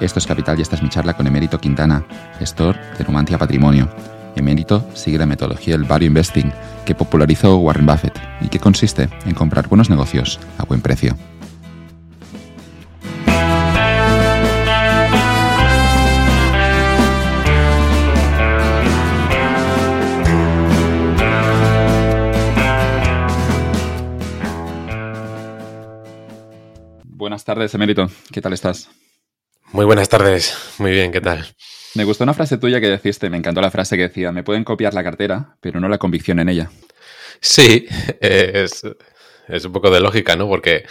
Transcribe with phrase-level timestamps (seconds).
[0.00, 2.06] Esto es Capital y esta es mi charla con Emérito Quintana,
[2.38, 3.86] gestor de Numantia Patrimonio.
[4.34, 6.50] Emérito sigue la metodología del value investing
[6.86, 11.14] que popularizó Warren Buffett y que consiste en comprar buenos negocios a buen precio.
[27.04, 28.08] Buenas tardes, Emérito.
[28.32, 28.88] ¿Qué tal estás?
[29.72, 30.56] Muy buenas tardes.
[30.78, 31.46] Muy bien, ¿qué tal?
[31.94, 34.64] Me gustó una frase tuya que deciste, me encantó la frase que decía, me pueden
[34.64, 36.70] copiar la cartera, pero no la convicción en ella.
[37.40, 37.86] Sí,
[38.20, 38.82] es,
[39.64, 40.48] un poco de lógica, ¿no?
[40.48, 40.86] Porque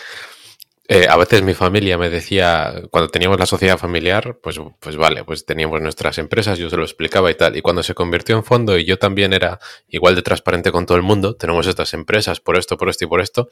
[0.88, 5.25] eh, a veces mi familia me decía, cuando teníamos la sociedad familiar, pues, pues vale,
[5.25, 7.58] pues teníamos nuestras empresas, yo se lo explicaba y tal.
[7.58, 10.98] Y cuando se convirtió en fondo y yo también era igual de transparente con todo
[10.98, 13.50] el mundo, tenemos estas empresas por esto, por esto y por esto,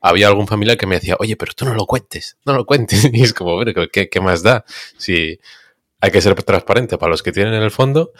[0.00, 3.04] había algún familiar que me decía, oye, pero tú no lo cuentes, no lo cuentes.
[3.12, 3.58] Y es como,
[3.92, 4.64] ¿qué, qué más da?
[4.96, 5.40] Si
[6.00, 8.12] hay que ser transparente para los que tienen en el fondo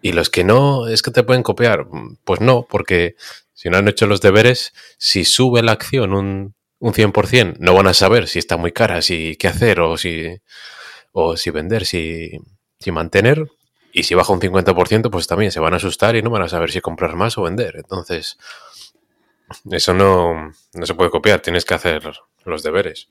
[0.00, 1.86] y los que no, es que te pueden copiar.
[2.24, 3.16] Pues no, porque
[3.54, 7.86] si no han hecho los deberes, si sube la acción un, un 100%, no van
[7.86, 10.40] a saber si está muy cara, si qué hacer o si,
[11.12, 12.38] o si vender, si,
[12.78, 13.48] si mantener.
[13.94, 16.48] Y si baja un 50%, pues también se van a asustar y no van a
[16.48, 17.76] saber si comprar más o vender.
[17.76, 18.38] Entonces,
[19.70, 22.12] eso no, se puede copiar, tienes que hacer
[22.44, 23.08] los deberes.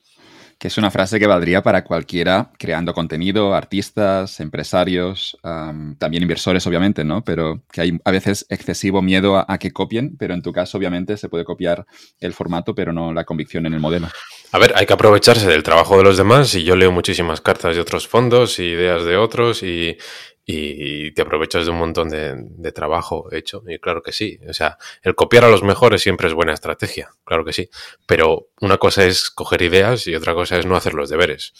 [0.58, 7.02] Que es una frase que valdría para cualquiera creando contenido, artistas, empresarios, también inversores, obviamente,
[7.02, 7.24] ¿no?
[7.24, 11.16] Pero que hay a veces excesivo miedo a, que copien, pero en tu caso, obviamente,
[11.16, 11.84] se puede copiar
[12.20, 14.08] el formato, pero no la convicción en el modelo.
[14.52, 17.74] A ver, hay que aprovecharse del trabajo de los demás y yo leo muchísimas cartas
[17.74, 19.96] de otros fondos y ideas de otros y,
[20.44, 23.62] y te aprovechas de un montón de, trabajo hecho.
[23.66, 24.40] Y claro que sí.
[24.48, 27.68] O sea, el copiar a los mejores siempre es buena estrategia, claro que sí.
[28.06, 31.52] Pero una cosa es coger ideas y otra cosa es no hacer los deberes.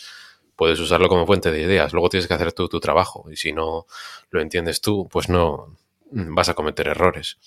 [0.57, 3.27] Puedes usarlo como fuente de ideas, luego tienes que hacer tú tu trabajo.
[3.31, 3.87] Y si no
[4.31, 5.77] lo entiendes tú, pues no
[6.11, 7.39] vas a cometer errores.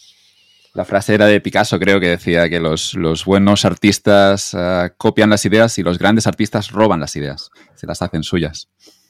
[0.73, 2.95] La frase era de Picasso, creo que decía que los,
[3.25, 8.01] buenos artistas ah, copian las ideas y los grandes artistas roban las ideas, se las
[8.01, 8.67] hacen suyas.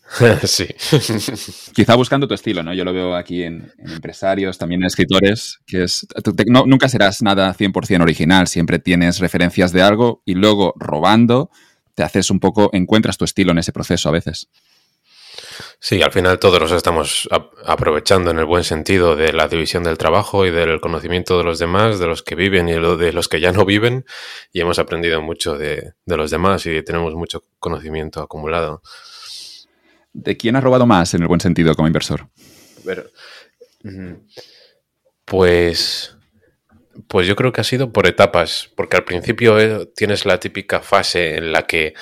[0.44, 0.68] sí.
[1.74, 2.74] Quizá buscando tu estilo, ¿no?
[2.74, 6.08] Yo lo veo aquí en, empresarios, también en escritores, que es,
[6.46, 11.50] nunca serás nada 100% original, siempre tienes referencias de algo y luego robando
[11.96, 14.50] te haces un poco, encuentras tu estilo en ese proceso a veces.
[15.80, 17.30] Sí, al final todos nos estamos
[17.66, 21.60] aprovechando en el buen sentido de la división del trabajo y del conocimiento de los
[21.60, 24.06] demás, de los que viven y de los que ya no viven,
[24.52, 28.82] y hemos aprendido mucho de, de los demás y tenemos mucho conocimiento acumulado.
[30.16, 32.30] ¿De quién has robado más en el buen sentido como inversor?
[33.84, 34.14] Mm,
[35.26, 36.16] pues,
[37.10, 40.80] pues yo creo que ha sido por etapas, porque al principio eh, tienes la típica
[40.80, 41.96] fase en la que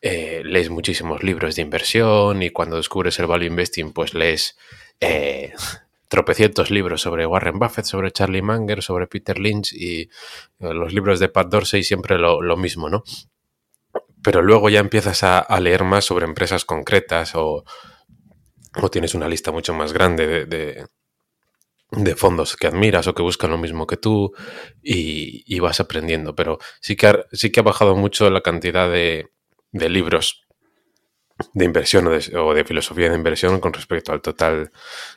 [0.00, 4.56] eh, lees muchísimos libros de inversión y cuando descubres el value investing, pues lees
[5.00, 5.52] eh,
[6.08, 10.08] tropecientos libros sobre Warren Buffett, sobre Charlie Munger, sobre Peter Lynch y
[10.58, 13.04] los libros de Pat Dorsey siempre lo, lo mismo, ¿no?
[14.28, 17.64] Pero luego ya empiezas a, leer más sobre empresas concretas o,
[18.92, 23.86] tienes una lista mucho más grande de, fondos que admiras o que buscan lo mismo
[23.86, 24.34] que tú
[24.82, 26.34] y, vas aprendiendo.
[26.34, 29.30] Pero sí que, ha, sí que ha bajado mucho la cantidad de,
[29.72, 30.46] libros
[31.54, 34.72] de inversión o de, o de, filosofía de inversión con respecto al total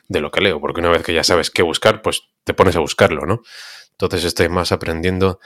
[0.08, 2.76] de lo que leo, porque una vez que ya sabes qué buscar, pues te pones
[2.76, 3.42] a buscarlo, ¿no?
[4.02, 5.38] Entonces estoy más aprendiendo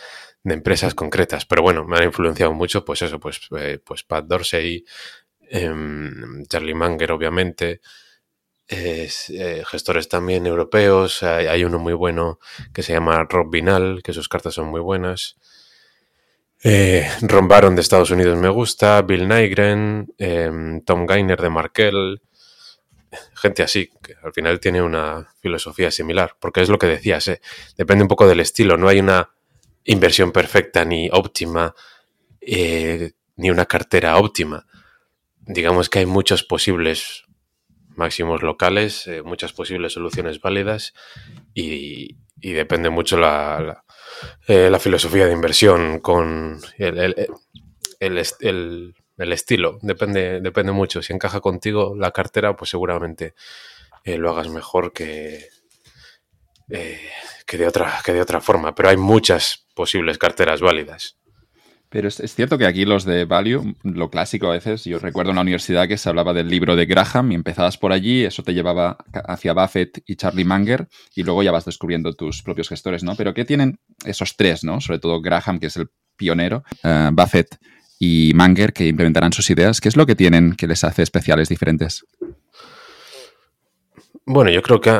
[0.43, 1.44] de empresas concretas.
[1.44, 4.83] Pero bueno, me han influenciado mucho, pues eso, pues, eh, pues Pat Dorsey,
[5.50, 7.83] em, Charlie Munger, obviamente,
[8.69, 9.11] eh,
[9.66, 11.22] gestores también europeos.
[11.22, 12.39] Hay, uno muy bueno
[12.72, 15.37] que se llama Rob Vinal, que sus cartas son muy buenas.
[16.65, 22.22] Eh, Ron Baron de Estados Unidos me gusta, Bill Nygren, em, Tom Gainer de Markel,
[23.34, 27.31] gente así, que al final tiene una filosofía similar, porque es lo que decías,
[27.77, 29.31] depende un poco del estilo, no hay una
[29.84, 31.75] inversión perfecta ni óptima,
[32.41, 34.66] eh, ni una cartera óptima.
[35.41, 37.24] Digamos que hay muchos posibles
[37.97, 40.92] máximos locales, eh, muchas posibles soluciones válidas
[41.54, 43.84] y, depende mucho la,
[44.47, 47.15] eh, filosofía de inversión con el,
[47.98, 49.78] el, estilo.
[49.83, 51.03] Depende, depende mucho.
[51.03, 53.34] Si encaja contigo la cartera, pues seguramente
[54.04, 55.48] lo hagas mejor que,
[57.47, 58.74] que, de otra, que de otra forma.
[58.74, 61.18] Pero hay muchas posibles carteras válidas.
[61.89, 65.36] Pero es, cierto que aquí los de Value, lo clásico a veces, yo recuerdo en
[65.36, 68.54] la universidad que se hablaba del libro de Graham y empezabas por allí, eso te
[68.54, 73.15] llevaba hacia Buffett y Charlie Munger y luego ya vas descubriendo tus propios gestores, ¿no?
[73.15, 74.80] Pero ¿qué tienen esos tres, ¿no?
[74.80, 77.57] Sobre todo Graham, que es el pionero, eh, Buffett
[77.98, 79.81] y Manger, que implementarán sus ideas.
[79.81, 82.04] ¿Qué es lo que tienen que les hace especiales diferentes?
[84.25, 84.91] Bueno, yo creo que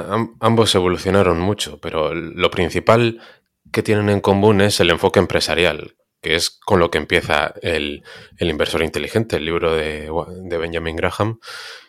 [0.41, 3.21] ambos evolucionaron mucho, pero lo principal
[3.73, 8.05] que tienen en común es el enfoque empresarial, que es con lo que empieza el,
[8.39, 10.11] inversor inteligente, el libro de,
[10.59, 11.41] Benjamin Graham,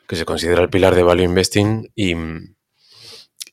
[0.07, 2.15] que se considera el pilar de value investing y,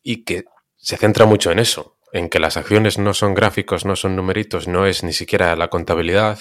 [0.02, 0.44] y que
[0.76, 4.66] se centra mucho en eso, en que las acciones no son gráficos, no son numeritos,
[4.66, 6.38] no es ni siquiera la contabilidad,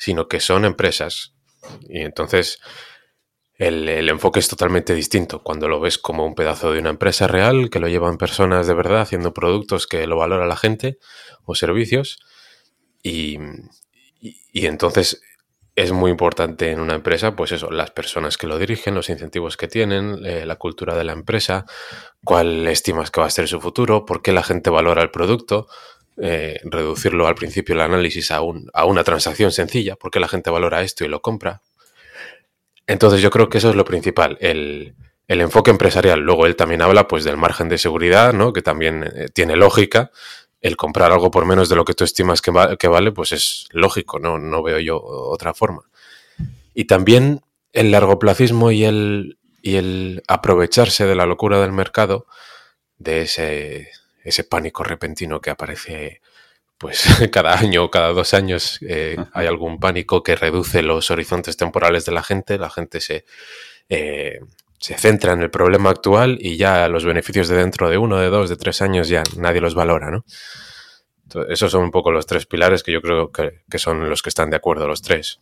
[0.00, 1.34] sino que son empresas.
[1.88, 2.58] Y entonces
[3.54, 7.68] el, enfoque es totalmente distinto cuando lo ves como un pedazo de una empresa real,
[7.68, 10.98] que lo llevan personas de verdad haciendo productos que lo valora la gente
[11.44, 12.18] o servicios.
[13.02, 13.38] Y,
[14.20, 15.20] y entonces
[15.76, 19.58] es muy importante en una empresa, pues eso, las personas que lo dirigen, los incentivos
[19.58, 21.66] que tienen, eh, la cultura de la empresa,
[22.24, 25.68] cuál estimas que va a ser su futuro, por qué la gente valora el producto,
[26.22, 28.40] eh, reducirlo al principio el análisis a,
[28.72, 31.62] a una transacción sencilla, por qué la gente valora esto y lo compra.
[32.90, 34.94] Entonces yo creo que eso es lo principal, el,
[35.28, 36.18] enfoque empresarial.
[36.18, 38.52] Luego él también habla pues del margen de seguridad, ¿no?
[38.52, 40.10] que también eh, tiene lógica
[40.60, 44.18] el comprar algo por menos de lo que tú estimas que, vale, pues es lógico,
[44.18, 44.38] ¿no?
[44.38, 45.82] no veo yo otra forma.
[46.74, 47.42] Y también
[47.72, 52.26] el largoplacismo y el, y el aprovecharse de la locura del mercado,
[52.98, 53.88] de ese,
[54.24, 56.20] ese pánico repentino que aparece
[56.78, 61.56] pues cada año o cada dos años eh, hay algún pánico que reduce los horizontes
[61.56, 63.24] temporales de la gente, la gente se,
[63.88, 64.40] eh,
[64.78, 68.30] se centra en el problema actual y ya los beneficios de dentro de uno, de
[68.30, 70.24] dos, de tres años ya nadie los valora, ¿no?
[71.48, 74.50] esos son un poco los tres pilares que yo creo que, son los que están
[74.50, 75.40] de acuerdo los tres.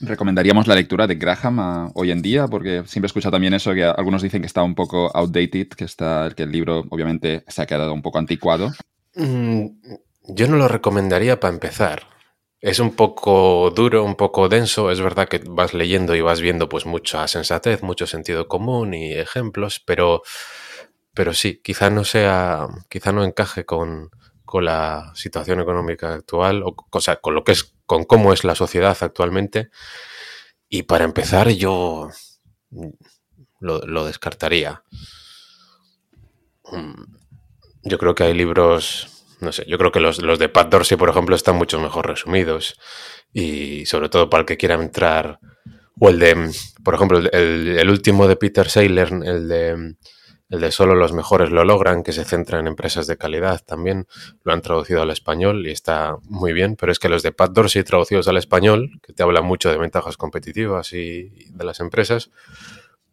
[0.00, 2.46] ¿Recomendaríamos la lectura de Graham ah, hoy en día?
[2.48, 5.84] Porque siempre he escuchado también eso, que algunos dicen que está un poco outdated, que,
[5.84, 8.72] está, que el libro obviamente se ha quedado un poco anticuado.
[9.14, 9.66] Mm,
[10.28, 12.06] yo no lo recomendaría para empezar.
[12.60, 14.90] Es un poco duro, un poco denso.
[14.90, 19.12] Es verdad que vas leyendo y vas viendo pues mucha sensatez, mucho sentido común y
[19.12, 20.22] ejemplos, pero,
[21.14, 24.10] pero sí, quizá no sea, quizá no encaje con,
[24.44, 28.54] con la situación económica actual, o, sea, con lo que es, con cómo es la
[28.54, 29.70] sociedad actualmente.
[30.68, 32.10] Y para empezar, yo
[33.60, 34.82] lo, descartaría.
[36.70, 37.04] Mm,
[37.84, 40.96] yo creo que hay libros no sé, yo creo que los, los, de Pat Dorsey,
[40.96, 42.78] por ejemplo, están mucho mejor resumidos.
[43.32, 45.38] Y sobre todo para el que quiera entrar.
[45.98, 46.50] O el de,
[46.84, 49.94] por ejemplo, el, último de Peter Saylor, el de,
[50.48, 54.06] el de Solo los mejores lo logran, que se centra en empresas de calidad también,
[54.44, 56.76] lo han traducido al español y está muy bien.
[56.76, 59.78] Pero es que los de Pat Dorsey traducidos al español, que te hablan mucho de
[59.78, 62.30] ventajas competitivas y de las empresas,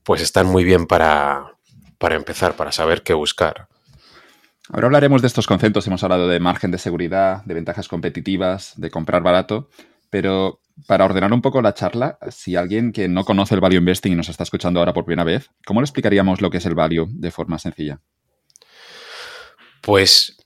[0.04, 1.58] pues están muy bien para,
[1.98, 3.68] para empezar, para saber qué buscar.
[4.70, 5.88] Ahora hablaremos de estos conceptos.
[5.88, 9.70] Hemos hablado de margen de seguridad, de ventajas competitivas, de comprar barato.
[10.14, 14.12] Pero para ordenar un poco la charla, si alguien que no conoce el value investing
[14.12, 16.76] y nos está escuchando ahora por primera vez, ¿cómo le explicaríamos lo que es el
[16.76, 18.00] value de forma sencilla?
[19.82, 20.38] Pues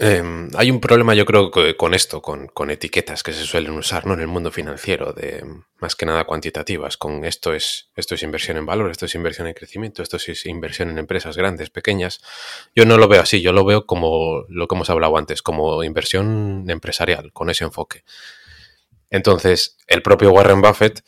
[0.00, 4.14] Em, hay un problema, yo creo, con esto, con, etiquetas que se suelen usar ¿no?
[4.14, 5.44] en el mundo financiero, de
[5.80, 6.96] más que nada cuantitativas.
[6.96, 10.46] Con esto es, esto es inversión en valor, esto es inversión en crecimiento, esto es
[10.46, 12.20] inversión en empresas grandes, pequeñas.
[12.76, 15.82] Yo no lo veo así, yo lo veo como lo que hemos hablado antes, como
[15.82, 18.04] inversión empresarial, con ese enfoque.
[19.10, 21.02] Entonces, el propio Warren Buffett,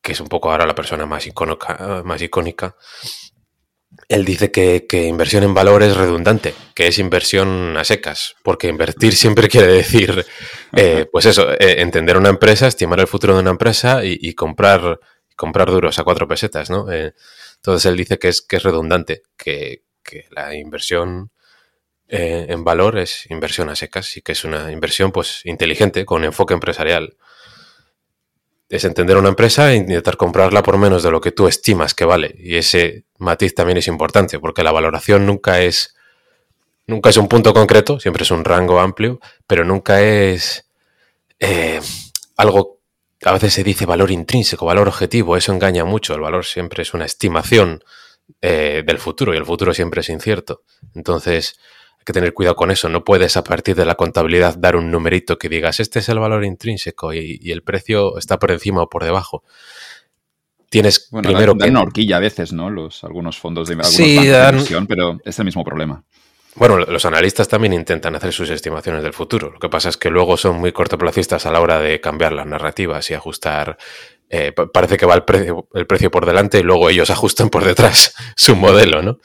[0.00, 2.76] que es un poco ahora la persona más icónica, más icónica
[4.08, 9.14] él dice que, inversión en valor es redundante, que es inversión a secas, porque invertir
[9.14, 10.24] siempre quiere decir,
[10.76, 14.98] eh, pues eso, eh, entender una empresa, estimar el futuro de una empresa y, comprar,
[15.36, 16.90] comprar duros a cuatro pesetas, ¿no?
[16.90, 17.14] Eh,
[17.56, 21.30] entonces él dice que es, que es redundante, que, que la inversión
[22.14, 26.52] en valor es inversión a secas y que es una inversión pues inteligente, con enfoque
[26.54, 27.16] empresarial
[28.72, 32.06] es entender una empresa e intentar comprarla por menos de lo que tú estimas que
[32.06, 32.34] vale.
[32.38, 35.94] Y ese matiz también es importante, porque la valoración nunca es,
[36.86, 40.70] nunca es un punto concreto, siempre es un rango amplio, pero nunca es
[41.38, 41.82] eh,
[42.38, 42.80] algo,
[43.22, 46.94] a veces se dice valor intrínseco, valor objetivo, eso engaña mucho, el valor siempre es
[46.94, 47.84] una estimación
[48.40, 50.62] eh, del futuro y el futuro siempre es incierto.
[50.94, 51.58] Entonces,
[52.02, 52.88] hay que tener cuidado con eso.
[52.88, 56.18] No puedes a partir de la contabilidad dar un numerito que digas este es el
[56.18, 59.44] valor intrínseco y, el precio está por encima o por debajo.
[60.68, 62.70] Tienes primero dan, una horquilla a veces, ¿no?
[62.70, 66.02] Los, algunos fondos de, algunos sí, de inversión, pero es el mismo problema.
[66.56, 69.50] Bueno, los analistas también intentan hacer sus estimaciones del futuro.
[69.50, 72.46] Lo que pasa es que luego son muy cortoplacistas a la hora de cambiar las
[72.46, 73.78] narrativas y ajustar.
[74.28, 77.64] Eh, parece que va el precio, el precio por delante y luego ellos ajustan por
[77.64, 79.18] detrás su modelo, ¿no?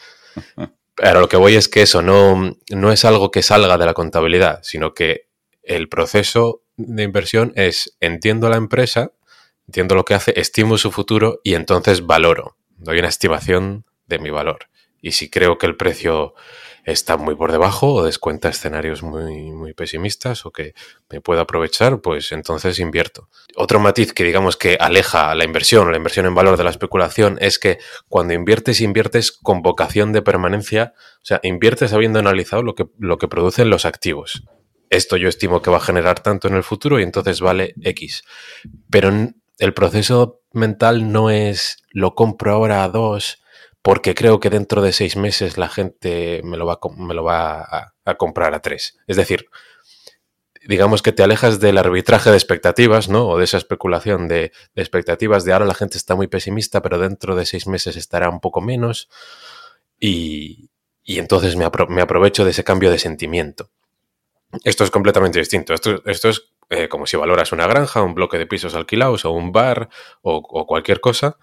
[0.97, 3.93] Pero lo que voy es que eso no, no es algo que salga de la
[3.93, 5.29] contabilidad, sino que
[5.61, 9.11] el proceso de inversión es entiendo la empresa,
[9.67, 14.31] entiendo lo que hace, estimo su futuro y entonces valoro, doy una estimación de mi
[14.31, 14.69] valor.
[14.99, 16.33] Y si creo que el precio
[16.87, 20.73] está muy por debajo o descuenta escenarios muy, muy pesimistas o que
[21.09, 23.27] me pueda aprovechar, pues entonces invierto.
[23.57, 27.37] Otro matiz que digamos que aleja la inversión la inversión en valor de la especulación
[27.41, 27.77] es que
[28.07, 33.17] cuando inviertes, inviertes con vocación de permanencia, o sea, inviertes habiendo analizado lo que, lo
[33.17, 34.43] que producen los activos.
[34.89, 38.23] Esto yo estimo que va a generar tanto en el futuro y entonces vale X.
[38.89, 39.11] Pero
[39.59, 43.43] el proceso mental no es lo compro ahora a dos
[43.87, 46.77] porque creo que dentro de seis meses la gente me lo va,
[48.03, 48.97] a, comprar a tres.
[49.07, 49.49] Es decir,
[50.67, 53.29] digamos que te alejas del arbitraje de expectativas, ¿no?
[53.29, 57.37] O de esa especulación de, expectativas de ahora la gente está muy pesimista, pero dentro
[57.37, 59.07] de seis meses estará un poco menos.
[59.97, 60.69] Y,
[61.05, 63.71] entonces me, aprovecho de ese cambio de sentimiento.
[64.65, 65.73] Esto es completamente distinto.
[65.73, 69.31] Esto, esto es eh, como si valoras una granja, un bloque de pisos alquilados o
[69.31, 69.87] un bar
[70.23, 71.37] o cualquier cosa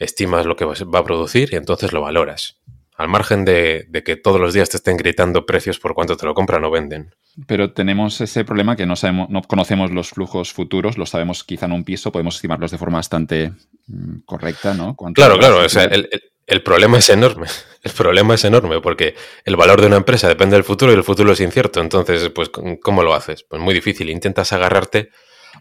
[0.00, 2.58] estimas lo que va a producir y entonces lo valoras.
[2.96, 6.34] Al margen de, que todos los días te estén gritando precios por cuánto te lo
[6.34, 7.14] compran o venden.
[7.46, 11.66] Pero tenemos ese problema que no, sabemos, no conocemos los flujos futuros, los sabemos quizá
[11.66, 13.52] en un piso, podemos estimarlos de forma bastante
[13.86, 14.96] mm, correcta, ¿no?
[15.14, 17.46] Claro, claro, el, problema es enorme.
[17.82, 19.14] El problema es enorme porque
[19.46, 21.80] el valor de una empresa depende del futuro y el futuro es incierto.
[21.80, 22.50] Entonces, pues,
[22.82, 23.42] ¿cómo lo haces?
[23.42, 24.10] Pues muy difícil.
[24.10, 25.08] Intentas agarrarte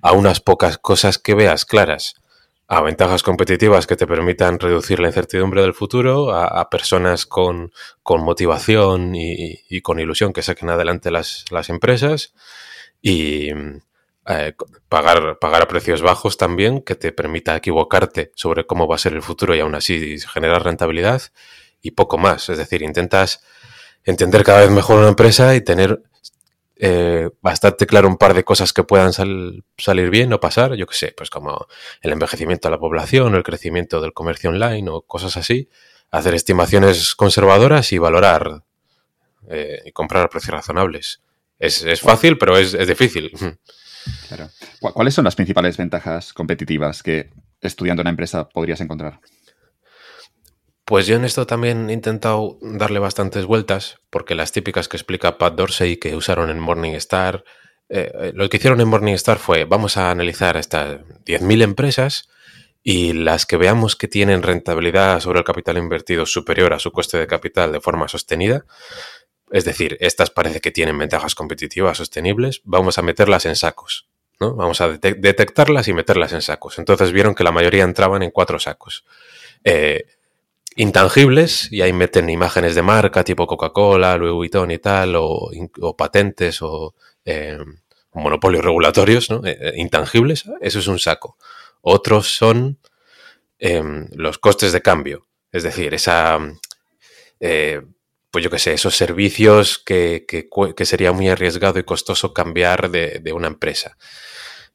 [0.01, 2.15] a unas pocas cosas que veas claras
[2.71, 7.71] a ventajas competitivas que te permitan reducir la incertidumbre del futuro, a, personas con,
[8.05, 12.35] motivación y, con ilusión que saquen adelante las, empresas
[13.01, 13.49] y
[14.27, 14.53] eh,
[14.87, 19.13] pagar, pagar a precios bajos también que te permita equivocarte sobre cómo va a ser
[19.13, 21.23] el futuro y aún así generar rentabilidad
[21.81, 22.49] y poco más.
[22.49, 23.43] Es decir, intentas
[24.03, 26.03] entender cada vez mejor una empresa y tener
[26.81, 30.95] eh, bastante claro un par de cosas que puedan salir bien o pasar, yo qué
[30.95, 31.67] sé, pues como
[32.01, 35.67] el envejecimiento de la población, el crecimiento del comercio online o cosas así,
[36.09, 38.63] hacer estimaciones conservadoras y valorar
[39.49, 41.21] eh, y comprar a precios razonables.
[41.59, 43.29] Es, fácil, pero es, es difícil.
[44.79, 49.19] ¿Cuáles son las principales ventajas competitivas que estudiando una empresa podrías encontrar?
[50.89, 55.37] Pues yo en esto también he intentado darle bastantes vueltas, porque las típicas que explica
[55.37, 57.43] Pat Dorsey que usaron en Morningstar,
[57.89, 62.27] eh, eh, lo que hicieron en Morningstar fue, vamos a analizar estas 10.000 empresas
[62.81, 67.19] y las que veamos que tienen rentabilidad sobre el capital invertido superior a su coste
[67.19, 68.65] de capital de forma sostenida,
[69.51, 74.09] es decir, estas parece que tienen ventajas competitivas sostenibles, vamos a meterlas en sacos.
[74.39, 74.55] ¿no?
[74.55, 76.79] Vamos a detectarlas y meterlas en sacos.
[76.79, 79.05] Entonces vieron que la mayoría entraban en cuatro sacos.
[79.63, 80.05] Eh,
[80.79, 85.51] intangibles y ahí meten imágenes de marca tipo Coca-Cola, Louis Vuitton y tal, o,
[85.97, 86.95] patentes o
[87.25, 87.57] eh,
[88.13, 89.45] monopolios regulatorios, ¿no?
[89.45, 91.37] Eh, eh, intangibles, eso es un saco.
[91.81, 92.79] Otros son
[93.59, 96.39] em, los costes de cambio, es decir, esa,
[97.37, 100.25] pues yo qué sé, esos servicios que,
[100.85, 103.97] sería muy arriesgado y costoso cambiar de, de una empresa.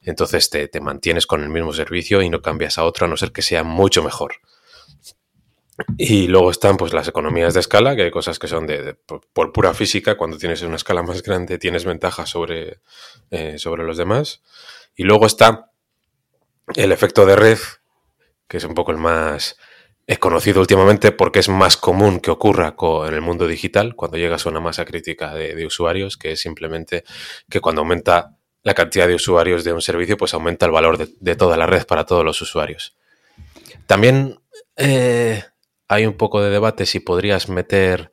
[0.03, 3.17] Entonces te, te, mantienes con el mismo servicio y no cambias a otro a no
[3.17, 4.35] ser que sea mucho mejor.
[5.97, 9.51] Y luego están pues las economías de escala, que hay cosas que son de, por,
[9.51, 12.79] pura física, cuando tienes una escala más grande tienes ventaja sobre,
[13.31, 14.41] eh, sobre los demás.
[14.95, 15.71] Y luego está
[16.75, 17.59] el efecto de red,
[18.47, 19.57] que es un poco el más
[20.19, 22.75] conocido últimamente porque es más común que ocurra
[23.07, 27.03] en el mundo digital cuando llegas a una masa crítica de, usuarios, que es simplemente
[27.49, 31.35] que cuando aumenta la cantidad de usuarios de un servicio, pues aumenta el valor de,
[31.35, 32.95] toda la red para todos los usuarios.
[33.87, 34.39] También
[34.75, 35.43] eh,
[35.87, 38.11] hay un poco de debate si podrías meter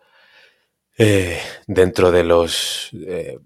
[0.99, 3.38] eh, dentro de los eh,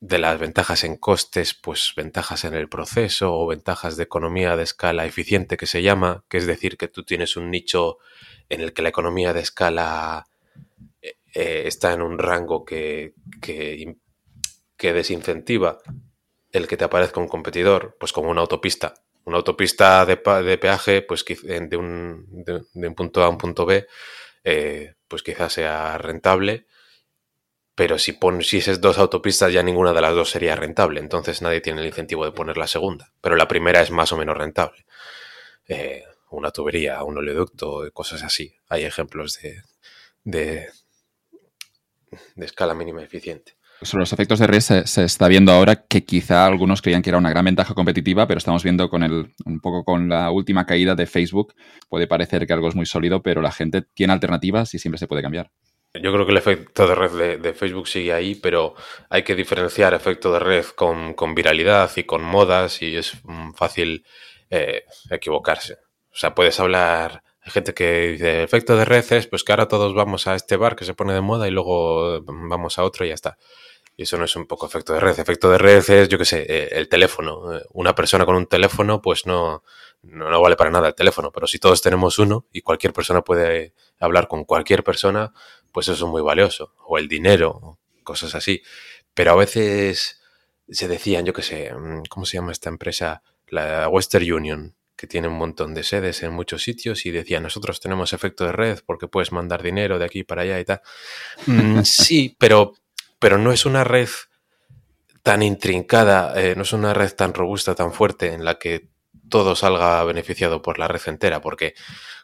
[0.00, 4.62] de las ventajas en costes, pues ventajas en el proceso o ventajas de economía de
[4.62, 7.96] escala eficiente que se llama, que es decir, que tú tienes un nicho
[8.50, 10.26] en el que la economía de escala
[11.00, 13.96] eh, está en un rango que, que,
[14.76, 15.78] que desincentiva
[16.52, 21.24] el que te aparezca un competidor, pues como una autopista una autopista de, peaje, pues
[21.24, 23.86] de un, de, un, punto A a un punto B,
[24.44, 26.66] eh, pues quizás sea rentable,
[27.74, 31.80] pero si pusieses dos autopistas ya ninguna de las dos sería rentable, entonces nadie tiene
[31.80, 34.84] el incentivo de poner la segunda, pero la primera es más o menos rentable.
[35.68, 38.56] Eh, una tubería, un oleoducto, cosas así.
[38.68, 39.62] Hay ejemplos de,
[40.24, 40.70] de
[42.36, 46.82] escala mínima eficiente sobre los efectos de red se, está viendo ahora que quizá algunos
[46.82, 50.08] creían que era una gran ventaja competitiva, pero estamos viendo con el, un poco con
[50.08, 51.54] la última caída de Facebook,
[51.88, 55.06] puede parecer que algo es muy sólido, pero la gente tiene alternativas y siempre se
[55.06, 55.50] puede cambiar.
[55.94, 58.74] Yo creo que el efecto de red de, Facebook sigue ahí, pero
[59.08, 63.12] hay que diferenciar efecto de red con, viralidad y con modas y es
[63.54, 64.04] fácil
[64.50, 65.74] eh, equivocarse.
[66.12, 69.68] O sea, puedes hablar, hay gente que dice, efecto de red es pues que ahora
[69.68, 73.04] todos vamos a este bar que se pone de moda y luego vamos a otro
[73.04, 73.36] y ya está.
[73.96, 75.18] Y eso no es un poco efecto de red.
[75.18, 77.60] Efecto de red es, yo qué sé, eh, el teléfono.
[77.72, 79.62] Una persona con un teléfono, pues no,
[80.02, 83.74] no, vale para nada el teléfono, pero si todos tenemos uno y cualquier persona puede
[83.98, 85.32] hablar con cualquier persona,
[85.72, 86.74] pues eso es muy valioso.
[86.86, 88.62] O el dinero, cosas así.
[89.14, 90.20] Pero a veces
[90.68, 93.22] se decían, yo qué sé, mm, ¿cómo se llama esta empresa?
[93.48, 97.80] La Western Union, que tiene un montón de sedes en muchos sitios y decía, nosotros
[97.80, 100.80] tenemos efecto de red porque puedes mandar dinero de aquí para allá y tal.
[101.46, 102.74] Mm, sí, pero
[103.24, 104.10] pero no es una red
[105.22, 108.90] tan intrincada, eh, no es una red tan robusta, tan fuerte, en la que
[109.30, 111.72] todo salga beneficiado por la red entera, porque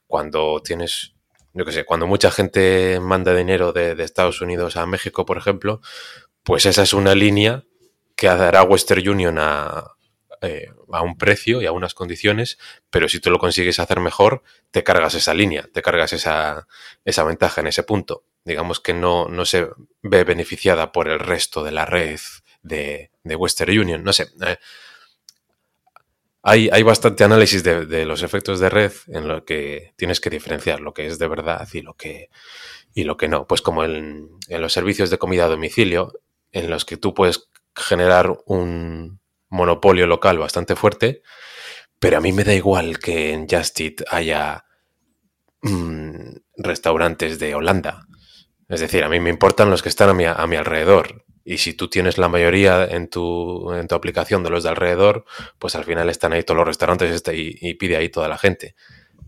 [0.06, 1.14] cuando tienes,
[1.54, 5.80] yo qué sé, cuando mucha gente manda dinero de, Estados Unidos a México, por ejemplo,
[6.42, 7.64] pues esa es una línea
[8.14, 9.92] que dará Western Union a,
[10.42, 12.58] eh, a un precio y a unas condiciones,
[12.90, 16.68] pero si tú lo consigues hacer mejor, te cargas esa línea, te cargas esa,
[17.06, 19.68] esa ventaja en ese punto digamos que no, no se
[20.02, 22.20] ve beneficiada por el resto de la red
[22.62, 24.02] de, Western Union.
[24.02, 24.28] No sé.
[24.46, 24.56] Eh,
[26.42, 30.80] hay, hay, bastante análisis de, los efectos de red en lo que tienes que diferenciar
[30.80, 32.30] lo que es de verdad y lo que,
[32.94, 33.46] y lo que no.
[33.46, 36.12] Pues como en, en los servicios de comida a domicilio,
[36.52, 41.22] en los que tú puedes generar un monopolio local bastante fuerte,
[41.98, 44.64] pero a mí me da igual que en Just Eat haya
[45.60, 48.06] mm, restaurantes de Holanda
[48.70, 51.24] es decir, a mí me importan los que están a mi, a mi alrededor.
[51.44, 55.24] Y si tú tienes la mayoría en tu, aplicación de los de alrededor,
[55.58, 58.76] pues al final están ahí todos los restaurantes este, y, pide ahí toda la gente.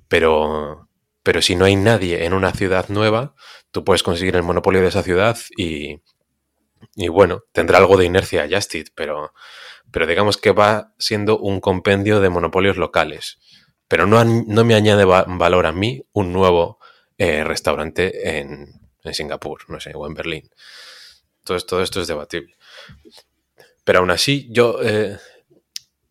[0.06, 0.88] Pero,
[1.24, 3.34] pero si no hay nadie en una ciudad nueva,
[3.72, 6.00] tú puedes conseguir el monopolio de esa ciudad y,
[6.94, 9.32] y bueno, tendrá algo de inercia Justit, pero,
[9.90, 13.40] pero digamos que va siendo un compendio de monopolios locales.
[13.88, 16.78] Pero no, no me añade valor a mí un nuevo
[17.18, 20.50] eh, restaurante en, en Singapur, no sé, o en Berlín.
[21.44, 22.56] Todo, esto es debatible.
[23.84, 25.18] Pero aún así, yo, eh,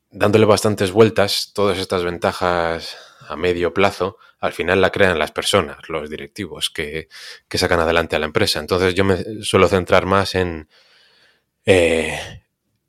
[0.10, 5.88] dándole bastantes vueltas, todas estas ventajas a medio plazo, al final la crean las personas,
[5.88, 7.08] los directivos que,
[7.50, 8.60] sacan adelante a la empresa.
[8.60, 10.68] Entonces yo me suelo centrar más en,
[11.66, 12.20] eh,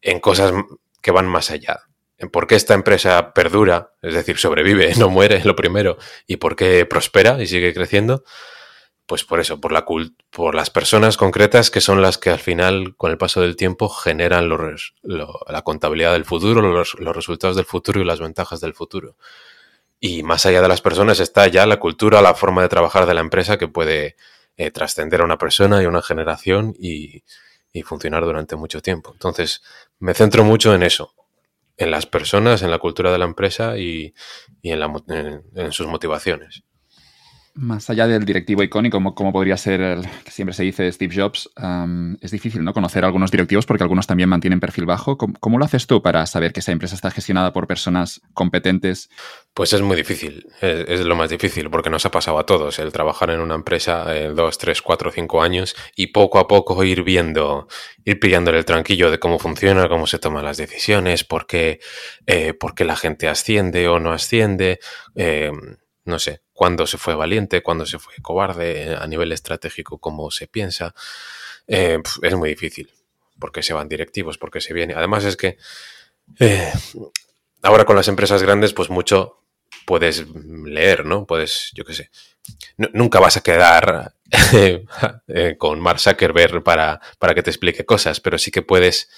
[0.00, 0.52] en cosas
[1.00, 1.82] que van más allá.
[2.18, 6.56] En por qué esta empresa perdura, es decir, sobrevive, no muere, lo primero, y por
[6.56, 8.24] qué prospera y sigue creciendo
[9.06, 9.84] pues por eso, por, la
[10.30, 13.88] por las personas concretas que son las que al final, con el paso del tiempo,
[13.88, 19.16] generan la contabilidad del futuro, los, resultados del futuro y las ventajas del futuro.
[20.00, 23.14] Y más allá de las personas está ya la cultura, la forma de trabajar de
[23.14, 24.16] la empresa que puede
[24.56, 27.24] eh, trascender a una persona y a una generación y,
[27.84, 29.12] funcionar durante mucho tiempo.
[29.12, 29.62] Entonces,
[29.98, 31.14] me centro mucho en eso,
[31.76, 34.14] en las personas, en la cultura de la empresa y,
[34.62, 36.64] en sus motivaciones.
[37.54, 41.50] Más allá del directivo icónico, como, podría ser el que siempre se dice Steve Jobs,
[42.22, 42.72] es difícil ¿no?
[42.72, 45.18] conocer a algunos directivos porque algunos también mantienen perfil bajo.
[45.18, 49.10] ¿Cómo, lo haces tú para saber que esa empresa está gestionada por personas competentes?
[49.52, 52.90] Pues es muy difícil, es, lo más difícil porque nos ha pasado a todos el
[52.90, 57.02] trabajar en una empresa eh, dos, tres, cuatro, cinco años y poco a poco ir
[57.02, 57.68] viendo,
[58.06, 61.80] ir pillándole el tranquillo de cómo funciona, cómo se toman las decisiones, por qué,
[62.26, 64.80] eh, la gente asciende o no asciende.
[65.14, 65.50] Eh,
[66.04, 70.48] no sé, cuándo se fue valiente, cuándo se fue cobarde, a nivel estratégico, cómo se
[70.48, 70.94] piensa.
[71.66, 72.90] Eh, es muy difícil,
[73.38, 74.94] porque se van directivos, porque se viene.
[74.94, 75.58] Además es que
[76.40, 76.72] eh,
[77.62, 79.42] ahora con las empresas grandes, pues mucho
[79.86, 80.24] puedes
[80.64, 81.26] leer, ¿no?
[81.26, 82.10] Puedes, yo qué sé.
[82.76, 84.14] nunca vas a quedar
[84.52, 89.08] eh, con Mark Zuckerberg para, para que te explique cosas, pero sí que puedes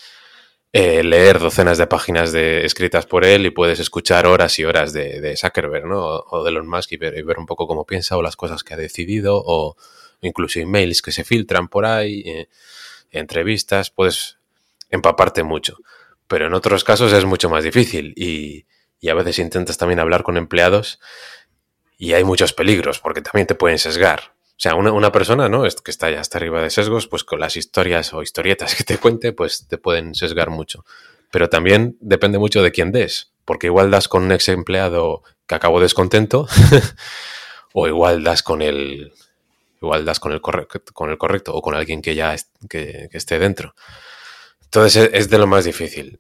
[0.77, 4.93] eh, leer docenas de páginas de, escritas por él y puedes escuchar horas y horas
[4.93, 6.05] de, Zuckerberg, ¿no?
[6.05, 8.77] O, de Elon Musk y ver, un poco cómo piensa o las cosas que ha
[8.77, 9.77] decidido o
[10.21, 12.49] incluso emails que se filtran por ahí, eh,
[13.13, 14.39] entrevistas, puedes
[14.91, 15.79] empaparte mucho.
[16.27, 18.67] Pero en otros casos es mucho más difícil y,
[18.99, 20.99] y a veces intentas también hablar con empleados
[21.97, 24.34] y hay muchos peligros porque también te pueden sesgar.
[24.57, 25.63] O sea, una, persona, ¿no?
[25.63, 28.99] Que está ya hasta arriba de sesgos, pues con las historias o historietas que te
[28.99, 30.85] cuente, pues te pueden sesgar mucho.
[31.33, 35.57] Pero también depende mucho de quién des, porque igual das con un ex empleado que
[35.57, 36.47] acabó descontento,
[37.73, 39.13] o igual das con el,
[39.83, 42.37] igual das con el, correcto, con el correcto, o con alguien que ya
[42.69, 43.75] que, esté dentro.
[44.63, 46.17] Entonces es de lo más difícil.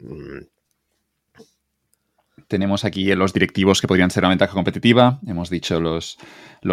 [2.48, 5.20] Tenemos aquí los directivos que podrían ser una ventaja competitiva.
[5.26, 6.18] Hemos dicho los,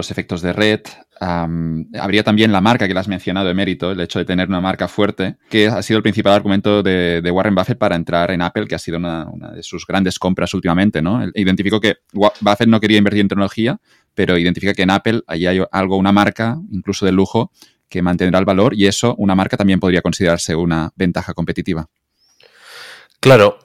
[0.09, 0.81] efectos de red.
[1.19, 4.61] habría también la marca que le has mencionado de mérito, el hecho de tener una
[4.61, 8.67] marca fuerte, que ha sido el principal argumento de, Warren Buffett para entrar en Apple,
[8.67, 11.23] que ha sido una, de sus grandes compras últimamente, ¿no?
[11.33, 13.79] Identificó que Buffett no quería invertir en tecnología,
[14.13, 17.51] pero identifica que en Apple hay algo, una marca, incluso de lujo,
[17.87, 21.89] que mantendrá el valor y eso, una marca también podría considerarse una ventaja competitiva.
[23.19, 23.59] Claro,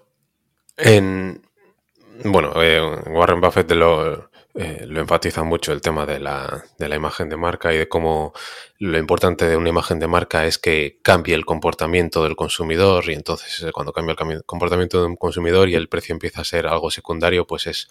[2.25, 6.97] bueno, eh, Warren Buffett lo, eh, lo enfatiza mucho el tema de la, de la
[6.97, 8.33] imagen de marca y de cómo
[8.79, 13.13] lo importante de una imagen de marca es que cambie el comportamiento del consumidor y
[13.13, 16.67] entonces eh, cuando cambia el comportamiento de un consumidor y el precio empieza a ser
[16.67, 17.89] algo secundario, pues es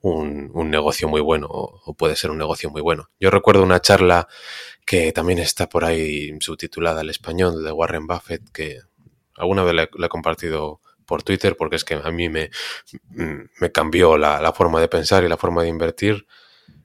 [0.00, 3.10] un, negocio muy bueno o, puede ser un negocio muy bueno.
[3.20, 4.26] Yo recuerdo una charla
[4.84, 8.80] que también está por ahí subtitulada al español de Warren Buffett que
[9.36, 10.79] alguna vez le he compartido
[11.10, 12.50] por Twitter porque es que a mí me,
[13.10, 16.24] me cambió la, forma de pensar y la forma de invertir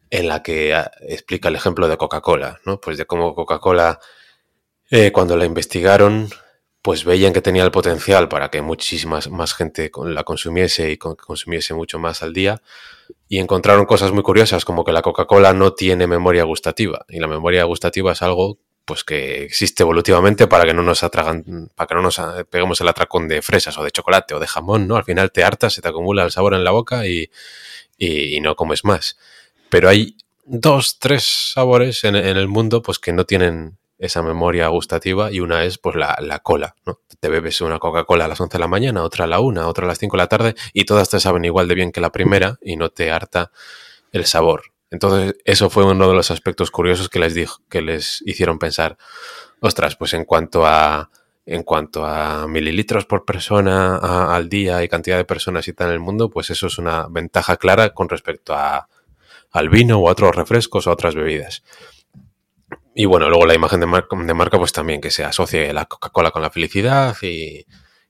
[0.09, 2.81] en la que ah, explica el ejemplo de Coca-Cola, ¿no?
[2.81, 3.99] Pues de cómo Coca-Cola,
[4.89, 6.27] eh, cuando la investigaron,
[6.81, 11.75] pues veían que tenía el potencial para que muchísima más gente la consumiese y consumiese
[11.75, 12.63] mucho más al día
[13.27, 17.27] y encontraron cosas muy curiosas como que la Coca-Cola no tiene memoria gustativa y la
[17.27, 21.95] memoria gustativa es algo pues que existe evolutivamente para que no nos atragan, para que
[21.95, 24.95] no nos peguemos el atracón de fresas o de chocolate o de jamón, ¿no?
[24.95, 27.29] Al final te hartas, se te acumula el sabor en la boca y,
[27.97, 29.17] y, no comes más.
[29.69, 35.31] Pero hay dos, tres sabores en, el mundo pues que no tienen esa memoria gustativa
[35.31, 36.99] y una es pues la, la cola, ¿no?
[37.19, 39.85] Te bebes una Coca-Cola a las 11 de la mañana, otra a la 1, otra
[39.85, 42.11] a las 5 de la tarde y todas te saben igual de bien que la
[42.11, 43.51] primera y no te harta
[44.11, 44.74] el sabor.
[44.95, 48.97] Entonces, eso fue uno de los aspectos curiosos que les dijo, que les hicieron pensar,
[49.59, 51.09] ostras, pues en cuanto a
[51.45, 53.97] en cuanto a mililitros por persona
[54.33, 57.07] al día y cantidad de personas y tal en el mundo, pues eso es una
[57.09, 58.87] ventaja clara con respecto a,
[59.51, 61.61] al vino o a otros refrescos o otras bebidas.
[62.95, 65.85] Y bueno, luego la imagen de marca, de marca pues también que se asocie la
[65.85, 67.65] Coca-Cola con la felicidad y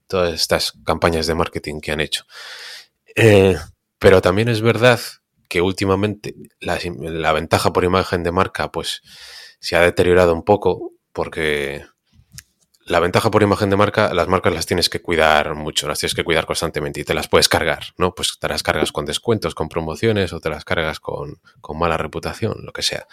[0.06, 2.26] todas estas campañas de marketing que han hecho.
[3.16, 3.58] Eh,
[3.98, 5.00] pero también es verdad
[5.48, 9.02] que últimamente la, ventaja por imagen de marca pues
[9.60, 11.86] se ha deteriorado un poco porque
[12.86, 16.14] la ventaja por imagen de marca, las marcas las tienes que cuidar mucho, las tienes
[16.14, 18.14] que cuidar constantemente y te las puedes cargar, ¿no?
[18.14, 21.40] Pues te las cargas con descuentos, con promociones o te las cargas con,
[21.74, 23.08] mala reputación, lo que sea.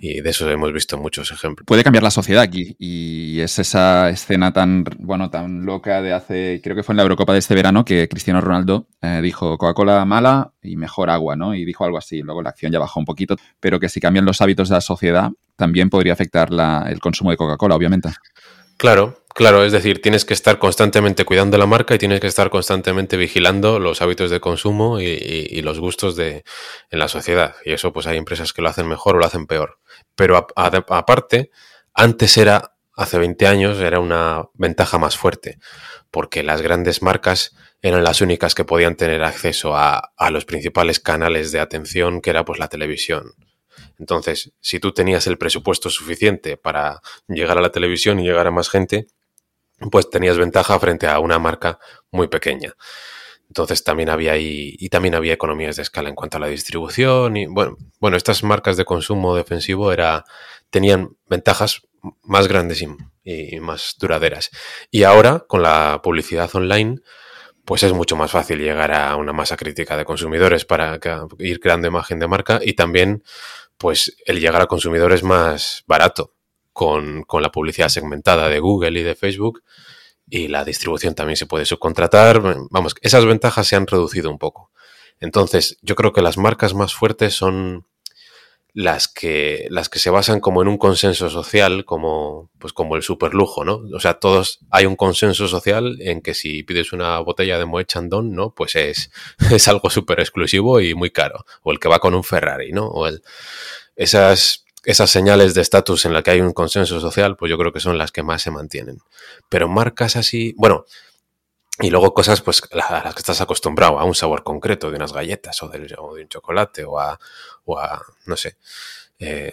[0.00, 1.64] Y de eso hemos visto muchos ejemplos.
[1.64, 6.60] Puede cambiar la sociedad aquí y es esa escena tan, bueno, tan loca de hace,
[6.62, 10.04] creo que fue en la Eurocopa de este verano que Cristiano Ronaldo eh, dijo Coca-Cola
[10.04, 11.54] mala y mejor agua, ¿no?
[11.54, 12.20] Y dijo algo así.
[12.22, 14.80] Luego la acción ya bajó un poquito, pero que si cambian los hábitos de la
[14.80, 16.48] sociedad también podría afectar
[16.88, 18.08] el consumo de Coca-Cola, obviamente.
[18.76, 22.50] Claro, claro, es decir, tienes que estar constantemente cuidando la marca y tienes que estar
[22.50, 26.44] constantemente vigilando los hábitos de consumo y, los gustos de,
[26.90, 27.54] en la sociedad.
[27.64, 29.78] Y eso, pues hay empresas que lo hacen mejor o lo hacen peor.
[30.14, 31.50] Pero aparte,
[31.94, 35.58] antes era, hace 20 años, era una ventaja más fuerte,
[36.10, 41.00] porque las grandes marcas eran las únicas que podían tener acceso a, a los principales
[41.00, 43.34] canales de atención, que era pues la televisión
[43.98, 48.50] entonces, si tú tenías el presupuesto suficiente para llegar a la televisión y llegar a
[48.50, 49.06] más gente,
[49.90, 51.78] pues tenías ventaja frente a una marca
[52.10, 52.74] muy pequeña.
[53.48, 57.46] Entonces también había y también había economías de escala en cuanto a la distribución y
[57.46, 60.24] bueno, bueno, estas marcas de consumo defensivo era,
[60.70, 61.82] tenían ventajas
[62.22, 62.88] más grandes y,
[63.24, 64.50] y, más duraderas.
[64.90, 67.00] Y ahora, con la publicidad online,
[67.64, 70.98] pues es mucho más fácil llegar a una masa crítica de consumidores para
[71.38, 73.22] ir creando imagen de marca y también
[73.78, 76.34] pues el llegar a consumidores más barato
[76.72, 79.62] con, la publicidad segmentada de Google y de Facebook
[80.28, 82.42] y la distribución también se puede subcontratar.
[82.70, 84.70] Vamos, esas ventajas se han reducido un poco.
[85.20, 87.86] Entonces, yo creo que las marcas más fuertes son
[88.74, 93.02] las que, las que se basan como en un consenso social, como, pues como el
[93.02, 93.80] superlujo, ¿no?
[93.94, 97.86] O sea, todos hay un consenso social en que si pides una botella de Moet
[97.86, 98.52] Chandon, ¿no?
[98.52, 99.12] Pues es,
[99.52, 101.46] es algo súper exclusivo y muy caro.
[101.62, 102.88] O el que va con un Ferrari, ¿no?
[102.88, 103.22] O el,
[103.94, 107.72] esas, esas señales de estatus en las que hay un consenso social, pues yo creo
[107.72, 108.98] que son las que más se mantienen.
[109.48, 110.84] Pero marcas así, bueno,
[111.80, 115.12] y luego cosas pues a las que estás acostumbrado, a un sabor concreto de unas
[115.12, 117.18] galletas o de, un chocolate o a,
[117.64, 118.56] o a no sé,
[119.18, 119.52] eh,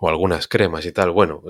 [0.00, 1.10] o algunas cremas y tal.
[1.10, 1.42] Bueno,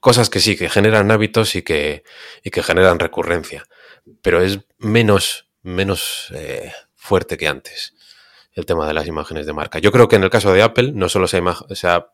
[0.00, 2.04] cosas que sí, que generan hábitos y que,
[2.42, 3.64] y que generan recurrencia,
[4.22, 7.94] pero es menos, menos eh, fuerte que antes
[8.52, 9.78] el tema de las imágenes de marca.
[9.78, 12.06] Yo creo que en el caso de Apple no solo se ha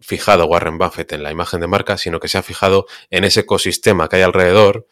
[0.00, 3.40] fijado Warren Buffett en la imagen de marca, sino que se ha fijado en ese
[3.40, 4.86] ecosistema que hay alrededor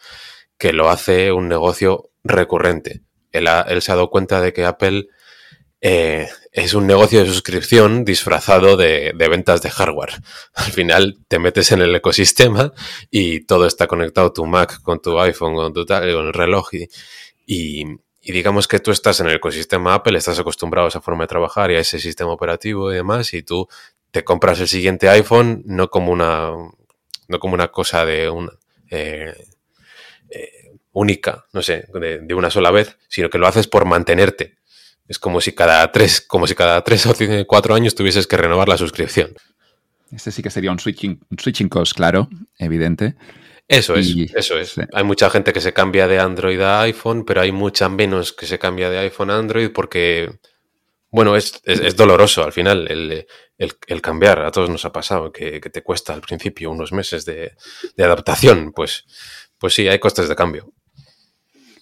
[0.59, 3.03] que lo hace un negocio recurrente.
[3.33, 3.47] Él,
[3.83, 5.09] se ha dado cuenta de que Apple
[5.81, 10.13] eh, es un negocio de suscripción disfrazado de, ventas de hardware.
[10.55, 12.73] Al final te metes en el ecosistema
[13.11, 16.69] y todo está conectado, tu Mac con tu iPhone, con, tu con el reloj
[17.45, 17.85] y,
[18.23, 21.73] digamos que tú estás en el ecosistema Apple, estás acostumbrado a esa forma de trabajar
[21.73, 23.67] y a ese sistema operativo y demás y tú
[24.13, 26.53] te compras el siguiente iPhone no como una,
[27.27, 28.53] no como una cosa de una...
[28.91, 29.35] Eh,
[30.31, 34.55] eh, única, no sé, de, una sola vez, sino que lo haces por mantenerte.
[35.07, 37.15] Es como si cada tres, como si cada tres o
[37.47, 39.35] cuatro años tuvieses que renovar la suscripción.
[40.11, 43.17] Este sí que sería un switching, switching cost, claro, evidente.
[43.67, 44.75] Eso es, eso es.
[44.93, 48.47] Hay mucha gente que se cambia de Android a iPhone, pero hay mucha menos que
[48.47, 50.39] se cambia de iPhone a Android porque,
[51.11, 51.63] bueno, es,
[51.97, 54.41] doloroso al final el, cambiar.
[54.41, 57.53] A todos nos ha pasado que, te cuesta al principio unos meses de,
[57.97, 58.73] de adaptación.
[58.73, 59.07] Pues,
[59.59, 60.73] pues sí, hay costes de cambio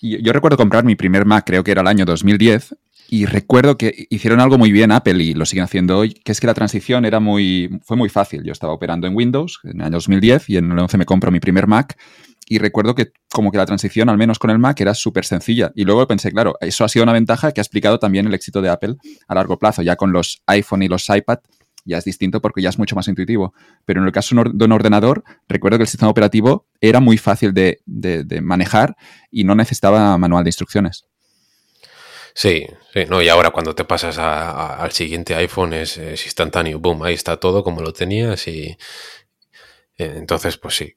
[0.03, 2.75] yo recuerdo comprar mi primer Mac, creo que era el año 2010,
[3.13, 6.41] y recuerdo que hicieron algo muy bien Apple y lo siguen haciendo hoy, que es
[6.41, 8.43] que la transición era muy, fue muy fácil.
[8.43, 11.31] Yo estaba operando en Windows en el año 2010 y en el 11 me compro
[11.31, 12.01] mi primer Mac
[12.49, 15.73] y recuerdo que como que la transición, al menos con el Mac, era súper sencilla.
[15.75, 18.63] Y luego pensé, claro, eso ha sido una ventaja que ha explicado también el éxito
[18.63, 18.97] de Apple
[19.29, 19.83] a largo plazo.
[19.83, 21.41] Ya con los iPhone y los iPad
[21.85, 23.53] ya es distinto porque ya es mucho más intuitivo.
[23.85, 27.53] Pero en el caso de un ordenador, recuerdo que el sistema operativo era muy fácil
[27.53, 27.83] de,
[28.41, 28.97] manejar
[29.31, 31.05] y no necesitaba manual de instrucciones.
[32.35, 37.15] Sí, sí, no, y ahora cuando te pasas al siguiente iPhone es, instantáneo, boom, ahí
[37.15, 38.77] está todo como lo tenías y
[39.99, 40.97] eh, entonces pues sí,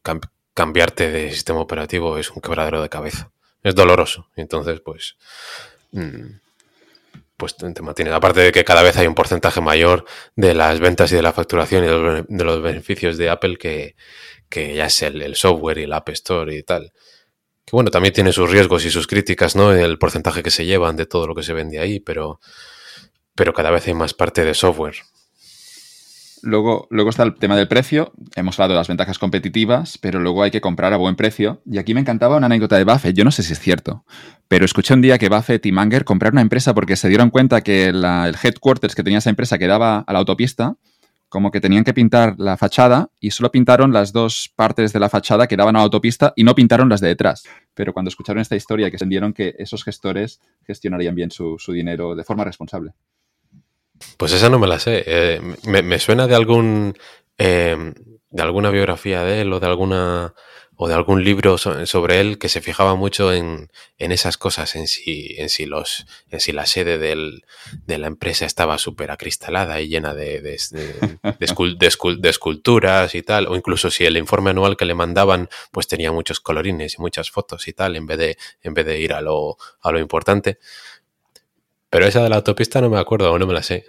[0.54, 3.32] cambiarte de sistema operativo es un quebradero de cabeza,
[3.64, 5.18] es doloroso, entonces pues
[5.92, 6.38] mm,
[7.38, 8.12] pues te mantiene.
[8.12, 11.34] Aparte de que cada vez hay un porcentaje mayor de las ventas y de la
[11.34, 13.96] facturación y de los, beneficios de Apple que,
[14.76, 16.94] ya es el, software y el App Store y tal.
[17.66, 19.72] Que bueno, también tiene sus riesgos y sus críticas, ¿no?
[19.72, 22.40] El porcentaje que se llevan de todo lo que se vende ahí, pero,
[23.34, 24.96] pero cada vez hay más parte de software.
[26.46, 28.14] Luego, luego está el tema del precio.
[28.36, 31.64] Hemos hablado de las ventajas competitivas, pero luego hay que comprar a buen precio.
[31.66, 33.16] Y aquí me encantaba una anécdota de Buffett.
[33.16, 34.06] Yo no sé si es cierto,
[34.48, 37.62] pero escuché un día que Buffett y Manger compraron una empresa porque se dieron cuenta
[37.62, 38.06] que el
[38.44, 40.76] headquarters que tenía esa empresa quedaba a la autopista,
[41.36, 45.10] como que tenían que pintar la fachada y solo pintaron las dos partes de la
[45.10, 47.44] fachada que daban a la autopista y no pintaron las de detrás.
[47.74, 52.24] Pero cuando escucharon esta historia, que entendieron que esos gestores gestionarían bien su dinero de
[52.24, 52.94] forma responsable.
[54.16, 55.04] Pues esa no me la sé.
[55.06, 56.98] Eh, me, suena de algún
[57.38, 57.94] em,
[58.30, 60.34] de alguna biografía de él o de alguna
[60.78, 65.36] o de algún libro sobre él que se fijaba mucho en, esas cosas, en si,
[65.38, 67.44] en si los, en si la sede del,
[67.86, 70.58] de la empresa estaba súper acristalada y llena de, de,
[71.40, 76.12] de, esculturas y tal, o incluso si el informe anual que le mandaban pues tenía
[76.12, 79.22] muchos colorines y muchas fotos y tal, en vez de, en vez de ir a
[79.22, 80.60] lo, a lo importante.
[81.96, 83.86] Pero esa de la autopista no me acuerdo o no me la sé.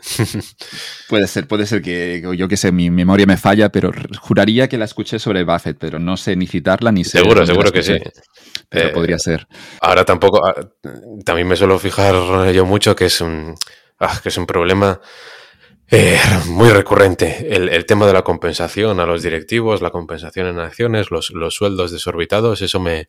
[1.09, 3.90] puede ser, puede ser que yo que sé, mi memoria me falla, pero
[4.21, 7.19] juraría que la escuché sobre Buffett, pero no sé ni citarla ni sé.
[7.19, 7.99] Seguro, seguro que sí.
[8.69, 9.49] Pero eh, podría ser.
[9.81, 10.55] Ahora tampoco, ah,
[11.25, 12.14] también me suelo fijar
[12.53, 13.57] yo mucho que es un,
[13.99, 15.01] ah, que es un problema
[15.90, 17.49] eh, muy recurrente.
[17.57, 21.90] El, tema de la compensación a los directivos, la compensación en acciones, los, los sueldos
[21.90, 23.09] desorbitados, eso me,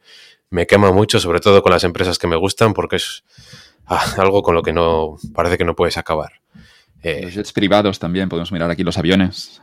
[0.50, 3.24] me quema mucho, sobre todo con las empresas que me gustan, porque es
[3.88, 6.34] Ah, algo con lo que no parece que no puedes acabar.
[7.02, 9.62] Eh, los jets privados también, podemos mirar aquí los aviones.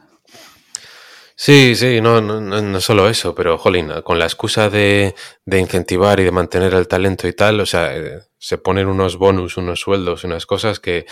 [1.36, 6.24] Sí, sí, no, no, no solo eso, pero, jolín, con la excusa de, incentivar y
[6.24, 10.22] de mantener el talento y tal, o sea, eh, se ponen unos bonus, unos sueldos,
[10.22, 11.06] unas cosas que,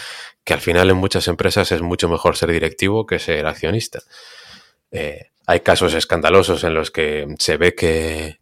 [0.45, 3.99] que, al final en muchas empresas es mucho mejor ser directivo que ser accionista.
[4.93, 8.39] Eh, hay casos escandalosos en los que se ve que,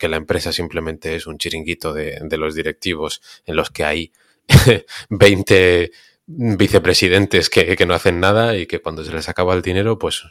[0.00, 4.12] la empresa simplemente es un chiringuito de, los directivos, en los que hay
[5.10, 5.92] 20
[6.26, 10.24] vicepresidentes que, no hacen nada y que cuando se les acaba el dinero, pues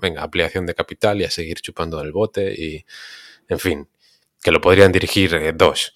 [0.00, 2.84] venga, ampliación de capital y a seguir chupando el bote y,
[3.48, 3.88] en fin,
[4.42, 5.94] que lo podrían dirigir eh, dos.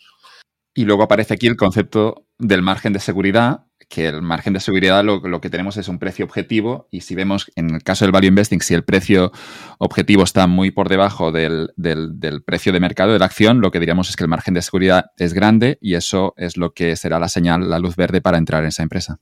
[0.74, 5.04] Y luego aparece aquí el concepto del margen de seguridad, que el margen de seguridad
[5.04, 8.28] lo, que tenemos es un precio objetivo y si vemos en el caso del value
[8.28, 9.32] investing, si el precio
[9.78, 11.72] objetivo está muy por debajo del,
[12.44, 15.06] precio de mercado de la acción, lo que diríamos es que el margen de seguridad
[15.16, 18.62] es grande y eso es lo que será la señal, la luz verde para entrar
[18.62, 19.18] en esa empresa.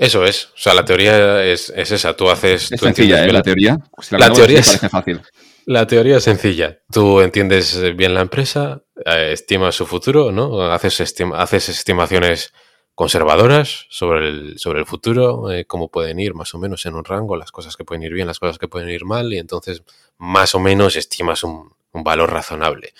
[0.00, 2.72] Eso es, o sea, la teoría es, esa, tú haces...
[2.72, 3.30] Es sencilla, ¿eh?
[3.30, 3.76] La teoría.
[4.12, 5.20] la, teoría es, fácil.
[5.66, 6.78] La teoría es sencilla.
[6.90, 10.62] Tú entiendes bien la empresa, eh, estimas su futuro, ¿no?
[10.72, 12.54] Haces, haces estimaciones
[13.00, 17.02] conservadoras sobre el, sobre el futuro, eh, cómo pueden ir más o menos en un
[17.02, 19.82] rango, las cosas que pueden ir bien, las cosas que pueden ir mal, y entonces
[20.18, 22.92] más o menos estimas un, valor razonable.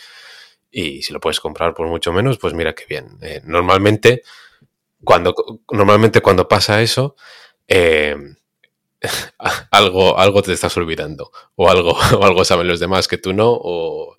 [0.71, 3.19] Y si lo puedes comprar por mucho menos, pues mira qué bien.
[3.21, 4.23] Eh, normalmente
[5.05, 5.35] cuando,
[5.71, 7.15] normalmente cuando pasa eso,
[7.69, 8.17] eh,
[9.71, 13.51] algo, algo te estás olvidando o algo, o algo saben los demás que tú no
[13.51, 14.17] o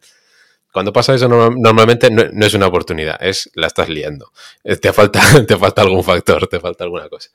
[0.71, 4.31] cuando pasa eso normalmente no, es una oportunidad, es la estás liando.
[4.63, 7.29] Eh, te falta, te falta algún factor, te falta alguna cosa.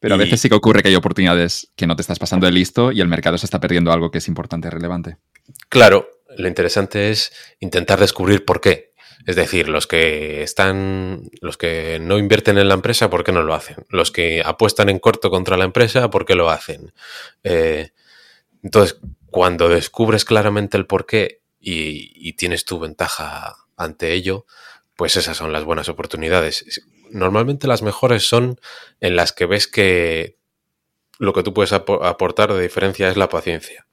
[0.00, 2.52] Pero a veces sí que ocurre que hay oportunidades que no te estás pasando de
[2.52, 5.16] listo y el mercado se está perdiendo algo que es importante, relevante.
[5.70, 8.92] Claro, lo interesante es intentar descubrir por qué.
[9.26, 13.42] Es decir, los que están, los que no invierten en la empresa, ¿por qué no
[13.42, 13.76] lo hacen?
[13.88, 16.92] Los que apuestan en corto contra la empresa, ¿por qué lo hacen?
[17.42, 17.92] Eh,
[18.62, 18.98] entonces,
[19.30, 24.46] cuando descubres claramente el por qué y, tienes tu ventaja ante ello,
[24.96, 26.82] pues esas son las buenas oportunidades.
[27.10, 28.60] Normalmente las mejores son
[29.00, 30.36] en las que ves que
[31.18, 33.86] lo que tú puedes aportar de diferencia es la paciencia.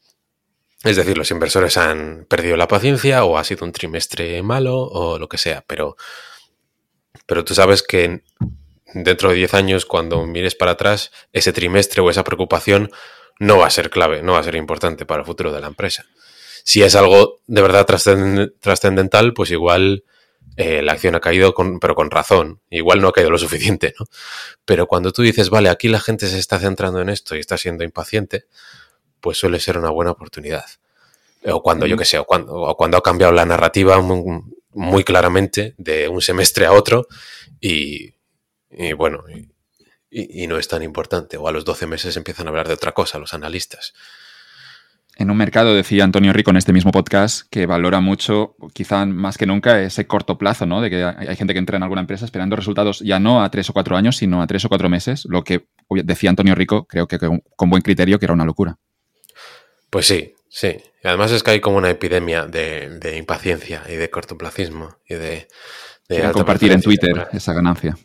[0.84, 5.20] Es decir, los inversores han perdido la paciencia o ha sido un trimestre malo o
[5.20, 5.96] lo que sea, pero,
[7.28, 8.24] pero tú sabes que
[8.94, 12.92] dentro de 10 años, cuando mires para atrás, ese trimestre o esa preocupación
[13.40, 15.68] no va a ser clave, no va a ser importante para el futuro de la
[15.68, 16.06] empresa.
[16.64, 20.04] Si es algo de verdad trascendental, pues igual
[20.58, 22.62] eh, la acción ha caído, con, pero con razón.
[22.70, 24.06] Igual no ha caído lo suficiente, ¿no?
[24.66, 27.58] Pero cuando tú dices, vale, aquí la gente se está centrando en esto y está
[27.58, 28.46] siendo impaciente,
[29.22, 30.66] pues suele ser una buena oportunidad.
[31.46, 36.08] O cuando, yo qué sé, o cuando, cuando ha cambiado la narrativa muy, claramente de
[36.08, 37.08] un semestre a otro
[37.60, 38.14] y,
[38.96, 39.24] bueno,
[40.10, 41.38] y, no es tan importante.
[41.38, 43.94] O a los 12 meses empiezan a hablar de otra cosa los analistas.
[45.18, 49.38] En un mercado, decía Antonio Rico en este mismo podcast, que valora mucho, quizá más
[49.38, 50.82] que nunca, ese corto plazo, ¿no?
[50.82, 53.70] De que hay gente que entra en alguna empresa esperando resultados ya no a tres
[53.70, 57.08] o cuatro años, sino a tres o cuatro meses, lo que decía Antonio Rico, creo
[57.08, 58.78] que con buen criterio, que era una locura.
[59.90, 60.78] Pues sí, sí.
[61.04, 65.48] Además es que hay como una epidemia de, impaciencia y de cortoplacismo y de...
[66.08, 67.98] de compartir en Twitter esa ganancia.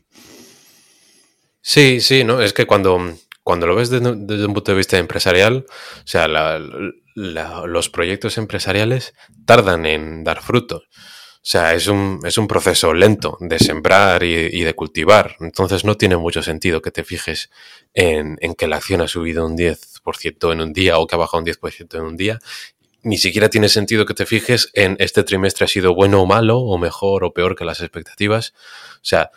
[1.60, 2.40] Sí, sí, ¿no?
[2.40, 6.26] Es que cuando, cuando lo ves desde, un punto de vista empresarial, o sea,
[7.14, 10.88] los proyectos empresariales tardan en dar frutos.
[10.90, 15.36] O sea, es un, es un proceso lento de sembrar y, de cultivar.
[15.38, 17.48] Entonces no tiene mucho sentido que te fijes
[17.94, 20.02] en, en que la acción ha subido un 10
[20.42, 22.40] en un día o que ha bajado un 10% en un día.
[23.04, 26.58] Ni siquiera tiene sentido que te fijes en este trimestre ha sido bueno o malo,
[26.58, 28.54] o mejor o peor que las expectativas.
[28.96, 29.30] O sea,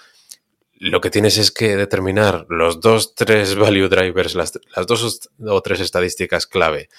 [0.79, 4.53] lo que tienes es que determinar los dos, tres value drivers, las,
[4.87, 6.89] dos o tres estadísticas clave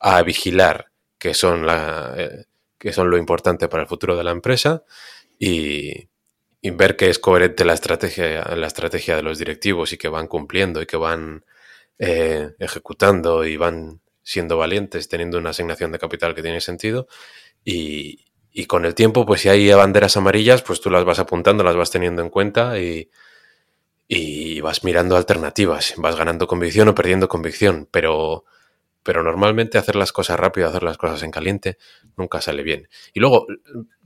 [0.00, 2.44] a vigilar, que son, la, eh,
[2.76, 4.82] que son lo importante para el futuro de la empresa,
[5.38, 6.08] y,
[6.62, 10.82] ver que es coherente la estrategia, la estrategia de los directivos y que van cumpliendo
[10.82, 11.44] y que van
[11.98, 17.06] eh, ejecutando y van siendo valientes, teniendo una asignación de capital que tiene sentido.
[17.64, 18.29] Y,
[18.66, 21.90] con el tiempo, pues si hay banderas amarillas, pues tú las vas apuntando, las vas
[21.90, 23.10] teniendo en cuenta y,
[24.12, 28.44] y vas mirando alternativas, vas ganando convicción o perdiendo convicción, pero,
[29.04, 31.78] pero normalmente hacer las cosas rápido, hacer las cosas en caliente,
[32.16, 32.88] nunca sale bien.
[33.14, 33.46] Y luego,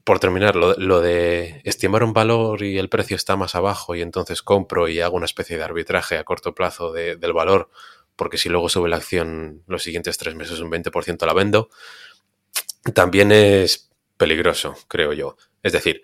[0.04, 4.42] por terminar, lo, de estimar un valor y el precio está más abajo y entonces
[4.42, 7.70] compro y hago una especie de arbitraje a corto plazo del valor,
[8.14, 11.70] porque si luego sube la acción los siguientes tres meses un 20% la vendo,
[12.92, 15.36] también es peligroso, creo yo.
[15.62, 16.02] Es decir,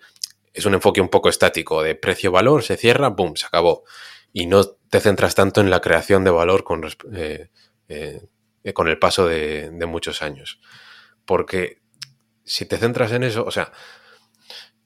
[0.53, 3.83] es un enfoque un poco estático de precio-valor, se cierra, boom, se acabó.
[4.33, 7.49] Y no te centras tanto en la creación de valor con, eh,
[8.63, 10.59] eh, con el paso de, muchos años.
[11.25, 11.81] Porque
[12.43, 13.71] si te centras en eso, o sea,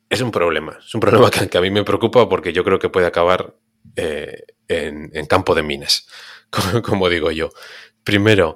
[0.10, 0.78] es un problema.
[0.80, 3.56] Es un problema que, a mí me preocupa porque yo creo que puede acabar
[3.96, 6.08] eh, en, campo de minas,
[6.84, 7.50] como, digo yo.
[8.04, 8.56] Primero,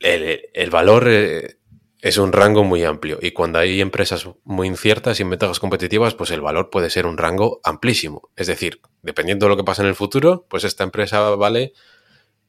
[0.00, 1.57] el, valor eh,
[2.00, 6.14] es un rango muy amplio y cuando hay empresas muy inciertas y en ventajas competitivas,
[6.14, 8.30] pues el valor puede ser un rango amplísimo.
[8.36, 11.72] Es decir, dependiendo de lo que pase en el futuro, pues esta empresa vale,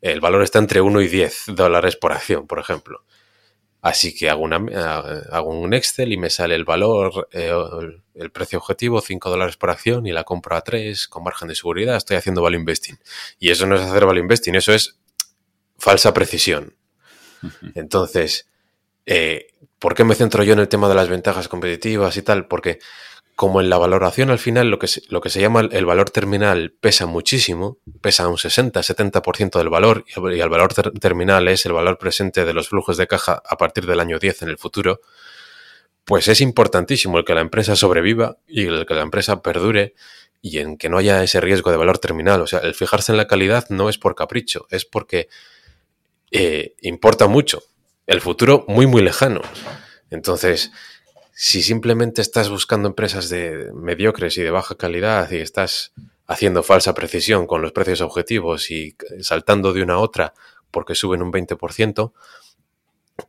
[0.01, 3.03] el valor está entre 1 y 10 dólares por acción, por ejemplo.
[3.81, 7.53] Así que hago, una, eh, hago un Excel y me sale el valor, eh,
[8.13, 11.55] el, precio objetivo, 5 dólares por acción y la compro a 3 con margen de
[11.55, 11.95] seguridad.
[11.95, 12.99] Estoy haciendo value investing.
[13.39, 14.99] Y eso no es hacer value investing, eso es
[15.77, 16.75] falsa precisión.
[17.73, 18.48] Entonces,
[19.11, 19.47] eh,
[19.79, 22.45] ¿por qué me centro yo en el tema de las ventajas competitivas y tal?
[22.45, 22.77] Porque
[23.35, 27.79] como en la valoración al final lo que se, llama el valor terminal pesa muchísimo,
[28.01, 32.69] pesa un 60-70% del valor y el valor terminal es el valor presente de los
[32.69, 35.01] flujos de caja a partir del año 10 en el futuro,
[36.05, 39.95] pues es importantísimo el que la empresa sobreviva y el que la empresa perdure
[40.39, 42.41] y en que no haya ese riesgo de valor terminal.
[42.41, 45.29] O sea, el fijarse en la calidad no es por capricho, es porque
[46.29, 47.63] eh, importa mucho.
[48.09, 49.41] El futuro muy, muy lejano.
[50.09, 50.71] Entonces,
[51.31, 55.93] si simplemente estás buscando empresas de mediocres y de baja calidad y estás
[56.25, 60.33] haciendo falsa precisión con los precios objetivos y saltando de una a otra
[60.71, 62.11] porque suben un 20%,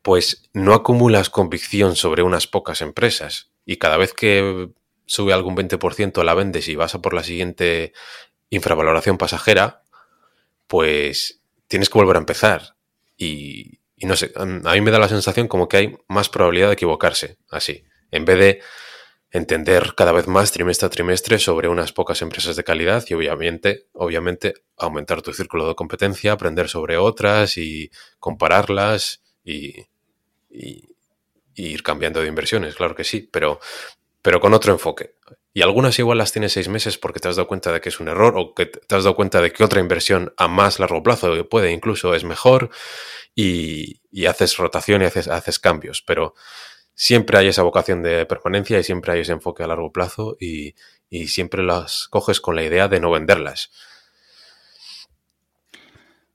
[0.01, 4.71] pues no acumulas convicción sobre unas pocas empresas y cada vez que
[5.05, 7.93] sube algún 20% la vendes y vas a por la siguiente
[8.49, 9.83] infravaloración pasajera,
[10.69, 12.77] pues tienes que volver a empezar.
[13.19, 16.75] Y, no sé, a mí me da la sensación como que hay más probabilidad de
[16.75, 18.61] equivocarse así, en vez de
[19.31, 23.87] entender cada vez más trimestre a trimestre sobre unas pocas empresas de calidad y obviamente,
[23.93, 29.87] obviamente aumentar tu círculo de competencia, aprender sobre otras y compararlas y,
[31.55, 33.61] ir cambiando de inversiones, claro que sí, pero,
[34.23, 35.15] pero con otro enfoque.
[35.53, 37.99] Y algunas igual las tienes seis meses porque te has dado cuenta de que es
[37.99, 41.03] un error o que te has dado cuenta de que otra inversión a más largo
[41.03, 42.71] plazo puede incluso es mejor
[43.35, 46.03] y, haces rotación y haces, cambios.
[46.07, 46.35] Pero
[46.95, 50.75] siempre hay esa vocación de permanencia y siempre hay ese enfoque a largo plazo y,
[51.09, 53.71] y siempre las coges con la idea de no venderlas.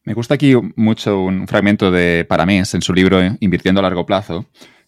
[0.03, 4.45] Me gusta aquí mucho un fragmento de Paramés en su libro Invirtiendo a largo plazo,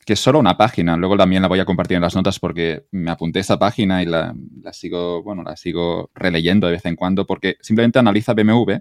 [0.08, 0.96] que es solo una página.
[0.96, 4.06] Luego también la voy a compartir en las notas porque me apunté esa página y
[4.06, 4.34] la,
[4.72, 8.76] sigo, bueno, la sigo releyendo de vez en cuando porque simplemente analiza BMW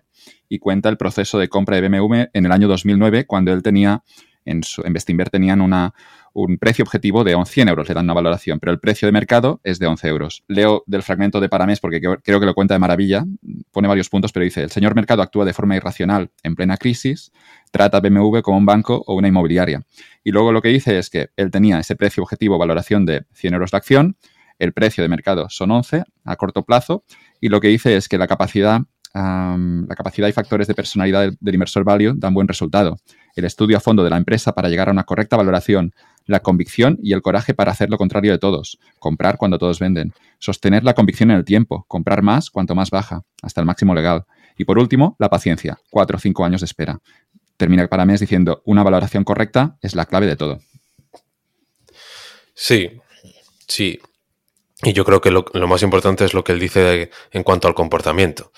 [0.48, 4.04] y cuenta el proceso de compra de BMW en el año 2009 cuando él tenía
[4.44, 5.94] en, su, en Bestinver tenían una,
[6.36, 9.58] un precio objetivo de 100 euros, le dan una valoración, pero el precio de mercado
[9.64, 10.44] es de 11 euros.
[10.48, 13.24] Leo del fragmento de Paramés porque creo que lo cuenta de maravilla,
[13.72, 17.32] pone varios puntos, pero dice, el señor mercado actúa de forma irracional en plena crisis,
[17.70, 19.82] trata a BMW como un banco o una inmobiliaria.
[20.22, 23.54] Y luego lo que dice es que él tenía ese precio objetivo, valoración de 100
[23.54, 24.18] euros la acción,
[24.58, 27.04] el precio de mercado son 11 a corto plazo,
[27.40, 28.82] y lo que dice es que la capacidad
[29.16, 32.98] la capacidad y factores de personalidad del, inversor value dan buen resultado.
[33.34, 35.94] El estudio a fondo de la empresa para llegar a una correcta valoración,
[36.26, 40.12] la convicción y el coraje para hacer lo contrario de todos, comprar cuando todos venden,
[40.38, 44.24] sostener la convicción en el tiempo, comprar más cuanto más baja, hasta el máximo legal.
[44.58, 47.00] Y por último, la paciencia, cuatro o cinco años de espera.
[47.56, 50.60] Termina para mes diciendo, una valoración correcta es la clave de todo.
[52.54, 52.90] Sí,
[53.68, 54.00] sí.
[54.82, 57.74] Y yo creo que lo, más importante es lo que él dice en cuanto al
[57.74, 58.52] comportamiento.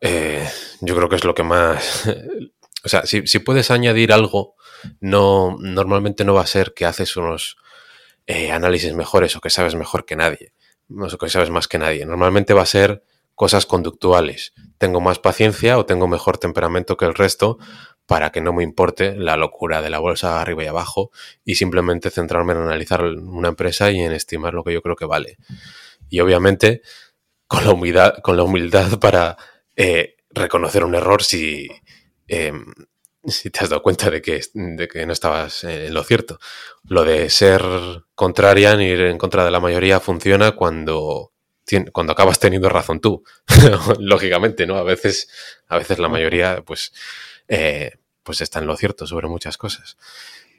[0.00, 0.46] Eh,
[0.80, 2.06] yo creo que es lo que más...
[2.84, 4.57] o sea, si, si puedes añadir algo
[5.00, 7.56] no, normalmente no va a ser que haces unos
[8.26, 10.52] eh, análisis mejores o que sabes mejor que nadie,
[10.90, 12.04] o que sabes más que nadie.
[12.06, 13.02] Normalmente va a ser
[13.34, 14.52] cosas conductuales.
[14.78, 17.58] Tengo más paciencia o tengo mejor temperamento que el resto
[18.04, 21.10] para que no me importe la locura de la bolsa arriba y abajo
[21.44, 25.04] y simplemente centrarme en analizar una empresa y en estimar lo que yo creo que
[25.04, 25.36] vale.
[26.08, 26.82] Y obviamente
[27.46, 29.36] con la humildad, con la humildad para
[29.76, 31.68] eh, reconocer un error si,
[32.28, 32.64] em,
[33.30, 36.38] si te has dado cuenta de que, de que no estabas en lo cierto.
[36.84, 37.62] Lo de ser
[38.14, 41.32] contrarian, ir en contra de la mayoría, funciona cuando,
[41.92, 43.22] cuando acabas teniendo razón tú.
[43.98, 44.76] Lógicamente, ¿no?
[44.76, 45.28] A veces,
[45.68, 46.92] a veces la mayoría, pues,
[47.48, 49.96] eh, pues está en lo cierto sobre muchas cosas.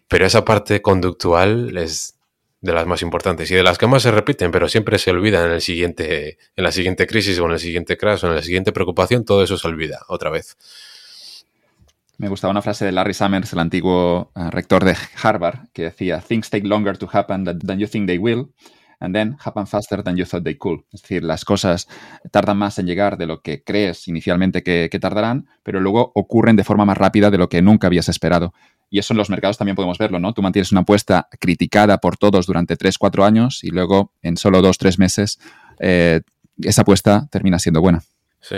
[0.08, 2.16] Pero esa parte conductual es
[2.62, 5.46] de las más importantes y de las que más se repiten, pero siempre se olvida
[5.46, 8.42] en el siguiente, en la siguiente crisis o en el siguiente crash o en la
[8.42, 10.58] siguiente preocupación, todo eso se olvida otra vez.
[12.20, 14.94] Me gustaba una frase de Larry Summers, el antiguo uh, rector de
[15.24, 18.54] Harvard, que decía, Things take longer to happen than you think they will,
[19.00, 20.82] and then happen faster than you thought they could.
[20.92, 21.88] Es decir, las cosas
[22.30, 26.58] tardan más en llegar de lo que crees inicialmente que, que tardarán, pero luego ocurren
[26.58, 28.54] de forma más rápida de lo que nunca habías esperado.
[28.90, 30.34] Y eso en los mercados también podemos verlo, ¿no?
[30.34, 34.62] Tú mantienes una apuesta criticada por todos durante 3, 4 años y luego en solo
[34.62, 35.40] 2, 3 meses
[35.80, 36.20] eh,
[36.62, 38.04] esa apuesta termina siendo buena.
[38.42, 38.58] Sí,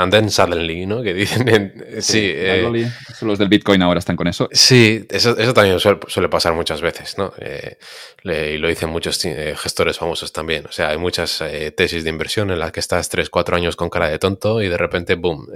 [0.00, 1.02] And then suddenly, ¿no?
[1.02, 1.74] Que dicen.
[2.00, 2.90] sí, eh,
[3.20, 4.48] los del Bitcoin ahora están con eso.
[4.50, 7.34] Sí, eso, también suele, pasar muchas veces, ¿no?
[7.38, 7.76] Eh,
[8.24, 10.64] y lo dicen muchos eh, gestores famosos también.
[10.66, 11.44] O sea, hay muchas
[11.76, 14.68] tesis de inversión en las que estás 3, 4 años con cara de tonto y
[14.68, 15.48] de repente, boom,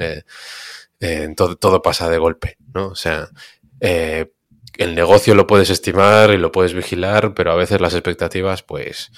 [1.36, 2.88] todo, todo, pasa de golpe, ¿no?
[2.88, 3.30] O sea,
[3.80, 9.10] el negocio lo puedes estimar y lo puedes vigilar, pero a veces las expectativas, pues,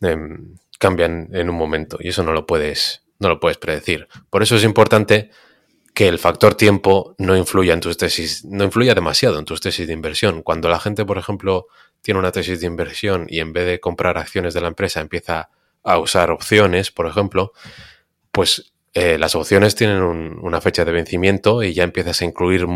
[0.00, 4.08] em, cambian en un momento y eso no lo puedes no lo puedes predecir.
[4.30, 5.30] Por eso es importante
[5.94, 9.86] que el factor tiempo no influya en tus tesis, no influya demasiado en tus tesis
[9.86, 10.42] de inversión.
[10.42, 11.68] Cuando la gente, por ejemplo,
[12.02, 15.50] tiene una tesis de inversión y en vez de comprar acciones de la empresa empieza
[15.84, 17.52] a usar opciones, por ejemplo,
[18.32, 22.66] pues eh, las opciones tienen una fecha de vencimiento y ya empiezas a incluir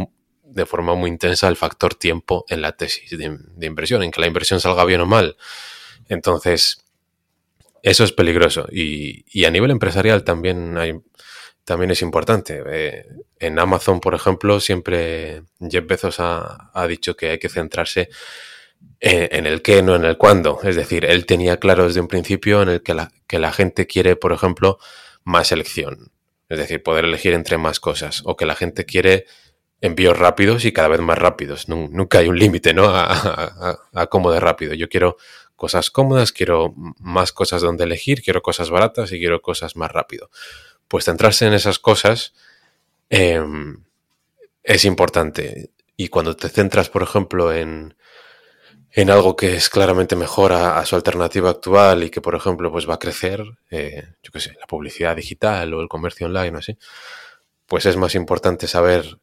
[0.45, 4.21] de forma muy intensa el factor tiempo en la tesis de, de inversión, en que
[4.21, 5.37] la inversión salga bien o mal.
[6.09, 6.85] Entonces,
[7.83, 8.67] eso es peligroso.
[8.71, 10.95] Y, a nivel empresarial también hay,
[11.65, 12.63] también es importante.
[12.67, 13.07] Eh,
[13.39, 18.09] en Amazon, por ejemplo, siempre Jeff Bezos ha, dicho que hay que centrarse
[19.01, 20.61] en, el qué, no en el cuándo.
[20.63, 23.87] Es decir, él tenía claro desde un principio en el que la, que la gente
[23.87, 24.79] quiere, por ejemplo,
[25.25, 26.13] más elección.
[26.49, 28.23] Es decir, poder elegir entre más cosas.
[28.25, 29.27] O que la gente quiere
[29.81, 31.69] envíos rápidos y cada vez más rápidos.
[31.69, 32.89] Nunca hay un límite, ¿no?
[32.89, 34.75] A, cómo de rápido.
[34.75, 35.17] Yo quiero
[35.59, 40.31] cosas cómodas, quiero más cosas donde elegir, quiero cosas baratas y quiero cosas más rápido.
[40.87, 42.33] Pues centrarse en esas cosas
[43.11, 43.85] em,
[44.63, 45.73] es importante.
[45.97, 47.97] Y cuando te centras, por ejemplo, en,
[48.93, 52.89] en algo que es claramente mejor a, su alternativa actual y que, por ejemplo, pues
[52.89, 56.59] va a crecer, eh, yo qué sé, la publicidad digital o el comercio online o
[56.59, 56.79] así,
[57.67, 59.19] pues es más importante saber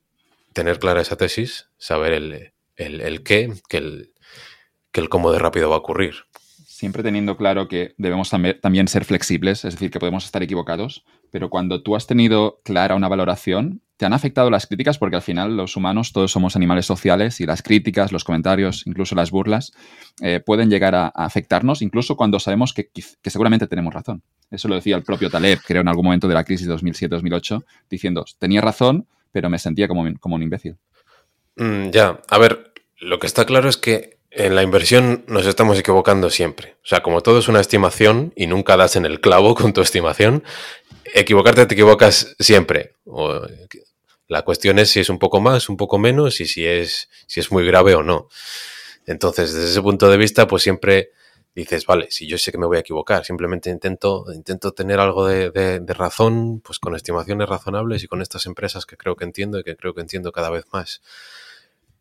[0.51, 4.13] tener clara esa tesis, saber el, el, qué que el,
[4.95, 6.15] que el cómo de rápido va a ocurrir.
[6.65, 11.49] Siempre teniendo claro que debemos también ser flexibles, es decir, que podemos estar equivocados, pero
[11.49, 15.57] cuando tú has tenido clara una valoración, te han afectado las críticas porque al final
[15.57, 19.73] los humanos todos somos animales sociales y las críticas, los comentarios, incluso las burlas,
[20.21, 24.23] eh, pueden llegar a, afectarnos, incluso cuando sabemos que, que, seguramente tenemos razón.
[24.49, 28.23] Eso lo decía el propio Taleb, creo, en algún momento de la crisis 2007-2008, diciendo,
[28.39, 30.77] tenía razón, pero me sentía como, como un imbécil.
[31.57, 35.79] Mm, ya, a ver, lo que está claro es que en la inversión nos estamos
[35.79, 36.75] equivocando siempre.
[36.83, 39.81] O sea, como todo es una estimación y nunca das en el clavo con tu
[39.81, 40.43] estimación,
[41.13, 42.95] equivocarte te equivocas siempre.
[44.27, 47.39] la cuestión es si es un poco más, un poco menos y si es, si
[47.39, 48.27] es muy grave o no.
[49.05, 51.11] Entonces, desde ese punto de vista, pues siempre
[51.53, 55.25] dices, vale, si yo sé que me voy a equivocar, simplemente intento, intento tener algo
[55.25, 59.63] de, razón, pues con estimaciones razonables y con estas empresas que creo que entiendo y
[59.63, 61.01] que creo que entiendo cada vez más.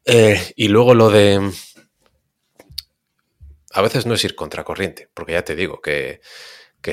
[0.05, 1.53] Eh, y luego lo de...
[3.75, 6.21] A veces no es ir contracorriente, porque ya te digo que,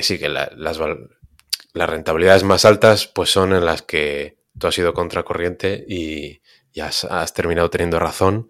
[0.02, 4.92] sí, que las, las rentabilidades más altas pues son en las que tú has ido
[4.92, 8.48] contracorriente y, ya has terminado teniendo razón.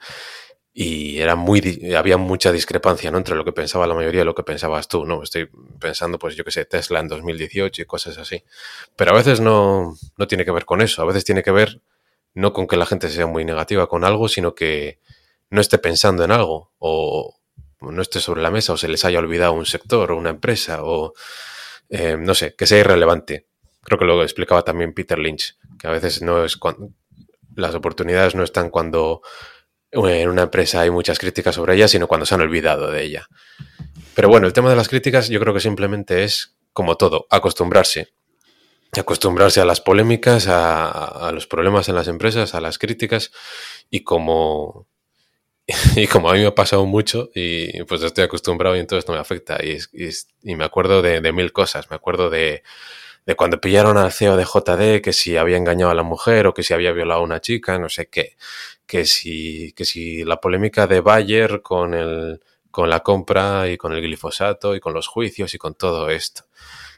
[0.74, 3.18] Y era muy había mucha discrepancia ¿no?
[3.18, 6.35] entre lo que pensaba la mayoría y lo que pensabas tú no estoy pensando pues
[6.35, 8.43] yo que sé Tesla en 2018 y cosas así.
[8.97, 11.03] Pero a veces no, no tiene que ver con eso.
[11.03, 11.83] A veces tiene que ver
[12.33, 14.99] no con que la gente sea muy negativa con algo sino que
[15.51, 17.39] no esté pensando en algo o
[17.91, 20.83] no esté sobre la mesa o se les haya olvidado un sector o una empresa
[20.83, 21.14] o
[21.89, 23.47] eh, no sé que sea irrelevante
[23.83, 26.91] creo que lo explicaba también Peter Lynch que a veces no es cuando
[27.57, 29.22] las oportunidades no están cuando
[29.93, 33.28] en una empresa hay muchas críticas sobre ella, sino cuando se han olvidado de ella.
[34.14, 38.14] Pero bueno, el tema de las críticas yo creo que simplemente es, como todo, acostumbrarse.
[38.93, 43.33] Acostumbrarse a las polémicas, a, los problemas en las empresas, a las críticas
[43.91, 44.87] y como,
[45.97, 49.15] y como a mí me ha pasado mucho y pues estoy acostumbrado y entonces no
[49.15, 49.59] me afecta.
[49.65, 49.79] Y,
[50.43, 51.89] y, me acuerdo de, de, mil cosas.
[51.91, 52.63] Me acuerdo de,
[53.27, 56.55] de, cuando pillaron al CEO de JD, que si había engañado a la mujer o
[56.55, 58.37] que si había violado a una chica, no sé qué
[58.93, 63.95] que si, que si la polémica de Bayer con, el, con la compra y con
[63.95, 66.45] el glifosato y con los juicios y con todo esto.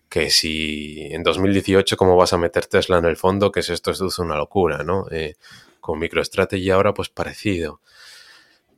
[0.09, 3.93] Que si en 2018 cómo vas a meter Tesla en el fondo, que es esto,
[3.93, 5.07] es una locura, ¿no?
[5.13, 5.37] Eh,
[5.81, 7.81] con MicroStrategy ahora pues parecido.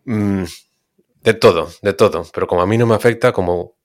[0.06, 0.44] Mm,
[1.22, 2.26] de todo, de todo.
[2.32, 3.76] Pero como a mí no me afecta, como,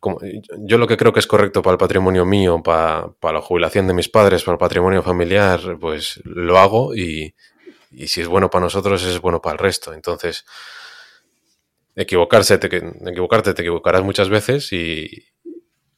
[0.00, 0.18] como
[0.58, 3.94] yo lo que creo que es correcto para el patrimonio mío, para, la jubilación de
[3.94, 7.34] mis padres, para el patrimonio familiar, pues lo hago y,
[7.90, 9.94] y si es bueno para nosotros, es bueno para el resto.
[9.94, 10.44] Entonces,
[11.96, 15.28] equivocarse, te, equivocarte te equivocarás muchas veces y,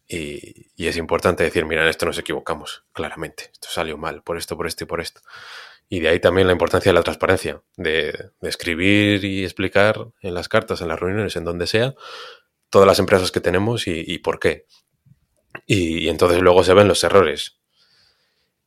[0.09, 3.51] y, es importante decir, mira, en esto nos equivocamos, claramente.
[3.53, 5.21] Esto salió mal, por esto, por esto y por esto.
[5.89, 10.49] Y de ahí también la importancia de la transparencia, de, escribir y explicar en las
[10.49, 11.95] cartas, en las reuniones, en donde sea,
[12.71, 14.67] todas las empresas que tenemos y, por qué.
[15.67, 17.59] y, entonces luego se ven los errores.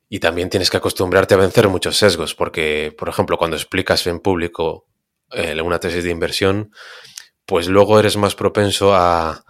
[0.07, 4.19] Y también tienes que acostumbrarte a vencer muchos sesgos, porque, por ejemplo, cuando explicas en
[4.19, 4.87] público
[5.31, 6.71] eh, una tesis de inversión,
[7.45, 9.43] pues luego eres más propenso a,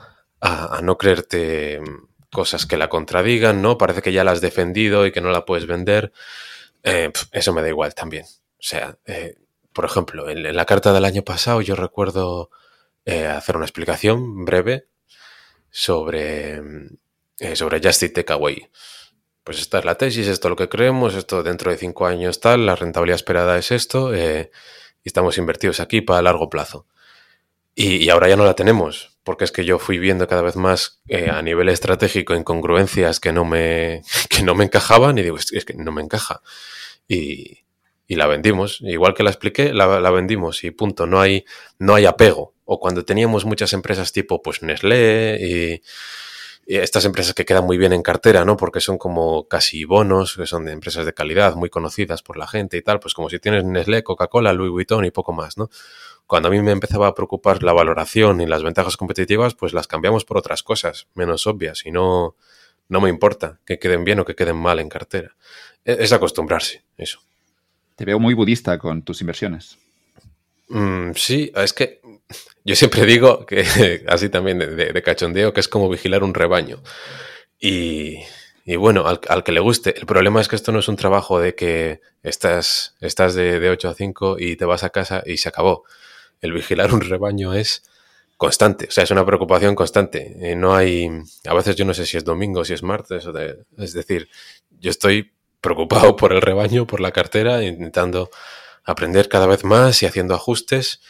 [0.84, 1.82] no creerte
[2.32, 3.78] cosas que la contradigan, ¿no?
[3.78, 6.12] Parece que ya la has defendido y que no la puedes vender.
[6.84, 8.26] Eh, eso me da igual también.
[8.26, 9.36] O sea, eh,
[9.74, 12.50] por ejemplo, en, la carta del año pasado yo recuerdo
[13.06, 14.88] hacer una explicación breve
[15.72, 16.62] sobre,
[17.56, 18.70] sobre Just Eat Takeaway
[19.50, 22.40] pues esta es la tesis, esto es lo que creemos, esto dentro de cinco años
[22.40, 24.52] tal, la rentabilidad esperada es esto, eh,
[25.04, 26.86] y estamos invertidos aquí para largo plazo.
[27.74, 31.04] Y, ahora ya no la tenemos, porque es que yo fui viendo cada vez más
[31.08, 35.66] eh, a nivel estratégico incongruencias que no me, que no me encajaban y digo, es,
[35.66, 36.42] que no me encaja.
[37.08, 37.60] Y,
[38.08, 41.46] y, la vendimos, igual que la expliqué, la, la, vendimos y punto, no hay,
[41.78, 42.56] no hay apego.
[42.66, 45.84] O cuando teníamos muchas empresas tipo pues Nestlé y
[46.66, 48.58] estas empresas que quedan muy bien en cartera, ¿no?
[48.58, 52.48] Porque son como casi bonos, que son de empresas de calidad, muy conocidas por la
[52.48, 55.70] gente y tal, pues como si tienes Nestlé, Coca-Cola, Louis Vuitton y poco más, ¿no?
[56.30, 59.88] Cuando a mí me empezaba a preocupar la valoración y las ventajas competitivas, pues las
[59.88, 62.36] cambiamos por otras cosas menos obvias y no,
[62.88, 65.36] no me importa que queden bien o que queden mal en cartera.
[65.84, 67.20] E, es, acostumbrarse, eso.
[67.96, 69.80] Te veo muy budista con tus inversiones.
[70.68, 72.00] Mm, sí, es que
[72.64, 76.84] yo siempre digo que, así también de, cachondeo, que es como vigilar un rebaño.
[77.60, 78.20] Y,
[78.78, 79.98] bueno, al, que le guste.
[79.98, 83.72] El problema es que esto no es un trabajo de que estás, estás de, de
[83.72, 85.86] 8 a 5 y te vas a casa y se acabó.
[86.42, 87.84] El vigilar un rebaño es
[88.38, 90.36] constante, o sea, es una preocupación constante.
[90.40, 91.10] Eh, no hay,
[91.46, 93.28] a veces yo no sé si es domingo, si es martes,
[93.78, 94.30] es decir,
[94.80, 98.30] yo estoy preocupado por el rebaño, por la cartera, intentando
[98.86, 101.02] aprender cada vez más y haciendo ajustes.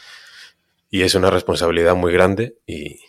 [0.89, 2.99] Y es una responsabilidad muy grande y,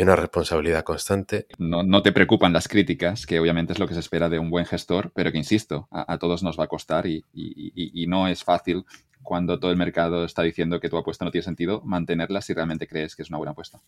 [0.00, 1.46] una responsabilidad constante.
[1.58, 4.48] No, no, te preocupan las críticas, que obviamente es lo que se espera de un
[4.48, 8.42] buen gestor, pero que insisto, a, todos nos va a costar y, y, no es
[8.42, 8.86] fácil
[9.32, 12.86] cuando todo el mercado está diciendo que tu apuesta no tiene sentido, mantenerla si realmente
[12.86, 13.80] crees que es una buena apuesta.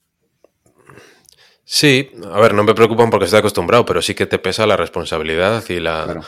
[1.65, 4.79] Sí, a ver, no me preocupan porque estoy acostumbrado, pero sí que te pesa la
[4.79, 6.25] responsabilidad y la,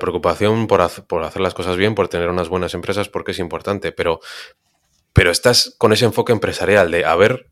[0.00, 3.92] preocupación por, por, hacer las cosas bien, por tener unas buenas empresas, porque es importante,
[3.92, 4.20] pero,
[5.12, 7.50] pero estás con ese enfoque empresarial de a ver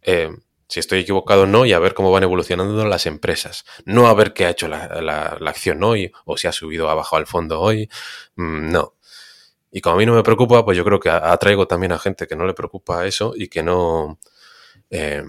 [0.00, 0.30] eh,
[0.68, 4.14] si estoy equivocado o no y a ver cómo van evolucionando las empresas, no a
[4.14, 7.26] ver qué ha hecho la, acción hoy o si ha subido o ha bajado al
[7.26, 7.90] fondo hoy,
[8.36, 8.95] mm, no,
[9.70, 12.26] y como a mí no me preocupa, pues yo creo que atraigo también a gente
[12.26, 14.18] que no le preocupa eso y que no.
[14.90, 15.24] Eh,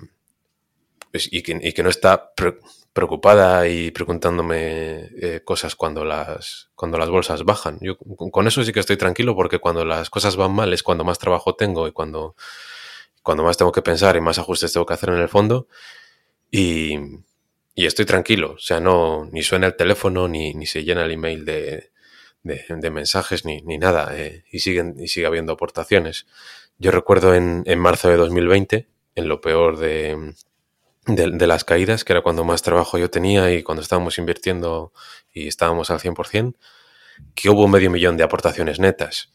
[1.12, 2.32] pues, y, que, no está
[2.94, 7.80] preocupada y preguntándome eh, cosas cuando las, cuando las bolsas bajan.
[7.82, 11.04] Yo con eso sí que estoy tranquilo porque cuando las cosas van mal es cuando
[11.04, 12.36] más trabajo tengo y cuando,
[13.24, 15.68] cuando más tengo que pensar y más ajustes tengo que hacer en el fondo.
[16.52, 16.98] Y,
[17.74, 18.54] y estoy tranquilo.
[18.54, 21.92] O sea, no, ni suena el teléfono ni, ni se llena el email de,
[22.44, 26.28] de, mensajes ni, nada eh, y, siguen, y sigue habiendo aportaciones.
[26.78, 30.34] Yo recuerdo en, marzo de 2020, en lo peor de,
[31.08, 34.94] de, las caídas, que era cuando más trabajo yo tenía y cuando estábamos invirtiendo
[35.34, 36.56] y estábamos al 100%,
[37.34, 39.32] que hubo medio millón de aportaciones netas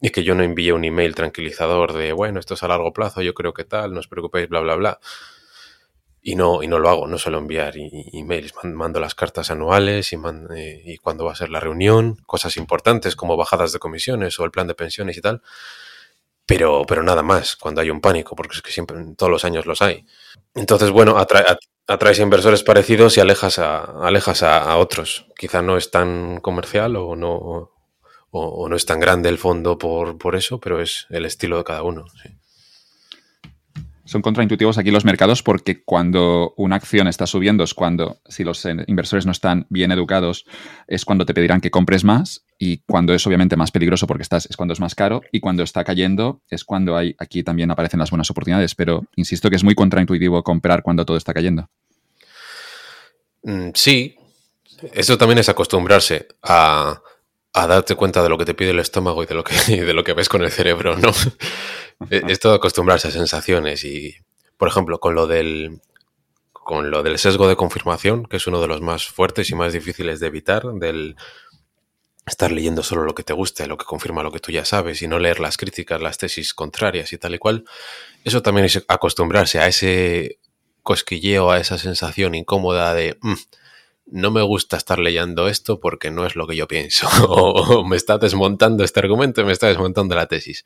[0.00, 3.22] y que yo no envié un email tranquilizador de, bueno, esto es a largo plazo,
[3.22, 5.00] yo creo que tal, no os preocupéis, bla, bla, bla
[6.26, 10.16] y no, y no lo hago, no suelo enviar emails, mando las cartas anuales y,
[10.56, 14.44] eh, y cuando va a ser la reunión, cosas importantes como bajadas de comisiones o
[14.46, 15.42] el plan de pensiones y tal,
[16.46, 19.66] pero, pero nada más cuando hay un pánico, porque es que siempre, todos los años
[19.66, 20.06] los hay.
[20.54, 25.26] Entonces, bueno, atraes inversores parecidos y alejas a, alejas a, otros.
[25.36, 27.70] Quizá no es tan comercial o no,
[28.30, 31.64] o, no es tan grande el fondo por, por, eso, pero es el estilo de
[31.64, 32.06] cada uno.
[32.22, 32.30] Sí
[34.14, 38.64] son contraintuitivos aquí los mercados porque cuando una acción está subiendo es cuando, si los
[38.86, 40.46] inversores no están bien educados,
[40.86, 44.46] es cuando te pedirán que compres más y cuando es obviamente más peligroso porque estás,
[44.46, 47.98] es cuando es más caro y cuando está cayendo es cuando hay, aquí también aparecen
[47.98, 51.68] las buenas oportunidades, pero insisto que es muy contraintuitivo comprar cuando todo está cayendo.
[53.42, 54.14] Mm, sí,
[54.92, 57.02] eso también es acostumbrarse a,
[57.52, 59.54] a darte cuenta de lo que te pide el estómago y de lo que,
[59.84, 61.10] de lo que ves con el cerebro, ¿no?
[62.10, 64.16] Es todo acostumbrarse a sensaciones y,
[64.56, 65.80] por ejemplo, con lo del
[66.52, 69.74] con lo del sesgo de confirmación, que es uno de los más fuertes y más
[69.74, 71.14] difíciles de evitar, del
[72.26, 75.02] estar leyendo solo lo que te gusta, lo que confirma lo que tú ya sabes,
[75.02, 77.64] y no leer las críticas, las tesis contrarias y tal y cual,
[78.24, 80.38] eso también es acostumbrarse a ese
[80.82, 83.34] cosquilleo, a esa sensación incómoda de mm,
[84.06, 87.96] no me gusta estar leyendo esto porque no es lo que yo pienso, o, me
[87.96, 90.64] está desmontando este argumento y me está desmontando la tesis.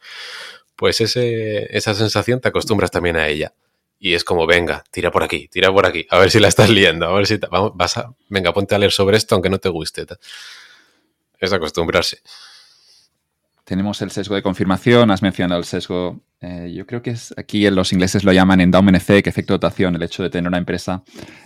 [0.78, 3.52] Pues ese, esa sensación te acostumbras también a ella.
[3.98, 6.70] Y es como, venga, tira por aquí, tira por aquí, a ver si la estás
[6.70, 7.36] leyendo, a ver si
[7.74, 10.06] vas a, venga, ponte a leer sobre esto aunque no te guste.
[11.40, 12.18] Es acostumbrarse.
[13.64, 17.68] Tenemos el sesgo de confirmación, has mencionado el sesgo, eh, yo creo que es aquí
[17.70, 21.02] los ingleses lo llaman endowment effect, efecto dotación, el hecho de tener una empresa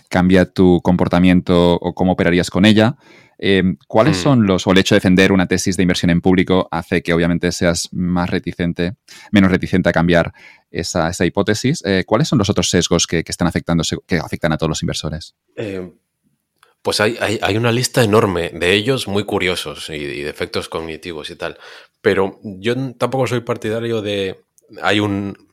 [0.09, 2.97] cambia tu comportamiento o cómo operarías con ella.
[3.39, 4.21] Eh, ¿Cuáles mm.
[4.21, 7.13] son los, o el hecho de defender una tesis de inversión en público hace que
[7.13, 8.93] obviamente seas más reticente,
[9.31, 10.33] menos reticente a cambiar
[10.71, 11.83] esa, hipótesis?
[11.85, 15.35] Eh, ¿Cuáles son los otros sesgos que, están afectando, que afectan a todos los inversores?
[16.83, 21.37] Pues hay, hay, una lista enorme de ellos muy curiosos y, de efectos cognitivos y
[21.37, 21.57] tal.
[22.01, 24.41] Pero yo tampoco soy partidario de.
[24.81, 25.47] Hay un.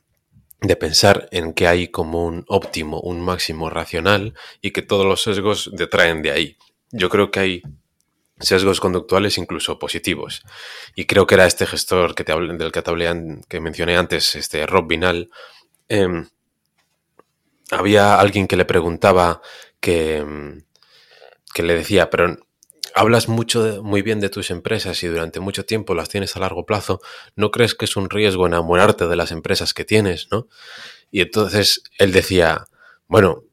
[0.59, 5.23] de pensar en que hay como un óptimo, un máximo racional y que todos los
[5.23, 6.57] sesgos detraen de ahí.
[6.91, 7.61] Yo creo que hay
[8.39, 10.43] sesgos conductuales incluso positivos.
[10.95, 14.35] Y creo que era este gestor que te del que te hablé, que mencioné antes,
[14.35, 15.29] este Rob Vinal.
[15.87, 16.27] Em,
[17.71, 19.41] había alguien que le preguntaba
[19.79, 20.63] que em,
[21.57, 22.37] le decía, pero
[22.95, 26.65] hablas mucho muy bien de tus empresas y durante mucho tiempo las tienes a largo
[26.65, 26.99] plazo,
[27.35, 30.47] ¿no crees que es un riesgo enamorarte de las empresas que tienes, no?
[31.09, 32.67] Y entonces él decía,
[33.07, 33.43] bueno,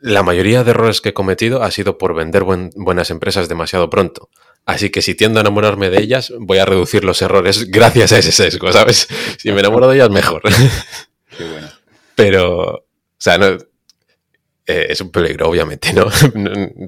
[0.00, 4.30] la mayoría de errores que he cometido ha sido por vender buenas empresas demasiado pronto.
[4.64, 8.18] Así que si tiendo a enamorarme de ellas, voy a reducir los errores gracias a
[8.18, 9.08] ese sesgo, ¿sabes?
[9.38, 10.42] Si me enamoro de ellas, mejor.
[11.36, 11.68] Qué bueno.
[12.14, 12.84] Pero, o
[13.18, 13.58] sea, no,
[14.66, 16.06] eh, es un peligro, obviamente, ¿no?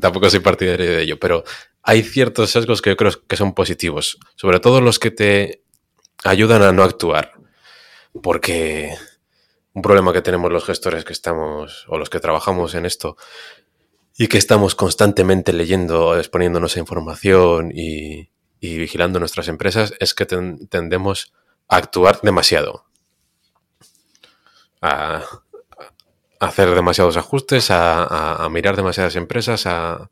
[0.01, 1.45] Tampoco soy partidario de ello, pero
[1.83, 5.63] hay ciertos sesgos que yo creo que son positivos, sobre todo los que te
[6.25, 7.35] ayudan a no actuar,
[8.23, 8.95] porque
[9.79, 13.17] un problema que tenemos los gestores que estamos, o los que trabajamos en esto,
[14.17, 18.29] y que estamos constantemente leyendo, exponiéndonos a información y,
[18.61, 21.33] vigilando nuestras empresas, es que tendemos
[21.69, 22.87] a actuar demasiado.
[24.83, 25.25] A,
[26.41, 30.11] hacer demasiados ajustes, a, mirar demasiadas empresas, a,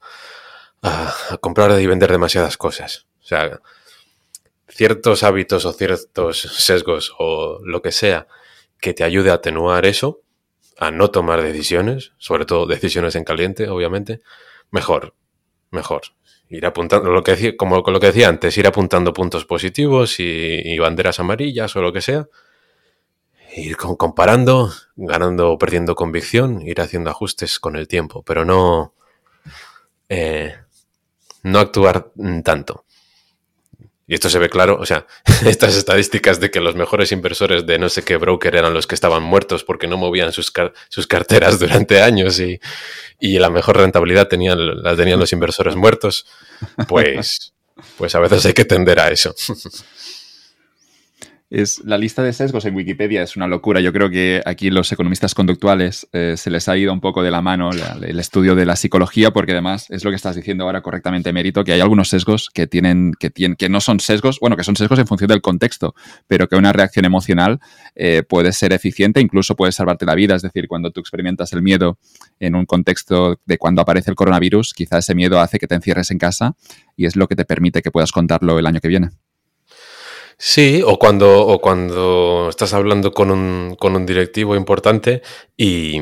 [1.41, 3.09] comprar y vender demasiadas cosas.
[3.21, 3.61] O sea,
[4.69, 8.29] ciertos hábitos o ciertos sesgos o lo que sea
[8.81, 10.23] que te ayude a atenuar eso,
[10.79, 14.21] a no tomar decisiones, sobre todo decisiones en caliente, obviamente,
[14.71, 15.15] mejor,
[15.71, 16.03] mejor.
[16.49, 20.79] Ir apuntando, lo que decía, como lo que decía antes, ir apuntando puntos positivos y
[20.79, 22.29] banderas amarillas o lo que sea,
[23.57, 28.95] ir comparando, ganando o perdiendo convicción, ir haciendo ajustes con el tiempo, pero no,
[30.09, 30.55] eh,
[31.43, 32.13] no actuar
[32.45, 32.85] tanto.
[34.09, 35.07] Y esto se ve claro, o sea,
[35.47, 38.95] estas estadísticas de que los mejores inversores de no sé qué broker eran los que
[38.95, 40.53] estaban muertos porque no movían sus,
[40.89, 42.61] sus carteras durante años y,
[43.19, 46.27] y, la mejor rentabilidad tenían, la tenían los inversores muertos,
[46.89, 47.53] pues,
[47.99, 49.35] pues a veces hay que tender a eso.
[51.49, 53.81] Es, la lista de sesgos en Wikipedia es una locura.
[53.81, 57.31] Yo creo que aquí los economistas conductuales eh, se les ha ido un poco de
[57.31, 60.83] la mano el estudio de la psicología, porque además es lo que estás diciendo ahora
[60.83, 64.57] correctamente, Mérito, que hay algunos sesgos que tienen, que tienen, que no son sesgos, bueno,
[64.57, 65.95] que son sesgos en función del contexto,
[66.27, 67.61] pero que una reacción emocional
[67.95, 70.35] eh, puede ser eficiente, incluso puede salvarte la vida.
[70.35, 71.97] Es decir, cuando tú experimentas el miedo
[72.41, 76.11] en un contexto de cuando aparece el coronavirus, quizá ese miedo hace que te encierres
[76.11, 76.57] en casa
[76.97, 79.11] y es lo que te permite que puedas contarlo el año que viene.
[80.39, 85.23] Sí, o cuando, o cuando estás hablando con un, con un directivo importante
[85.57, 86.01] y,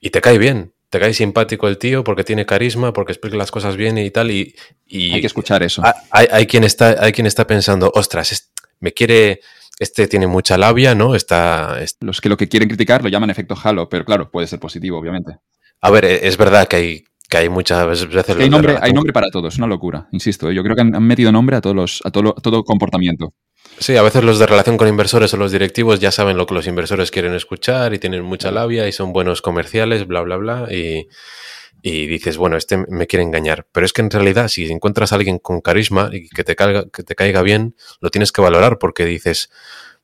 [0.00, 3.52] y, te cae bien, te cae simpático el tío porque tiene carisma, porque explica las
[3.52, 4.32] cosas bien y tal.
[4.32, 4.54] Y,
[4.90, 5.82] hay que escuchar eso.
[6.10, 9.40] Hay, hay, quien está, hay quien está pensando, ostras, me quiere,
[9.78, 11.14] este tiene mucha labia, ¿no?
[11.14, 14.58] Está, Los que lo que quieren criticar lo llaman efecto halo, pero claro, puede ser
[14.58, 15.38] positivo, obviamente.
[15.80, 18.28] A ver, e, es verdad que hay, que hay muchas veces...
[18.38, 20.50] hay, nombre, hay nombre para todo, es una locura, insisto.
[20.50, 20.54] ¿eh?
[20.54, 23.34] Yo creo que han, metido nombre a, todos los, a todo, todo comportamiento.
[23.78, 26.54] Sí, a veces los de relación con inversores o los directivos ya saben lo que
[26.54, 30.68] los inversores quieren escuchar y tienen mucha labia y son buenos comerciales, bla, bla, bla.
[30.70, 31.08] Y,
[31.82, 33.66] dices, bueno, este me quiere engañar.
[33.70, 36.86] Pero es que en realidad, si encuentras a alguien con carisma y que te, caiga,
[36.90, 39.50] que te caiga bien, lo tienes que valorar porque dices,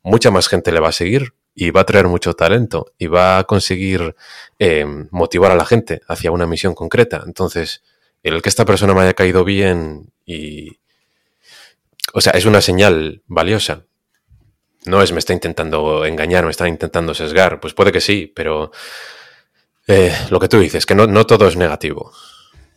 [0.02, 3.38] mucha más gente le va a seguir y va a traer mucho talento y va
[3.38, 4.14] a conseguir
[4.58, 7.24] eh, motivar a la gente hacia una misión concreta.
[7.26, 7.82] Entonces,
[8.22, 10.78] el que esta persona me haya caído bien y,
[12.12, 13.86] o sea, es una señal valiosa.
[14.84, 17.60] No es me está intentando engañar, me está intentando sesgar.
[17.60, 18.72] Pues puede que sí, pero
[19.86, 22.12] eh, lo que tú dices, que no, no todo es negativo.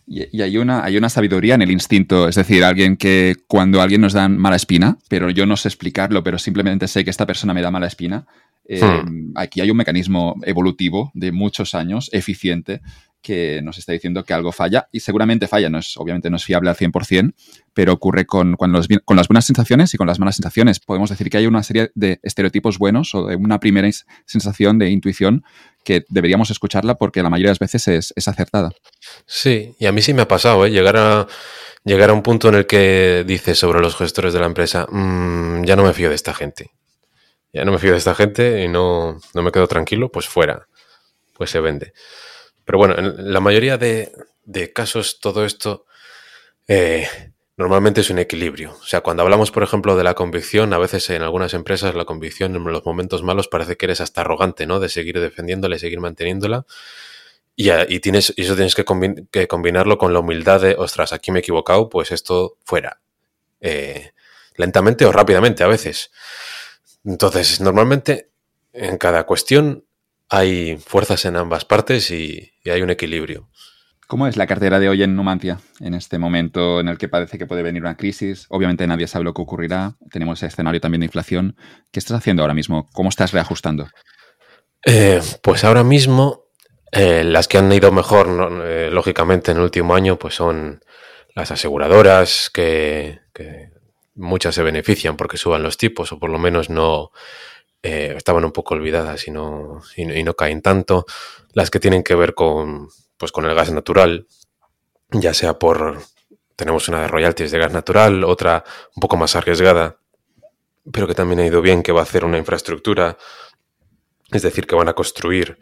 [0.07, 4.01] Y, hay, una, hay una sabiduría en el instinto, es decir, alguien que cuando alguien
[4.01, 7.55] nos da mala espina, pero yo no sé explicarlo, pero simplemente sé que esta persona
[7.55, 8.27] me da mala espina,
[8.67, 9.31] eh, hmm.
[9.35, 12.81] aquí hay un mecanismo evolutivo de muchos años, eficiente,
[13.25, 16.43] que nos está diciendo que algo falla y seguramente falla, no es, obviamente no es
[16.43, 17.33] fiable al 100%,
[17.73, 20.79] pero ocurre con, los, con las buenas sensaciones y con las malas sensaciones.
[20.79, 23.89] Podemos decir que hay una serie de estereotipos buenos o de una primera
[24.27, 25.43] sensación de intuición
[25.83, 28.69] que deberíamos escucharla porque la mayoría de las veces es, es acertada.
[29.25, 30.69] Sí, y a mí sí me ha pasado, ¿eh?
[30.69, 31.27] llegar, a,
[31.83, 35.63] llegar a un punto en el que dices sobre los gestores de la empresa, mm,
[35.63, 36.69] ya no me fío de esta gente.
[37.51, 40.67] Ya no me fío de esta gente y no, no me quedo tranquilo, pues fuera,
[41.33, 41.93] pues se vende.
[42.65, 44.11] Pero bueno, en la mayoría de,
[44.73, 45.85] casos todo esto
[46.67, 47.07] eh,
[47.57, 48.75] normalmente es un equilibrio.
[48.81, 52.05] O sea, cuando hablamos, por ejemplo, de la convicción, a veces en algunas empresas la
[52.05, 54.79] convicción en los momentos malos parece que eres hasta arrogante, ¿no?
[54.79, 56.65] De seguir defendiéndola y seguir manteniéndola.
[57.55, 58.83] Y, y tienes, y eso tienes que,
[59.47, 62.99] combinarlo con la humildad de, ostras, aquí me he equivocado, pues esto fuera.
[63.61, 64.11] Eh,
[64.57, 66.11] lentamente o rápidamente a veces.
[67.05, 68.29] Entonces, normalmente
[68.73, 69.85] en cada cuestión
[70.29, 73.49] hay fuerzas en ambas partes y, hay un equilibrio.
[74.07, 77.37] ¿Cómo es la cartera de hoy en Numancia, en este momento en el que parece
[77.37, 78.45] que puede venir una crisis?
[78.49, 81.55] Obviamente nadie sabe lo que ocurrirá, tenemos ese escenario también de inflación.
[81.91, 82.87] ¿Qué estás haciendo ahora mismo?
[82.93, 83.87] ¿Cómo estás reajustando?
[84.85, 86.45] Eh, pues ahora mismo
[86.91, 90.81] eh, las que han ido mejor, eh, lógicamente, en el último año, pues son
[91.33, 93.69] las aseguradoras, que, que,
[94.13, 97.11] muchas se benefician porque suban los tipos o por lo menos no,
[97.87, 101.05] eh, estaban un poco olvidadas y no, y, no caen tanto.
[101.53, 104.25] Las que tienen que ver con, pues con el gas natural,
[105.11, 105.99] ya sea por,
[106.55, 108.63] tenemos una de royalties de gas natural, otra
[108.95, 109.99] un poco más arriesgada,
[110.91, 113.19] pero que también ha ido bien, que va a hacer una infraestructura,
[114.31, 115.59] es decir, que van a construir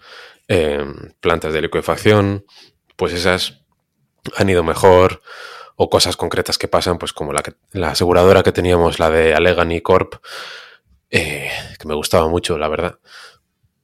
[0.48, 0.82] eh,
[1.20, 2.46] plantas de liquefacción,
[2.96, 3.66] pues esas
[4.38, 5.22] han ido mejor,
[5.76, 7.44] o cosas concretas que pasan, pues como la,
[7.74, 10.24] la aseguradora que teníamos, la de Allegheny Corp,
[11.16, 12.98] eh, que me gustaba mucho, la verdad,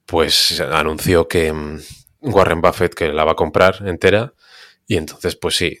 [0.04, 1.78] pues anunció que mm,
[2.22, 4.34] Warren Buffett que la va a comprar entera
[4.88, 5.78] y entonces pues sí,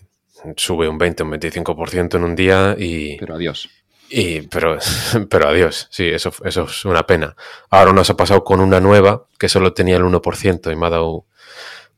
[0.56, 3.18] sube un 20 un 25% en un día y...
[3.18, 3.68] Pero adiós.
[4.08, 4.78] Y, pero,
[5.28, 7.34] pero adiós, sí, eso, eso es una pena.
[7.68, 10.90] Ahora nos ha pasado con una nueva que solo tenía el 1% y me ha
[10.90, 11.26] dado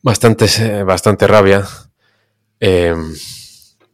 [0.00, 1.66] bastante, bastante rabia.
[2.59, 2.94] Eh,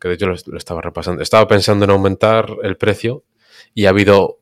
[0.00, 1.20] que de hecho lo, estaba repasando.
[1.20, 3.24] Estaba pensando en aumentar el precio
[3.74, 4.38] y ha habido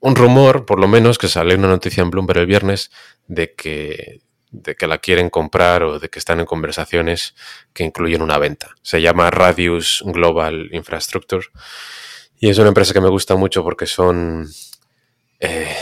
[0.00, 2.90] un rumor, por lo menos, que salió una noticia en Bloomberg el viernes
[3.26, 4.20] de que,
[4.50, 7.34] de que la quieren comprar o de que están en conversaciones
[7.72, 8.74] que incluyen una venta.
[8.82, 11.46] Se llama Radius Global Infrastructure
[12.38, 14.48] y es una empresa que me gusta mucho porque son...
[15.38, 15.76] Eh,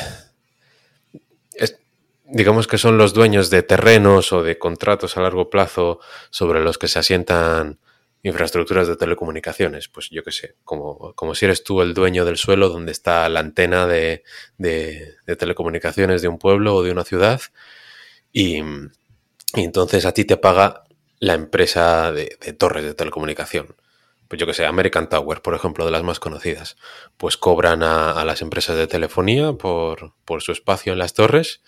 [2.31, 6.01] digamos que son los dueños de terrenos o de contratos a largo plazo
[6.31, 7.79] sobre los que se asientan
[8.23, 12.37] infraestructuras de telecomunicaciones, pues yo qué sé, como, como, si eres tú el dueño del
[12.37, 14.25] suelo donde está la antena de,
[14.57, 17.41] de, telecomunicaciones de un pueblo o de una ciudad
[18.33, 18.63] y,
[19.55, 20.85] entonces a ti te paga
[21.21, 23.77] la empresa de, torres de telecomunicación.
[24.29, 26.77] Pues yo que sé, American Tower, por ejemplo, de las más conocidas,
[27.17, 31.63] pues cobran a, a las empresas de telefonía por, por, su espacio en las torres,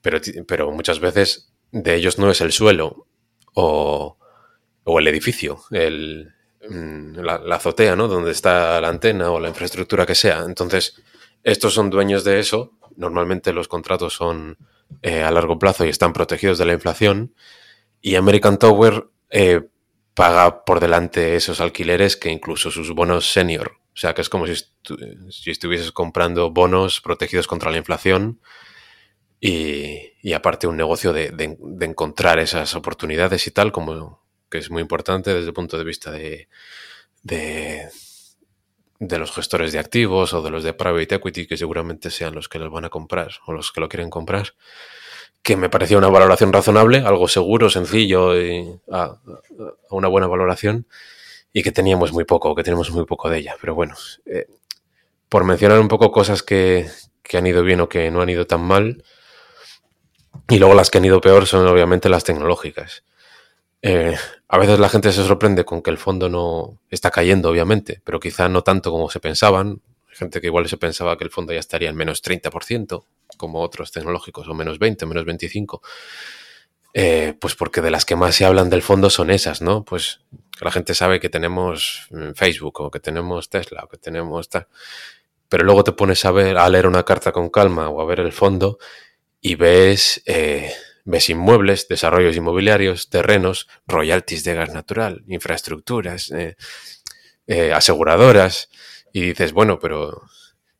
[0.00, 0.18] pero,
[0.48, 3.06] pero muchas veces de ellos no es el suelo
[3.52, 4.16] o,
[4.84, 6.32] o el edificio, el,
[6.68, 8.08] mm, la, azotea, ¿no?
[8.08, 10.44] Donde está la antena o la infraestructura que sea.
[10.46, 11.02] Entonces,
[11.42, 12.72] estos son dueños de eso.
[12.96, 14.56] Normalmente los contratos son
[15.02, 17.34] eh, a largo plazo y están protegidos de la inflación.
[18.00, 19.62] Y American Tower eh,
[20.14, 23.78] paga por delante esos alquileres que incluso sus bonos senior.
[23.94, 24.54] O sea, que es como si,
[25.30, 28.40] si estuvieses comprando bonos protegidos contra la inflación.
[29.40, 34.23] Y, aparte un negocio de, de, encontrar esas oportunidades y tal, como,
[34.54, 36.46] que es muy importante desde el punto de vista de,
[37.24, 37.90] de,
[39.00, 42.60] los gestores de activos o de los de private equity, que seguramente sean los que
[42.60, 44.54] los van a comprar o los que lo quieren comprar,
[45.42, 49.16] que me parecía una valoración razonable, algo seguro, sencillo y a,
[49.90, 50.86] una buena valoración
[51.52, 53.56] y que teníamos muy poco, que tenemos muy poco de ella.
[53.60, 54.46] Pero bueno, eh,
[55.28, 56.88] por mencionar un poco cosas que,
[57.24, 59.02] que han ido bien o que no han ido tan mal,
[60.48, 63.02] y luego las que han ido peor son obviamente las tecnológicas.
[63.86, 64.16] Eh,
[64.48, 68.18] a veces la gente se sorprende con que el fondo no está cayendo, obviamente, pero
[68.18, 69.82] quizá no tanto como se pensaban.
[70.08, 73.04] Gente que igual se pensaba que el fondo ya estaría en menos 30%,
[73.36, 75.82] como otros tecnológicos, o menos 20, menos 25.
[76.94, 79.84] Eh, pues porque de las que más se hablan del fondo son esas, ¿no?
[79.84, 80.20] Pues
[80.62, 84.66] la gente sabe que tenemos mm, Facebook o que tenemos Tesla o que tenemos tal.
[85.50, 88.20] Pero luego te pones a ver, a leer una carta con calma o a ver
[88.20, 88.78] el fondo
[89.42, 90.72] y ves eh,
[91.04, 96.56] ves inmuebles, desarrollos inmobiliarios, terrenos, royalties de gas natural, infraestructuras, eh,
[97.46, 98.70] eh, aseguradoras,
[99.12, 100.22] y dices, bueno, pero...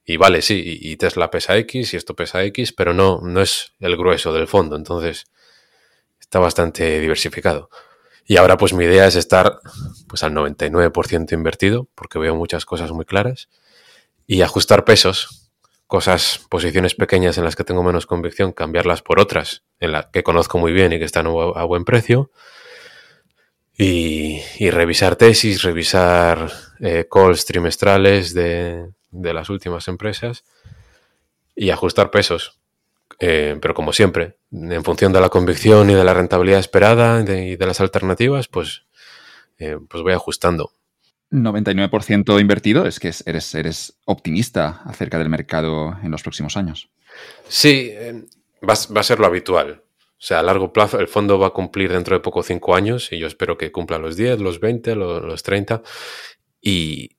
[0.07, 3.73] Y vale, sí, y Tesla pesa X y esto pesa X, pero no, no es
[3.81, 5.25] el grueso del fondo, entonces
[6.21, 7.71] está bastante diversificado.
[8.27, 9.61] Y ahora pues mi idea es estar
[10.07, 13.49] pues al 99% invertido, porque veo muchas cosas muy claras,
[14.27, 15.44] y ajustar pesos,
[15.95, 20.25] cosas, posiciones pequeñas en las que tengo menos convicción, cambiarlas por otras en las que
[20.25, 22.33] conozco muy bien y que están a buen precio.
[23.79, 24.41] Y,
[24.71, 30.43] revisar tesis, revisar eh, calls trimestrales de, las últimas empresas
[31.55, 32.59] y ajustar pesos.
[33.21, 37.55] Eh, pero como siempre, en función de la convicción y de la rentabilidad esperada y
[37.55, 38.83] de, las alternativas, pues,
[39.59, 40.73] eh, pues voy ajustando.
[41.43, 46.91] 99% invertido es que eres, optimista acerca del mercado en los próximos años.
[47.49, 48.25] Sí, eh,
[48.67, 49.83] va, a ser lo habitual.
[50.13, 53.13] O sea, a largo plazo el fondo va a cumplir dentro de poco 5 años
[53.13, 55.83] y yo espero que cumpla los 10, los 20, los, 30.
[56.61, 57.17] Y,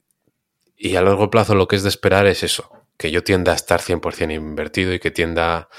[0.78, 3.56] y, a largo plazo lo que es de esperar es eso, que yo tienda a
[3.56, 5.70] estar 100% invertido y que tienda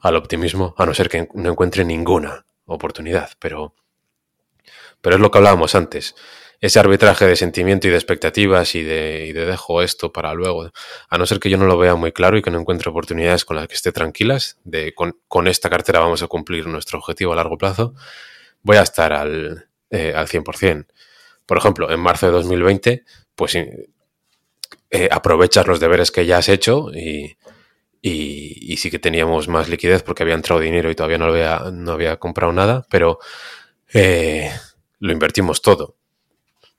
[0.00, 3.30] al optimismo, a no ser que no encuentre ninguna oportunidad.
[3.40, 3.74] Pero,
[5.00, 6.14] pero es lo que hablábamos antes
[6.60, 10.70] ese arbitraje de sentimiento y de expectativas y de, dejo esto para luego,
[11.08, 13.44] a no ser que yo no lo vea muy claro y que no encuentre oportunidades
[13.44, 17.36] con las que esté tranquilas, de con, esta cartera vamos a cumplir nuestro objetivo a
[17.36, 17.94] largo plazo,
[18.62, 20.86] voy a estar al, eh, al 100%.
[21.44, 23.04] Por ejemplo, en marzo de 2020,
[23.34, 27.36] pues eh, aprovechas los deberes que ya has hecho y,
[28.02, 31.92] y, sí que teníamos más liquidez porque había entrado dinero y todavía no había, no
[31.92, 33.18] había comprado nada, pero
[33.92, 34.50] eh,
[35.00, 35.96] lo invertimos todo.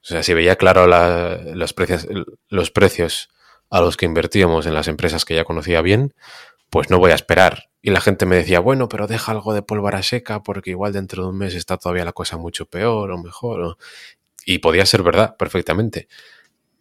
[0.01, 2.07] O sea, si veía claro los, precios,
[2.49, 3.29] los precios
[3.69, 6.13] a los que invertíamos en las empresas que ya conocía bien,
[6.69, 7.69] pues no voy a esperar.
[7.81, 11.23] Y la gente me decía, bueno, pero deja algo de pólvora seca porque igual dentro
[11.23, 13.77] de un mes está todavía la cosa mucho peor o mejor.
[14.45, 16.07] Y podía ser verdad, perfectamente.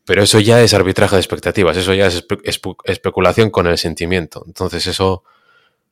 [0.05, 2.25] Pero eso ya es arbitraje de expectativas, eso ya es
[2.85, 4.45] especulación con el sentimiento.
[4.47, 5.25] Entonces eso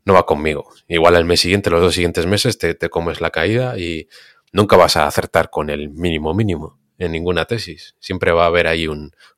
[0.04, 0.70] no va conmigo.
[0.86, 4.08] Igual el mes siguiente, los dos siguientes meses, te, comes la caída y
[4.52, 7.94] nunca vas a acertar con el mínimo mínimo en ninguna tesis.
[7.98, 8.88] Siempre va a haber ahí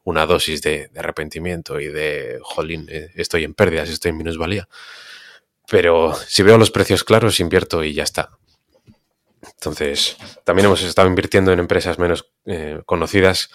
[0.05, 4.69] una dosis de, arrepentimiento y de, jolín, eh, estoy en pérdidas, estoy en minusvalía.
[5.69, 8.31] Pero si veo los precios claros, invierto y ya está.
[9.43, 13.51] Entonces, también hemos estado invirtiendo en empresas menos eh, conocidas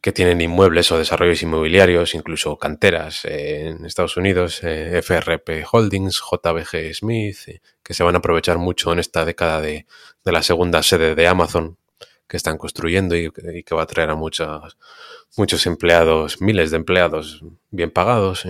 [0.00, 6.20] que tienen inmuebles o desarrollos inmobiliarios, incluso canteras eh, en Estados Unidos, eh, FRP Holdings,
[6.20, 9.86] JBG Smith, que se van a aprovechar mucho en esta década de,
[10.24, 11.78] la segunda sede de Amazon
[12.28, 14.76] que están construyendo y, que va a traer a muchos,
[15.36, 18.46] muchos empleados, miles de empleados bien pagados.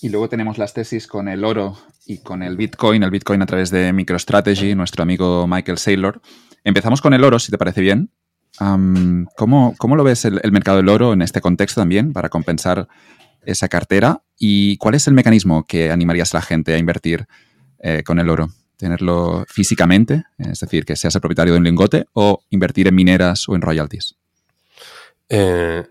[0.00, 3.46] Y luego tenemos las tesis con el oro y con el Bitcoin, el Bitcoin a
[3.46, 6.20] través de MicroStrategy, nuestro amigo Michael Saylor.
[6.64, 8.10] Empezamos con el oro, si te parece bien.
[9.36, 12.88] ¿cómo, lo ves el, mercado del oro en este contexto también para compensar
[13.42, 14.22] esa cartera?
[14.38, 17.26] ¿Y cuál es el mecanismo que animarías a la gente a invertir
[17.80, 18.48] eh, con el oro?
[18.76, 23.48] ¿Tenerlo físicamente, es decir, que seas el propietario de un lingote, o invertir en mineras
[23.48, 24.16] o en royalties?
[25.28, 25.82] Eh,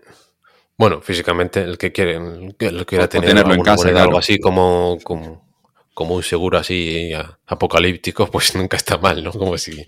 [0.78, 6.14] bueno, físicamente el que quiere, el que quiera tenerlo en casa, algo así como, como,
[6.14, 7.12] un seguro así
[7.46, 9.32] apocalíptico, pues nunca está mal, ¿no?
[9.32, 9.84] Como si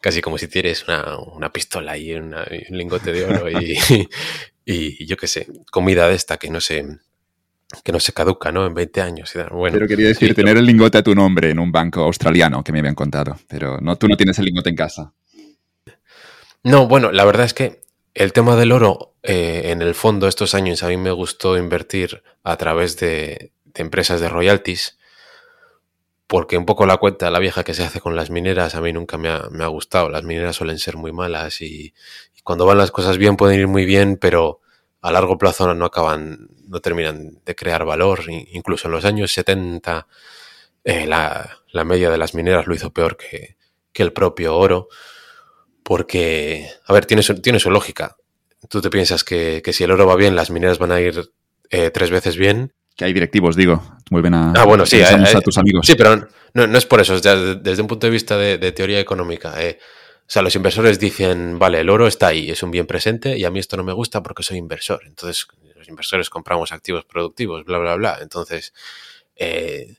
[0.00, 2.34] casi como si tienes una, pistola y un
[2.70, 3.76] lingote de oro y,
[4.64, 6.98] y, yo qué sé, comida de esta que no se
[7.84, 8.66] que no se caduca, ¿no?
[8.66, 9.32] En 20 años.
[9.50, 12.72] Bueno, pero quería decir, tener el lingote a tu nombre en un banco australiano que
[12.72, 15.12] me habían contado, pero no, tú no tienes el lingote en casa.
[16.62, 17.80] No, bueno, la verdad es que
[18.14, 22.22] el tema del oro, eh, en el fondo, estos años a mí me gustó invertir
[22.42, 24.98] a través de, de empresas de royalties
[26.28, 28.92] porque un poco la cuenta, la vieja que se hace con las mineras, a mí
[28.92, 30.10] nunca me ha, gustado.
[30.10, 31.94] Las mineras suelen ser muy malas y,
[32.44, 34.60] cuando van las cosas bien pueden ir muy bien, pero
[35.00, 38.24] a largo plazo no acaban, no terminan de crear valor.
[38.28, 40.06] Incluso en los años 70
[40.84, 43.56] eh, la, media de las mineras lo hizo peor que,
[43.94, 44.86] el propio oro,
[45.82, 48.16] porque, a ver, tiene su, tiene su lógica.
[48.68, 51.32] Tú te piensas que, si el oro va bien, las mineras van a ir
[51.70, 55.58] eh, tres veces bien que hay directivos, digo, vuelven a, ah, bueno, sí, a, tus
[55.58, 55.86] amigos.
[55.86, 59.54] Sí, pero no, es por eso, desde un punto de vista de, teoría económica.
[59.62, 59.78] Eh.
[60.28, 63.46] O sea, los inversores dicen, vale, el oro está ahí, es un bien presente y
[63.46, 65.00] a mí esto no me gusta porque soy inversor.
[65.06, 68.18] Entonces, los inversores compramos activos productivos, bla, bla, bla.
[68.20, 68.74] Entonces,
[69.36, 69.96] eh,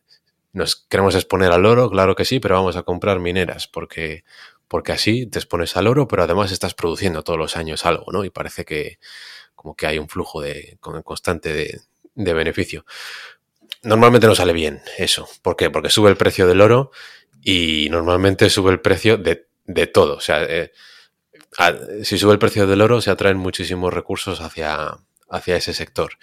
[0.54, 4.24] nos queremos exponer al oro, claro que sí, pero vamos a comprar mineras porque,
[4.68, 8.24] porque así te expones al oro, pero además estás produciendo todos los años algo, ¿no?
[8.24, 9.00] Y parece que
[9.56, 11.82] como que hay un flujo de, constante de,
[12.14, 12.86] de beneficio.
[13.82, 15.28] Normalmente no sale bien eso.
[15.42, 15.72] ¿Por qué?
[15.72, 16.92] Porque sube el precio del oro
[17.42, 19.49] y normalmente sube el precio de,
[19.94, 20.16] todo.
[20.16, 20.72] O sea, eh,
[22.04, 24.98] si sube el precio del oro se atraen muchísimos recursos hacia,
[25.30, 26.18] hacia ese sector.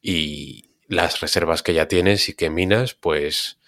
[0.00, 3.60] Y las reservas que ya tienes y que minas, pues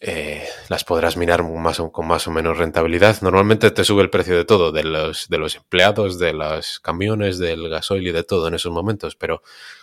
[0.00, 3.20] eh, las podrás minar más con más o menos rentabilidad.
[3.22, 7.38] Normalmente te sube el precio de todo, de los, de los empleados, de los camiones,
[7.38, 9.42] del gasoil y de todo en esos momentos, pero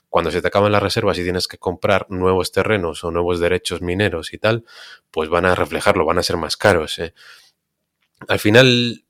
[0.09, 3.81] cuando se te acaban las reservas y tienes que comprar nuevos terrenos o nuevos derechos
[3.81, 4.65] mineros y tal,
[5.09, 6.99] pues van a reflejarlo, van a ser más caros.
[6.99, 7.15] ¿eh?
[8.27, 9.03] Al final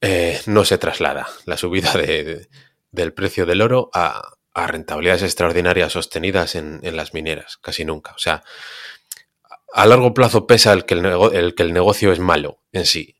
[0.00, 1.92] eh, no se traslada la subida
[2.90, 8.12] del precio del oro a, rentabilidades extraordinarias sostenidas en, las mineras, casi nunca.
[8.12, 8.42] O sea,
[9.74, 11.04] a largo plazo pesa el que el,
[11.34, 13.16] el que el negocio es malo en sí.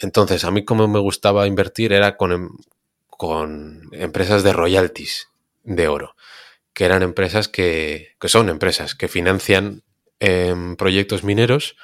[0.00, 2.50] Entonces, a mí como me gustaba invertir era con, em,
[3.08, 5.28] con empresas de royalties
[5.64, 6.14] de oro,
[6.72, 9.82] que eran empresas que, que son empresas que financian
[10.20, 11.76] em, proyectos mineros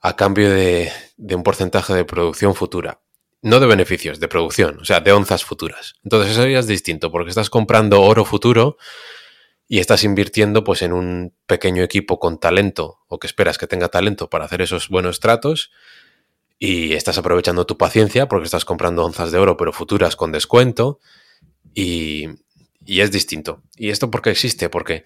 [0.00, 3.00] a cambio de, un porcentaje de producción futura.
[3.40, 5.94] No de beneficios, de producción, o sea, de onzas futuras.
[6.02, 8.76] Entonces eso ya es distinto, porque estás comprando oro futuro
[9.68, 13.88] y estás invirtiendo pues en un pequeño equipo con talento o que esperas que tenga
[13.88, 15.70] talento para hacer esos buenos tratos
[16.58, 20.98] y estás aprovechando tu paciencia porque estás comprando onzas de oro pero futuras con descuento
[21.74, 22.26] y,
[22.84, 23.62] y es distinto.
[23.76, 24.68] ¿Y esto por qué existe?
[24.68, 25.04] Porque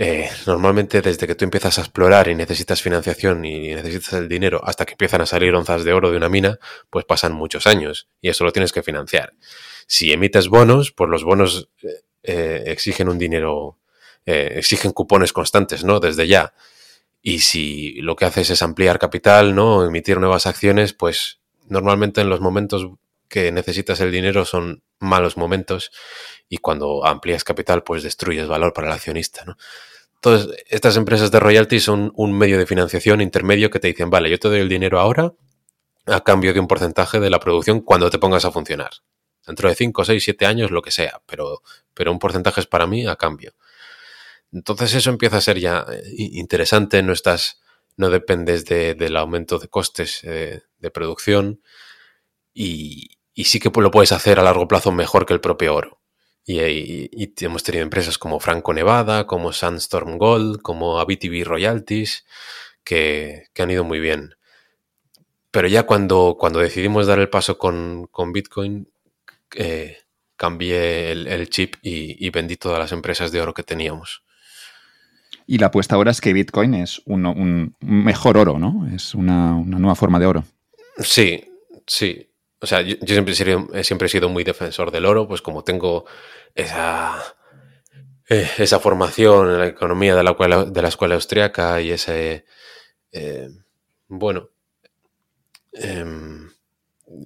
[0.00, 4.60] eh, normalmente desde que tú empiezas a explorar y necesitas financiación y necesitas el dinero
[4.62, 8.08] hasta que empiezan a salir onzas de oro de una mina, pues pasan muchos años
[8.20, 9.34] y eso lo tienes que financiar.
[9.88, 11.88] Si emites bonos, pues los bonos eh,
[12.22, 13.80] eh, exigen un dinero,
[14.24, 15.98] exigen cupones constantes, ¿no?
[15.98, 16.54] Desde ya.
[17.20, 19.84] Y si lo que haces es ampliar capital, ¿no?
[19.84, 22.88] emitir nuevas acciones, pues normalmente en los momentos
[23.28, 25.90] que necesitas el dinero son malos momentos
[26.48, 29.56] y cuando amplías capital, pues destruyes valor para el accionista, ¿no?
[30.14, 34.28] Entonces, estas empresas de royalties son un medio de financiación intermedio que te dicen, vale,
[34.28, 35.32] yo te doy el dinero ahora
[36.06, 38.90] a cambio de un porcentaje de la producción cuando te pongas a funcionar.
[39.46, 41.62] Dentro de 5, 6, 7 años, lo que sea, pero,
[41.94, 43.54] pero un porcentaje es para mí a cambio.
[44.52, 47.60] Entonces eso empieza a ser ya eh, interesante, no estás,
[47.96, 51.62] no dependes del aumento de costes eh, de producción
[52.52, 56.00] y, y sí que lo puedes hacer a largo plazo mejor que el propio oro.
[56.44, 57.08] Y,
[57.40, 62.26] hemos tenido empresas como Franco Nevada, como Sandstorm Gold, como ABTV Royalties,
[62.82, 64.34] que, han ido muy bien.
[65.52, 68.88] Pero ya cuando, cuando decidimos dar el paso con, Bitcoin,
[69.54, 69.98] eh,
[70.34, 74.24] cambié el, chip y, vendí todas las empresas de oro que teníamos.
[75.46, 78.88] Y la apuesta ahora es que Bitcoin es un, mejor oro, ¿no?
[78.92, 80.44] Es una, una, nueva forma de oro.
[80.98, 81.44] Sí,
[81.86, 82.27] sí.
[82.60, 86.06] O sea, yo, siempre, he siempre he sido muy defensor del oro, pues como tengo
[86.54, 87.36] esa,
[88.28, 92.44] eh, esa formación en la economía de la, de la escuela austriaca y ese,
[93.12, 93.48] eh,
[94.08, 94.50] bueno,
[95.72, 96.50] em,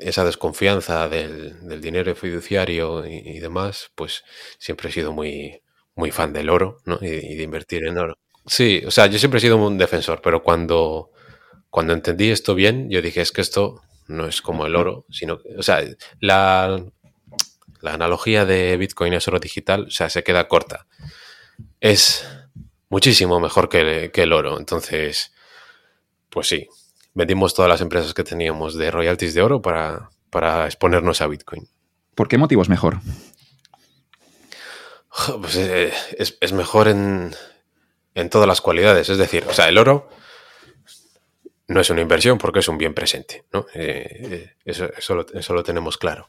[0.01, 4.24] esa desconfianza del, dinero fiduciario y, demás, pues
[4.59, 5.62] siempre he sido muy,
[5.95, 6.99] muy fan del oro ¿no?
[7.01, 8.18] y, y, de invertir en oro.
[8.47, 11.11] Sí, o sea, yo siempre he sido un defensor, pero cuando,
[11.70, 15.40] cuando entendí esto bien, yo dije, es que esto no es como el oro, sino,
[15.57, 15.82] o sea,
[16.20, 16.84] la,
[17.82, 20.86] la analogía de Bitcoin es oro digital, o sea, se queda corta.
[21.80, 22.26] Es
[22.88, 24.59] muchísimo mejor que, el oro.
[24.59, 25.32] Entonces,
[26.30, 26.68] pues sí,
[27.14, 31.68] vendimos todas las empresas que teníamos de royalties de oro para, para exponernos a Bitcoin.
[32.14, 33.00] ¿Por qué motivos mejor?
[35.40, 37.34] Pues eh, es, mejor en,
[38.14, 39.11] en, todas las cualidades.
[39.11, 40.09] Es decir, o sea, el oro
[41.72, 43.66] no es una inversión porque es un bien presente, ¿no?
[43.74, 46.28] Eh, eh, eso, lo, tenemos claro.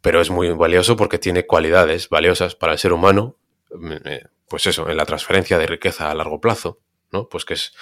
[0.00, 3.36] Pero es muy valioso porque tiene cualidades valiosas para el ser humano,
[3.70, 6.78] mm, eh, pues eso, en la transferencia de riqueza a largo plazo,
[7.10, 7.28] ¿no?
[7.28, 7.72] Pues que es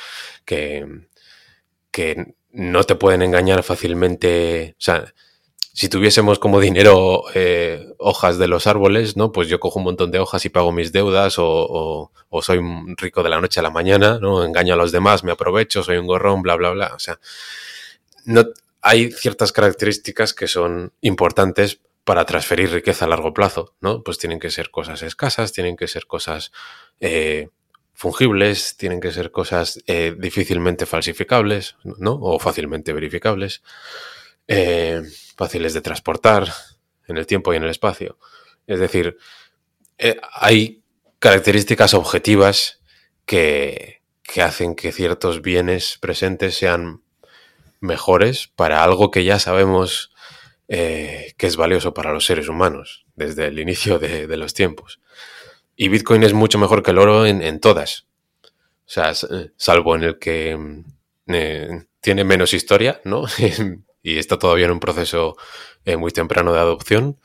[0.44, 0.86] que,
[1.90, 5.12] que no te pueden engañar fácilmente, o sea,
[5.72, 9.32] si tuviésemos como dinero eh, hojas de los árboles, ¿no?
[9.32, 12.10] Pues yo cojo un montón de hojas y pago mis deudas o,
[12.42, 12.60] soy
[12.96, 14.44] rico de la noche a la mañana, ¿no?
[14.44, 16.92] Engaño a los demás, me aprovecho, soy un gorrón, bla, bla, bla.
[16.94, 17.20] O sea,
[18.24, 18.44] no,
[18.82, 24.02] hay ciertas características que son importantes para transferir riqueza a largo plazo, ¿no?
[24.02, 26.50] Pues tienen que ser cosas escasas, tienen que ser cosas
[26.98, 27.48] eh,
[27.94, 32.18] fungibles, tienen que ser cosas eh, difícilmente falsificables, ¿no?
[32.20, 33.62] O fácilmente verificables.
[34.52, 35.00] Eh,
[35.36, 36.52] fáciles de transportar
[37.06, 38.18] en el tiempo y en el espacio.
[38.66, 39.16] Es decir,
[39.96, 40.82] eh, hay
[41.20, 42.80] características objetivas
[43.24, 44.02] que,
[44.42, 47.04] hacen que ciertos bienes presentes sean
[47.78, 50.12] mejores para algo que ya sabemos
[50.66, 55.00] eh, que es valioso para los seres humanos desde el inicio de, los tiempos.
[55.76, 58.08] Y Bitcoin es mucho mejor que el oro en, todas.
[58.42, 58.48] O
[58.92, 59.12] sea,
[59.56, 60.84] salvo en el que mm,
[62.00, 63.26] tiene menos historia, ¿no?
[64.02, 65.36] y está todavía en un proceso
[65.84, 67.18] eh, muy temprano de adopción,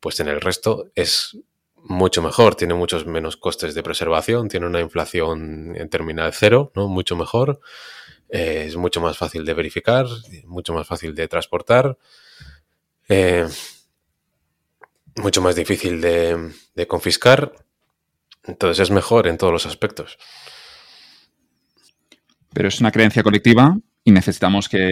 [0.00, 1.38] pues en el resto es
[1.76, 6.88] mucho mejor, tiene muchos menos costes de preservación, tiene una inflación en terminal cero, ¿no?
[6.88, 7.60] Mucho mejor,
[8.28, 10.06] eh, es mucho más fácil de verificar,
[10.44, 11.98] mucho más fácil de transportar,
[13.08, 13.46] eh,
[15.16, 17.52] mucho más difícil de, de confiscar,
[18.44, 20.18] entonces es mejor en todos los aspectos.
[22.52, 24.90] Pero es una creencia colectiva y necesitamos que,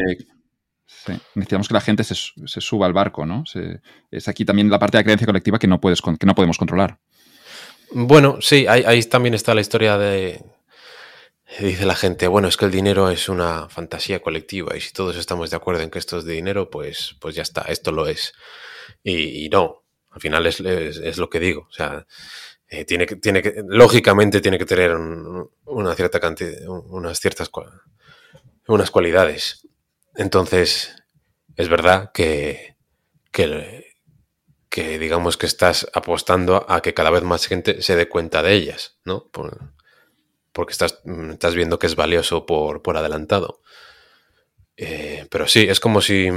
[1.35, 3.45] Necesitamos que la gente se, suba al barco, ¿no?
[4.11, 6.59] es aquí también la parte de la creencia colectiva que no, puedes, que no podemos
[6.59, 6.99] controlar.
[7.95, 10.43] Bueno, sí, ahí, también está la historia de...
[11.61, 15.17] Dice la gente, bueno, es que el dinero es una fantasía colectiva y si todos
[15.17, 18.07] estamos de acuerdo en que esto es de dinero, pues, pues ya está, esto lo
[18.07, 18.33] es.
[19.05, 20.61] Y, no, al final es,
[21.19, 21.67] lo que digo.
[21.69, 22.07] O sea,
[22.69, 27.51] eh, tiene que, tiene que, lógicamente tiene que tener una cierta cantidad, unas ciertas
[28.67, 29.69] unas cualidades.
[30.15, 30.95] Entonces,
[31.57, 32.77] es verdad que,
[33.31, 38.55] que, digamos que estás apostando a que cada vez más gente se dé cuenta de
[38.55, 39.31] ellas, ¿no?
[40.53, 43.63] porque estás, estás, viendo que es valioso por, por adelantado.
[44.77, 46.29] Eh, pero sí, es como si.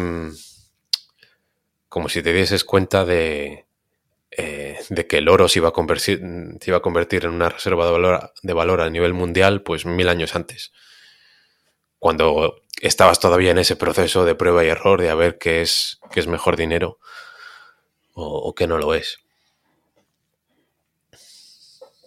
[1.90, 3.66] como si te dieses cuenta de.
[4.32, 6.20] Eh, de que el oro se iba, a convertir,
[6.60, 9.86] se iba a convertir en una reserva de valor, de valor a nivel mundial, pues
[9.86, 10.74] mil años antes.
[12.00, 16.00] Cuando estabas todavía en ese proceso de prueba y error de a ver qué es,
[16.12, 17.00] qué es mejor dinero
[18.14, 19.18] o, o qué no lo es.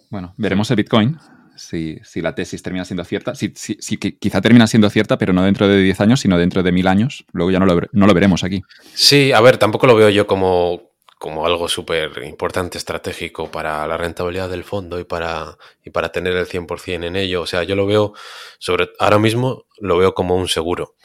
[0.09, 1.19] Bueno, veremos el Bitcoin,
[1.55, 3.35] si, si la tesis termina siendo cierta.
[3.35, 6.63] Si, si, si, quizá termina siendo cierta, pero no dentro de 10 años, sino dentro
[6.63, 7.25] de mil años.
[7.31, 8.63] Luego ya no lo, no lo veremos aquí.
[8.93, 10.88] Sí, a ver, tampoco lo veo yo como,
[11.19, 16.35] como algo súper importante, estratégico para la rentabilidad del fondo y para, y para tener
[16.35, 17.41] el 100% en ello.
[17.43, 18.13] O sea, yo lo veo,
[18.57, 20.95] sobre ahora mismo lo veo como un seguro.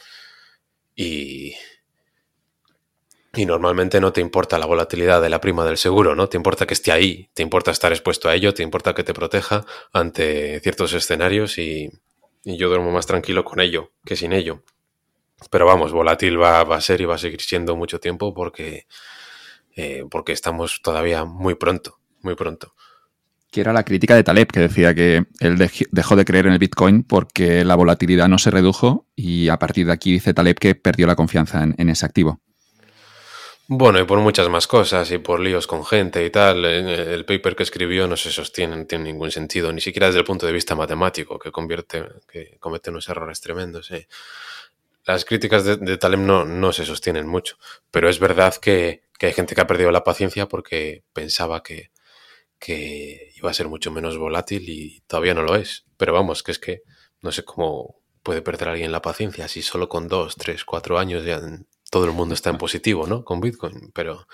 [0.95, 1.53] Y,
[3.35, 6.29] y normalmente no te importa la volatilidad de la prima del seguro, ¿no?
[6.29, 9.13] Te importa que esté ahí, te importa estar expuesto a ello, te importa que te
[9.13, 11.91] proteja ante ciertos escenarios y,
[12.45, 14.63] yo duermo más tranquilo con ello que sin ello.
[15.49, 18.87] Pero vamos, volátil va, a ser y va a seguir siendo mucho tiempo porque,
[19.75, 22.73] eh, porque estamos todavía muy pronto, muy pronto.
[23.51, 26.59] Que era la crítica de Taleb, que decía que él dejó de creer en el
[26.59, 30.75] Bitcoin porque la volatilidad no se redujo y a partir de aquí dice Taleb que
[30.75, 32.41] perdió la confianza en ese activo.
[33.67, 37.55] Bueno, y por muchas más cosas, y por líos con gente y tal, el paper
[37.55, 40.51] que escribió no se sostiene, no tiene ningún sentido, ni siquiera desde el punto de
[40.51, 43.89] vista matemático, que convierte, que comete unos errores tremendos.
[45.05, 47.57] Las críticas de, de Talem no, no, se sostienen mucho,
[47.89, 51.91] pero es verdad que, hay gente que ha perdido la paciencia porque pensaba que,
[52.59, 55.85] que iba a ser mucho menos volátil y todavía no lo es.
[55.97, 56.81] Pero vamos, que es que
[57.21, 61.23] no sé cómo puede perder alguien la paciencia si solo con dos, tres, cuatro años
[61.23, 61.39] ya
[61.91, 63.23] todo el mundo está en positivo, ¿no?
[63.23, 64.27] Con Bitcoin, pero...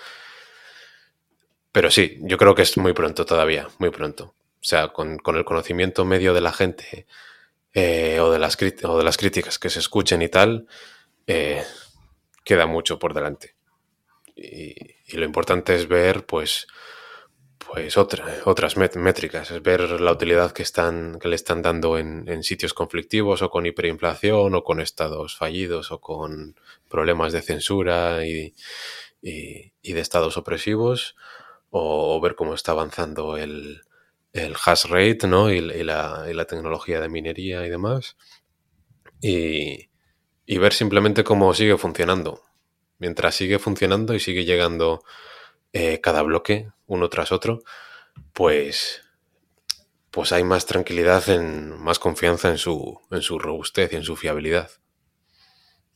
[1.70, 4.34] Pero sí, yo creo que es muy pronto todavía, muy pronto.
[4.60, 7.06] O sea, con, el conocimiento medio de la gente
[7.72, 10.66] eh, o, de las o de las críticas que se escuchen y tal,
[11.26, 11.64] eh,
[12.44, 13.56] queda mucho por delante.
[14.34, 16.66] Y, lo importante es ver, pues,
[17.58, 22.42] pues otras métricas, es ver la utilidad que, están, que le están dando en, en,
[22.42, 26.56] sitios conflictivos o con hiperinflación o con estados fallidos o con
[26.88, 28.54] problemas de censura y,
[29.20, 31.14] de estados opresivos,
[31.70, 33.82] o, ver cómo está avanzando el,
[34.32, 35.50] el hash rate ¿no?
[35.50, 38.16] y, la, tecnología de minería y demás,
[39.20, 39.88] y,
[40.46, 42.42] ver simplemente cómo sigue funcionando.
[43.02, 45.02] Mientras sigue funcionando y sigue llegando
[45.72, 47.64] eh, cada bloque uno tras otro,
[48.32, 49.02] pues,
[50.12, 54.14] pues hay más tranquilidad, en, más confianza en su, en su robustez y en su
[54.14, 54.70] fiabilidad.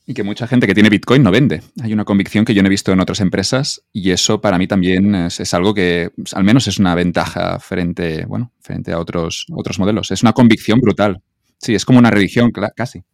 [0.04, 1.62] Y que mucha gente que tiene Bitcoin no vende.
[1.80, 4.66] Hay una convicción que yo no he visto en otras empresas y eso para mí
[4.66, 9.78] también es, algo que al menos es una ventaja frente, bueno, frente a otros, otros
[9.78, 10.10] modelos.
[10.10, 11.22] Es una convicción brutal.
[11.58, 13.04] Sí, es como una religión casi.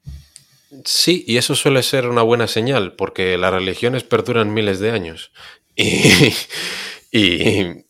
[0.84, 5.32] Sí, y eso suele ser una buena señal porque las religiones perduran miles de años.
[5.76, 6.32] Y,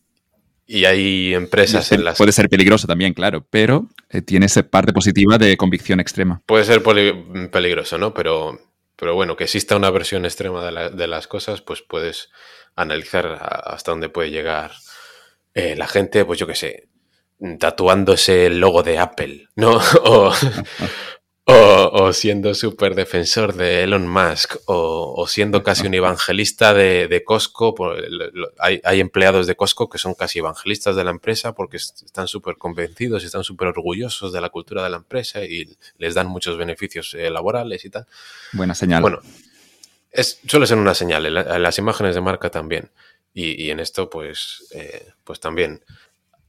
[0.67, 2.19] y, hay empresas en las...
[2.19, 6.43] Puede ser peligroso también, claro, pero eh, tiene esa parte positiva de convicción extrema.
[6.47, 6.83] Puede ser
[7.51, 8.15] peligroso, ¿no?
[8.15, 8.59] Pero
[9.03, 12.31] pero bueno, que exista una versión extrema de, las cosas, pues puedes
[12.77, 13.27] analizar
[13.65, 14.71] hasta dónde puede llegar
[15.55, 16.89] eh, la gente, pues yo qué sé,
[17.59, 19.81] tatuándose el logo de Apple, ¿no?
[20.05, 20.33] O,
[22.13, 27.75] siendo súper defensor de Elon Musk, o, siendo casi un evangelista de, Costco.
[28.59, 32.57] Hay, hay, empleados de Costco que son casi evangelistas de la empresa porque están súper
[32.57, 36.57] convencidos y están súper orgullosos de la cultura de la empresa y les dan muchos
[36.57, 38.07] beneficios eh, laborales y tal.
[38.53, 39.03] Buena señal.
[39.03, 39.21] Bueno,
[40.11, 42.91] es, suele ser una señal, en, las imágenes de marca también.
[43.35, 45.83] Y, en esto, pues, eh, pues también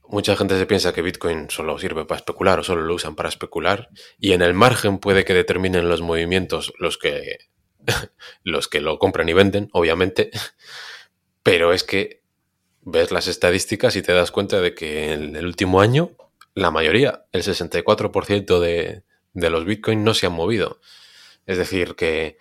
[0.08, 3.28] mucha gente se piensa que Bitcoin solo sirve para especular o solo lo usan para
[3.28, 7.38] especular y en el margen puede que determinen los movimientos los que
[8.44, 10.30] los que lo compran y venden, obviamente,
[11.42, 12.22] pero es que
[12.82, 16.16] ves las estadísticas y te das cuenta de que en el último año
[16.54, 19.02] la mayoría, el 64% de,
[19.32, 20.80] de los Bitcoin no se han movido.
[21.46, 22.38] Es decir, que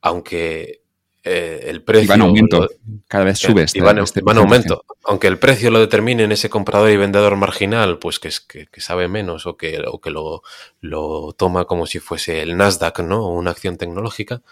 [0.00, 0.82] aunque
[1.28, 2.08] eh, el precio.
[2.08, 2.68] va en aumento.
[3.06, 3.64] Cada vez sube.
[3.64, 4.84] Este, va, este en aumento.
[5.04, 8.66] Aunque el precio lo determine en ese comprador y vendedor marginal, pues que, es, que,
[8.78, 10.42] sabe menos o que, que lo,
[10.80, 13.26] lo, toma como si fuese el Nasdaq, ¿no?
[13.26, 14.42] O una acción tecnológica.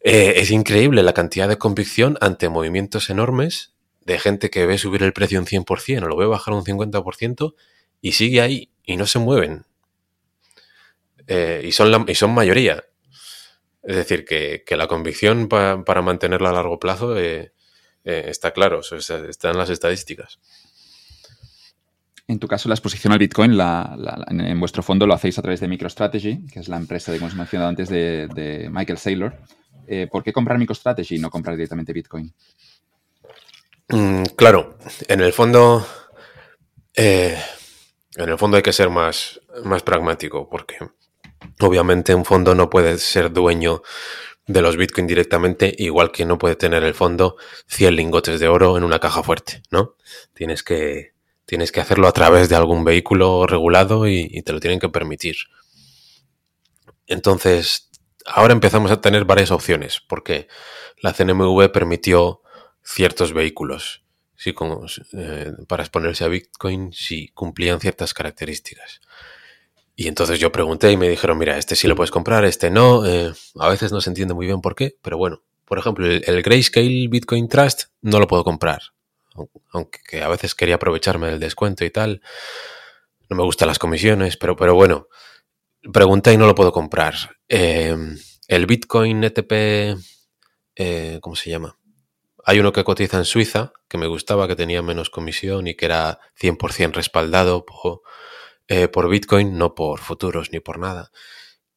[0.00, 3.72] Eh, es increíble la cantidad de convicción ante movimientos enormes
[4.04, 7.54] de gente que ve subir el precio un 100% o lo ve bajar un 50%
[8.02, 9.64] y sigue ahí y no se mueven.
[11.26, 12.84] Eh, y, son y son mayoría.
[13.84, 17.52] Es decir, que, la convicción para mantenerla a largo plazo eh,
[18.04, 20.40] eh, está claro, está en las estadísticas.
[22.26, 25.68] En tu caso, la exposición al Bitcoin en, vuestro fondo lo hacéis a través de
[25.68, 29.36] MicroStrategy, que es la empresa de, como os mencionado antes de, Michael Saylor.
[29.86, 32.32] Eh, ¿Por qué comprar MicroStrategy y no comprar directamente Bitcoin?
[33.90, 34.78] Mm, claro,
[35.08, 35.86] en el fondo,
[36.94, 37.36] en
[38.16, 40.78] el fondo hay que ser más, más pragmático, porque
[41.60, 43.82] Obviamente un fondo no puede ser dueño
[44.46, 47.36] de los Bitcoin directamente, igual que no puede tener el fondo
[47.68, 49.96] 100 lingotes de oro en una caja fuerte, ¿no?
[50.34, 51.14] Tienes que,
[51.46, 55.36] Tienes que hacerlo a través de algún vehículo regulado y, te lo tienen que permitir.
[57.06, 57.90] Entonces,
[58.24, 60.48] ahora empezamos a tener varias opciones, porque
[61.02, 62.40] la CNMV permitió
[62.82, 64.02] ciertos vehículos
[65.12, 69.00] eh, para exponerse a Bitcoin si cumplían ciertas características.
[69.96, 73.06] Y entonces yo pregunté y me dijeron, mira, este sí lo puedes comprar, este no.
[73.06, 76.42] Eh, a veces no se entiende muy bien por qué, pero bueno, por ejemplo, el,
[76.42, 78.82] Grayscale Bitcoin Trust no lo puedo comprar.
[79.70, 82.22] Aunque a veces quería aprovecharme del descuento y tal.
[83.28, 85.08] No me gustan las comisiones, pero, pero bueno,
[85.92, 87.14] pregunté y no lo puedo comprar.
[87.48, 88.16] Em,
[88.48, 89.96] el Bitcoin ETP,
[90.76, 91.78] eh, ¿cómo se llama?
[92.44, 95.86] Hay uno que cotiza en Suiza, que me gustaba, que tenía menos comisión y que
[95.86, 97.64] era 100% respaldado
[98.68, 101.10] eh, por Bitcoin, no por futuros ni por nada.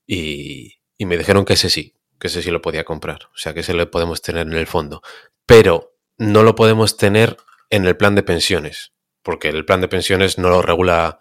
[0.06, 3.26] Y, me dijeron que ese sí, que ese sí lo podía comprar.
[3.34, 5.02] O sea, que ese lo podemos tener en el fondo.
[5.46, 7.38] Pero no lo podemos tener
[7.70, 11.20] en el plan de pensiones, porque el plan de pensiones no lo regula,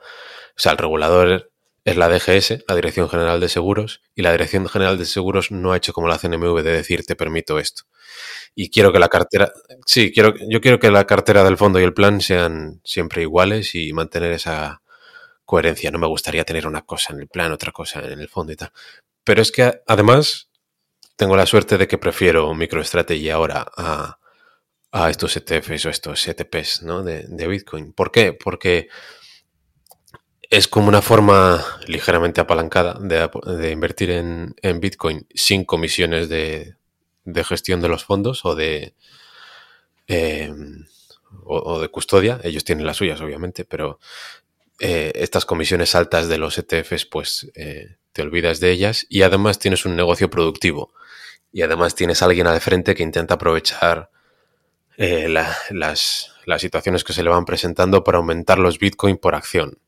[0.57, 1.53] o sea, el regulador
[1.85, 5.73] es la DGS, la Dirección General de Seguros, y la Dirección General de Seguros no
[5.73, 7.83] ha hecho como la CNMV de decir te permito esto.
[8.55, 9.53] Y quiero que la cartera,
[9.85, 13.75] sí, quiero, yo quiero que la cartera del fondo y el plan sean siempre iguales
[13.75, 14.83] y mantener esa,
[15.47, 15.91] coherencia.
[15.91, 18.57] No me gustaría tener una cosa en el plan, otra cosa en el fondo y
[18.57, 18.73] tal.
[19.25, 20.51] Pero es que además
[21.17, 24.19] tengo la suerte de que prefiero MicroStrategy ahora a,
[25.11, 27.03] estos ETFs o estos ETPs ¿no?
[27.03, 27.93] de, Bitcoin.
[27.93, 28.33] ¿Por qué?
[28.33, 28.89] Porque
[30.43, 36.77] es como una forma ligeramente apalancada de, invertir en, Bitcoin sin comisiones de,
[37.45, 38.95] gestión de los fondos o de,
[40.07, 40.53] eh,
[41.45, 42.41] o, de custodia.
[42.43, 43.99] Ellos tienen las suyas, obviamente, pero
[44.79, 49.59] eh, estas comisiones altas de los ETFs, pues eh, te olvidas de ellas y además
[49.59, 50.93] tienes un negocio productivo
[51.53, 54.11] y además tienes a alguien al frente que intenta aprovechar
[54.99, 59.79] eh, las, situaciones que se le van presentando para aumentar los Bitcoin por acción,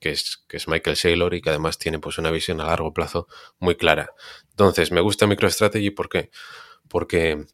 [0.00, 2.92] que es, que es Michael Saylor y que además tiene pues una visión a largo
[2.92, 3.28] plazo
[3.58, 4.10] muy clara.
[4.50, 6.30] Entonces, me gusta MicroStrategy ¿por qué?
[6.88, 7.46] porque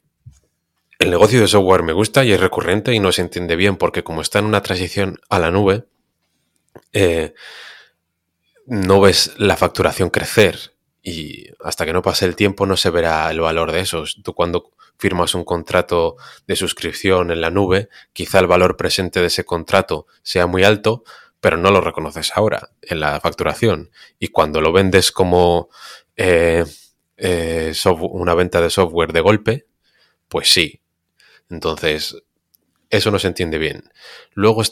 [0.99, 4.03] el negocio de software me gusta y es recurrente y no se entiende bien porque
[4.03, 5.87] como está en una transición a la nube,
[6.93, 7.35] eh,
[8.67, 13.31] no ves la facturación crecer y hasta que no pase el tiempo no se verá
[13.31, 14.21] el valor de esos.
[14.23, 19.27] Tú cuando firmas un contrato de suscripción en la nube, quizá el valor presente de
[19.27, 21.05] ese contrato sea muy alto,
[21.41, 23.91] pero no lo reconoces ahora en la facturación.
[24.19, 25.71] Y cuando lo vendes como
[26.17, 26.65] eh,
[27.17, 27.73] eh,
[28.11, 29.67] una venta de software de golpe,
[30.29, 30.83] pues sí.
[31.49, 32.17] Entonces,
[32.91, 33.91] eso no se entiende bien.
[34.35, 34.63] Luego,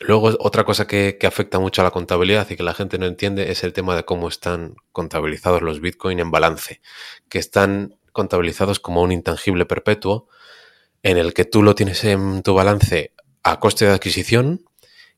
[0.00, 3.50] Luego, otra cosa que, afecta mucho a la contabilidad y que la gente no entiende
[3.50, 6.80] es el tema de cómo están contabilizados los Bitcoin en balance,
[7.28, 10.28] que están contabilizados como un intangible perpetuo
[11.02, 13.12] en el que tú lo tienes en tu balance
[13.42, 14.64] a coste de adquisición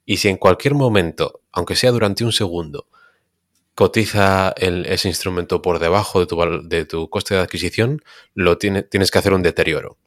[0.04, 2.88] y si en cualquier momento, aunque sea durante un segundo,
[3.74, 8.02] cotiza ese instrumento por debajo de tu, coste de adquisición,
[8.34, 9.98] lo tiene, tienes que hacer un deterioro.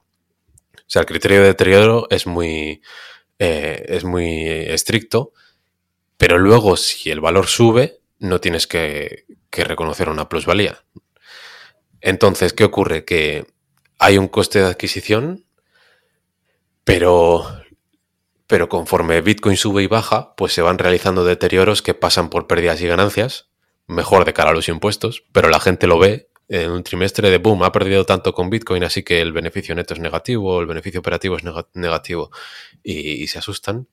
[0.75, 2.81] O sea, el criterio de deterioro es muy,
[3.39, 5.31] eh, es muy estricto,
[6.17, 10.83] pero luego si el valor sube, no tienes que, reconocer una plusvalía.
[12.01, 13.03] Entonces, ¿qué ocurre?
[13.05, 13.47] Que
[13.97, 15.45] hay un coste de adquisición,
[16.83, 17.45] pero,
[18.47, 22.81] pero conforme Bitcoin sube y baja, pues se van realizando deterioros que pasan por pérdidas
[22.81, 23.49] y ganancias,
[23.87, 27.37] mejor de cara a los impuestos, pero la gente lo ve en un trimestre de
[27.37, 30.99] boom, ha perdido tanto con Bitcoin, así que el beneficio neto es negativo, el beneficio
[30.99, 31.43] operativo es
[31.73, 32.31] negativo
[32.83, 33.87] y, se asustan.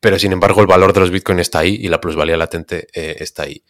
[0.00, 3.16] Pero sin embargo, el valor de los Bitcoin está ahí y la plusvalía latente eh,
[3.20, 3.62] está ahí.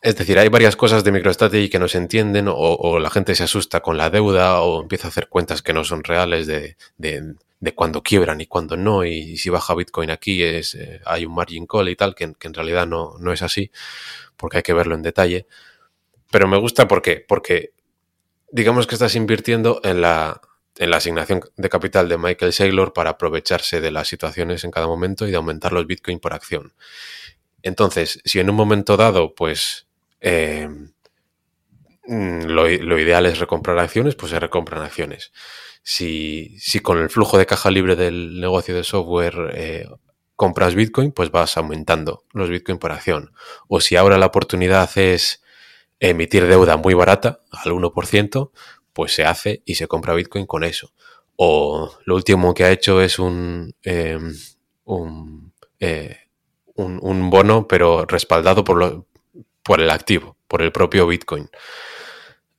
[0.00, 3.44] Es decir, hay varias cosas de MicroStrategy que no se entienden o, la gente se
[3.44, 7.74] asusta con la deuda o empieza a hacer cuentas que no son reales de, de,
[7.74, 11.66] cuando quiebran y cuando no y, si baja Bitcoin aquí es eh, hay un margin
[11.66, 13.72] call y tal, que, que en realidad no, no, es así
[14.36, 15.46] porque hay que verlo en detalle.
[16.30, 17.72] Pero me gusta porque, porque
[18.50, 20.40] digamos que estás invirtiendo en la,
[20.76, 24.86] en la asignación de capital de Michael Saylor para aprovecharse de las situaciones en cada
[24.86, 26.72] momento y de aumentar los Bitcoin por acción.
[27.62, 29.86] Entonces, si en un momento dado, pues
[30.20, 30.68] eh,
[32.06, 35.32] mm, lo, ideal es recomprar acciones, pues se recompran acciones.
[35.82, 39.88] Si, si, con el flujo de caja libre del negocio de software eh,
[40.36, 43.32] compras Bitcoin, pues vas aumentando los Bitcoin por acción.
[43.68, 45.42] O si ahora la oportunidad es
[46.00, 48.50] emitir deuda muy barata, al 1%,
[48.92, 50.92] pues se hace y se compra Bitcoin con eso.
[51.36, 54.34] O lo último que ha hecho es un, em,
[55.80, 56.16] eh,
[56.74, 59.06] un, un, bono, pero respaldado por,
[59.62, 61.48] por el activo, por el propio Bitcoin.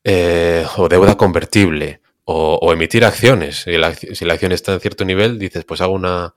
[0.04, 3.64] Eh, o deuda convertible, O, emitir acciones.
[3.64, 6.36] Si la, si la, acción está en cierto nivel, dices, pues hago una,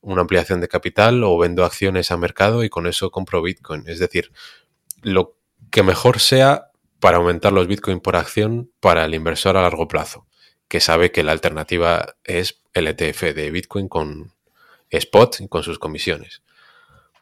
[0.00, 3.84] una ampliación de capital o vendo acciones a mercado y con eso compro Bitcoin.
[3.86, 4.32] Es decir,
[5.02, 5.39] lo
[5.70, 6.70] que mejor sea
[7.00, 10.26] para aumentar los Bitcoin por acción para el inversor a largo plazo,
[10.68, 14.34] que sabe que la alternativa es el ETF de Bitcoin con
[14.90, 16.42] Spot y con sus comisiones.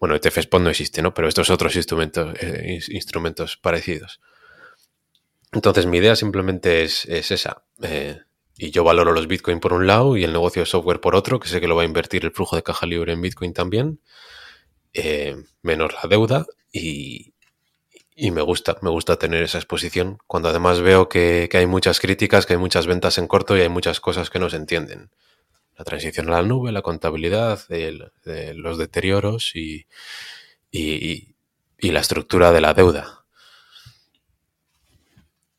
[0.00, 1.14] Bueno, ETF Spot no existe, ¿no?
[1.14, 4.20] Pero estos otros instrumentos, eh, instrumentos parecidos.
[5.52, 7.64] Entonces, mi idea simplemente es, esa.
[7.82, 8.20] Eh,
[8.56, 11.40] y yo valoro los Bitcoin por un lado y el negocio de software por otro,
[11.40, 14.00] que sé que lo va a invertir el flujo de caja libre en Bitcoin también,
[14.92, 16.46] eh, menos la deuda.
[16.72, 17.34] Y,
[18.18, 22.46] y, me gusta, me gusta tener esa exposición cuando además veo que, hay muchas críticas,
[22.46, 25.10] que hay muchas ventas en corto y hay muchas cosas que no se entienden.
[25.76, 27.60] La transición a la nube, la contabilidad,
[28.54, 29.86] los deterioros y,
[30.72, 31.34] y
[31.80, 33.18] la estructura de la deuda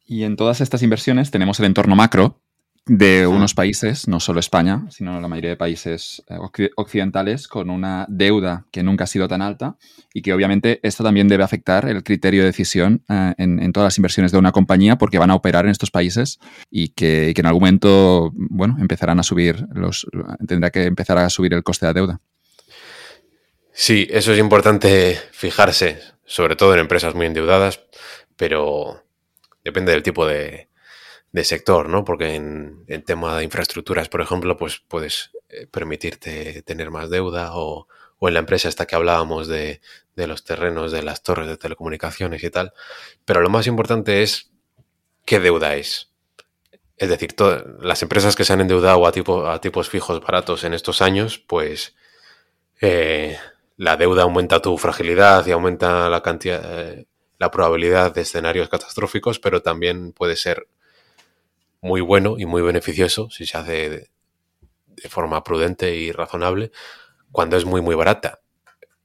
[0.10, 2.42] y en todas estas inversiones tenemos el entorno macro
[2.90, 8.08] de unos países, no solo España, sino la mayoría de países eh, occidentales, con una
[8.10, 9.78] deuda que nunca ha sido tan alta
[10.12, 13.98] y que obviamente esto también debe afectar el criterio de decisión eh, en, todas las
[14.00, 16.40] inversiones de una compañía porque van a operar en estos países
[16.72, 20.08] y que, en algún momento, bueno, empezarán a subir los,
[20.48, 22.22] tendrá que empezar a subir el coste de la deuda.
[23.72, 27.82] Sí, eso es importante fijarse, sobre todo en empresas muy endeudadas,
[28.36, 29.04] pero
[29.64, 30.69] depende del tipo de,
[31.44, 32.04] sector, ¿no?
[32.04, 37.88] Porque en, tema de infraestructuras, por ejemplo, pues puedes eh, permitirte tener más deuda o,
[38.22, 39.82] en la empresa esta que hablábamos de,
[40.16, 42.74] los terrenos, de las torres de telecomunicaciones y tal.
[43.26, 44.52] Pero lo más importante es
[45.26, 46.12] qué deuda es.
[46.98, 50.74] Es decir, todas las empresas que se han endeudado a, a tipos fijos baratos en
[50.74, 51.96] estos años, pues
[52.82, 53.38] eh,
[53.78, 57.08] la deuda aumenta tu fragilidad y aumenta la cantidad, eh,
[57.38, 60.68] la probabilidad de escenarios catastróficos, pero también puede ser
[61.82, 64.10] muy bueno y muy beneficioso si se hace de,
[65.10, 66.72] forma prudente y razonable
[67.32, 68.42] cuando es muy, muy barata.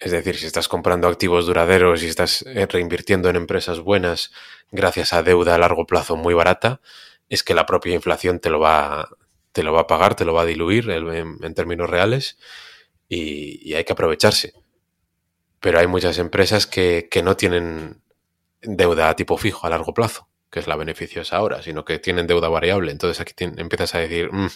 [0.01, 4.33] Es decir, si estás comprando activos duraderos y estás eh, reinvirtiendo en empresas buenas
[4.73, 6.81] gracias a deuda a largo plazo muy barata,
[7.29, 9.09] es que la propia inflación te lo va,
[9.53, 12.39] te lo va a pagar, te lo va a diluir en, términos reales
[13.09, 14.53] y, hay que aprovecharse.
[15.61, 18.03] Pero hay muchas empresas que, que no tienen
[18.63, 22.29] deuda a tipo fijo a largo plazo, que es la beneficiosa ahora, sino que tienen
[22.29, 22.93] deuda variable.
[22.93, 24.49] Entonces aquí empiezas a decir, mm,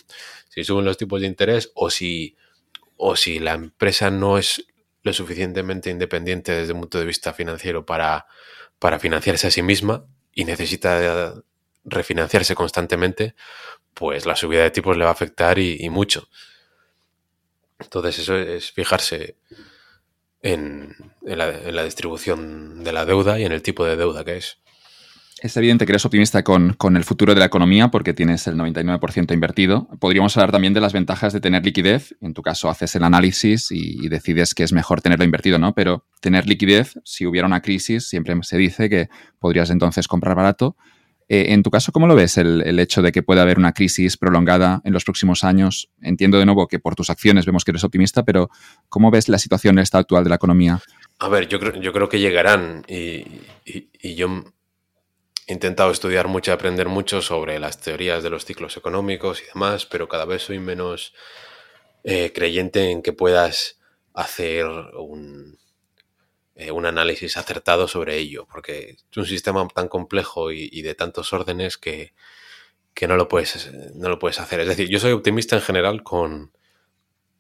[0.49, 2.37] si suben los tipos de interés o si,
[2.97, 4.65] o si la empresa no es
[5.03, 8.27] lo suficientemente independiente desde un punto de vista financiero para,
[8.79, 11.35] para financiarse a sí misma y necesita
[11.85, 13.35] refinanciarse constantemente,
[13.93, 16.29] pues la subida de tipos le va a afectar y mucho.
[17.81, 19.37] Entonces eso es fijarse
[20.43, 24.59] en, la, distribución de la deuda y en el tipo de deuda que es.
[25.41, 29.33] Es evidente que eres optimista con, el futuro de la economía porque tienes el 99%
[29.33, 29.89] invertido.
[30.01, 32.17] Podríamos hablar también de las ventajas de tener liquidez.
[32.21, 35.75] En tu caso, haces el análisis y, decides que es mejor tenerlo invertido, ¿no?
[35.75, 39.09] Pero tener liquidez, si hubiera una crisis, siempre se dice que
[39.39, 40.77] podrías entonces comprar barato
[41.29, 44.17] eh, en tu caso, ¿cómo lo ves el, hecho de que pueda haber una crisis
[44.17, 45.91] prolongada en los próximos años?
[46.01, 48.49] Entiendo de nuevo que por tus acciones vemos que eres optimista, pero
[48.89, 50.81] ¿cómo ves la situación esta actual de la economía?
[51.19, 53.25] A ver, yo creo, yo creo que llegarán y,
[54.17, 54.43] yo
[55.49, 59.47] he intentado estudiar mucho y aprender mucho sobre las teorías de los ciclos económicos y
[59.47, 61.15] demás, pero cada vez soy menos
[62.05, 63.81] eh, creyente en que puedas
[64.13, 65.59] hacer un,
[66.55, 71.33] eh, un análisis acertado sobre ello, porque es un sistema tan complejo y, de tantos
[71.33, 72.13] órdenes que,
[73.09, 74.61] no, lo puedes, no lo puedes hacer.
[74.61, 76.53] Es decir, yo soy optimista en general con,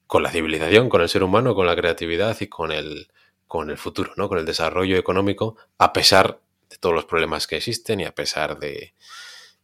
[0.06, 3.08] con la civilización, con el ser humano, con la creatividad y con el,
[3.46, 4.30] con el futuro, ¿no?
[4.30, 8.58] con el desarrollo económico, a pesar de todos los problemas que existen y a pesar
[8.58, 8.94] de,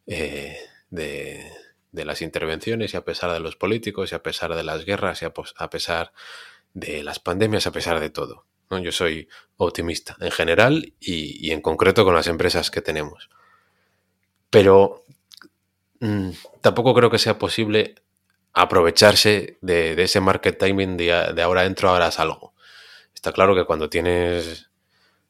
[0.07, 0.59] eh,
[0.91, 1.51] de,
[1.93, 5.23] de, las intervenciones y a pesar de los políticos y a pesar de las guerras
[5.23, 6.13] y a pesar
[6.73, 8.47] de las pandemias, a pesar de todo.
[8.83, 13.29] Yo soy optimista en general y, en concreto con las empresas que tenemos.
[14.51, 15.05] Pero
[16.01, 17.95] mm, tampoco creo que sea posible
[18.53, 22.55] aprovecharse de, ese market timing de, ahora entro, ahora salgo.
[23.15, 24.71] Está claro que cuando tienes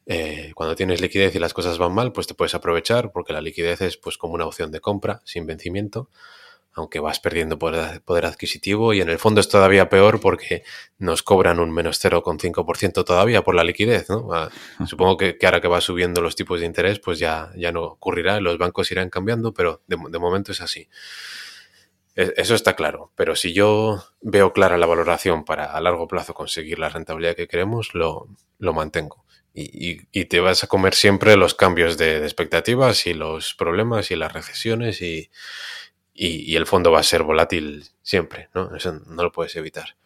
[0.06, 3.40] eh, cuando tienes liquidez y las cosas van mal, pues te puedes aprovechar porque la
[3.40, 6.08] liquidez es pues como una opción de compra sin vencimiento
[6.74, 10.64] aunque vas perdiendo poder, adquisitivo y en el fondo es todavía peor porque
[10.98, 14.28] nos cobran un menos 0,5% todavía por la liquidez, ¿no?
[14.32, 14.50] Ah,
[14.86, 18.40] supongo que, ahora que va subiendo los tipos de interés, pues ya, ya no ocurrirá,
[18.40, 20.88] los bancos irán cambiando, pero de, momento es así.
[22.16, 26.34] E, eso está claro, pero si yo veo clara la valoración para a largo plazo
[26.34, 28.26] conseguir la rentabilidad que queremos, lo,
[28.58, 29.23] lo mantengo.
[29.56, 34.16] Y, y, te vas a comer siempre los cambios de expectativas y los problemas y
[34.16, 35.30] las recesiones y,
[36.12, 38.74] y, el fondo va a ser volátil siempre, ¿no?
[38.74, 39.96] Eso no lo puedes evitar.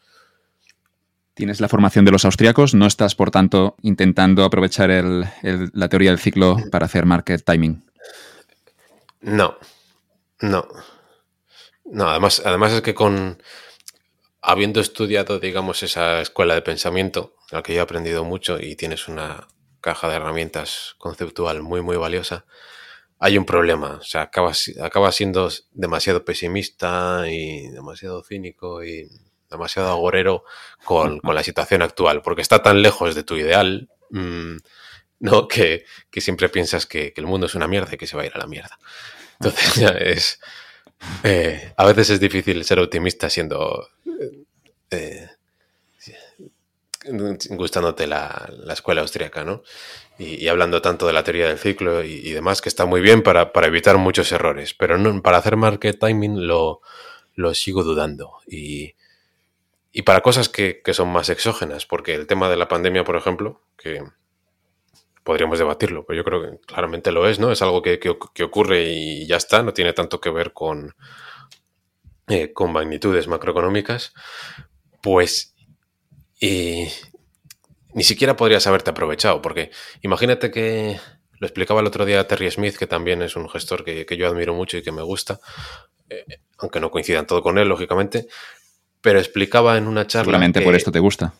[1.32, 6.18] Tienes la formación de los austriacos, no estás, por tanto, intentando aprovechar la teoría del
[6.18, 7.84] ciclo para hacer market timing.
[9.20, 9.56] No,
[10.40, 10.68] no.
[11.84, 13.40] No, además, además es que con
[14.48, 18.76] habiendo estudiado, digamos, esa escuela de pensamiento, en la que yo he aprendido mucho y
[18.76, 19.46] tienes una
[19.82, 22.46] caja de herramientas conceptual muy, muy valiosa,
[23.18, 23.98] hay un problema.
[24.00, 29.10] O sea, acabas, acaba siendo demasiado pesimista y demasiado cínico y
[29.50, 30.44] demasiado agorero
[30.82, 34.56] con, la situación actual, porque está tan lejos de tu ideal, mm,
[35.20, 35.46] ¿no?
[35.48, 35.84] Que,
[36.22, 38.38] siempre piensas que, el mundo es una mierda y que se va a ir a
[38.38, 38.78] la mierda.
[39.40, 40.40] Entonces, ya es.
[41.22, 43.88] Eh, a veces es difícil ser optimista siendo.
[44.90, 45.28] Eh,
[47.50, 49.62] gustándote la, escuela austríaca, ¿no?
[50.18, 53.52] Y, hablando tanto de la teoría del ciclo y, demás, que está muy bien para,
[53.64, 56.80] evitar muchos errores, pero para hacer market timing lo,
[57.34, 58.38] lo sigo dudando.
[58.46, 58.94] Y,
[59.92, 63.62] y para cosas que, son más exógenas, porque el tema de la pandemia, por ejemplo,
[63.76, 64.02] que
[65.24, 67.50] podríamos debatirlo, pero yo creo que claramente lo es, ¿no?
[67.50, 67.98] Es algo que,
[68.44, 70.94] ocurre y ya está, no tiene tanto que ver con,
[72.28, 74.12] eh, con magnitudes macroeconómicas,
[75.02, 75.54] pues
[76.40, 76.88] y
[77.94, 79.70] ni siquiera podrías haberte aprovechado, porque
[80.02, 80.98] imagínate que
[81.38, 84.54] lo explicaba el otro día Terry Smith, que también es un gestor que, yo admiro
[84.54, 85.40] mucho y que me gusta,
[86.08, 86.24] eh,
[86.58, 88.28] aunque no coincidan todo con él, lógicamente,
[89.00, 90.24] pero explicaba en una charla.
[90.24, 91.34] Seguramente por esto te gusta.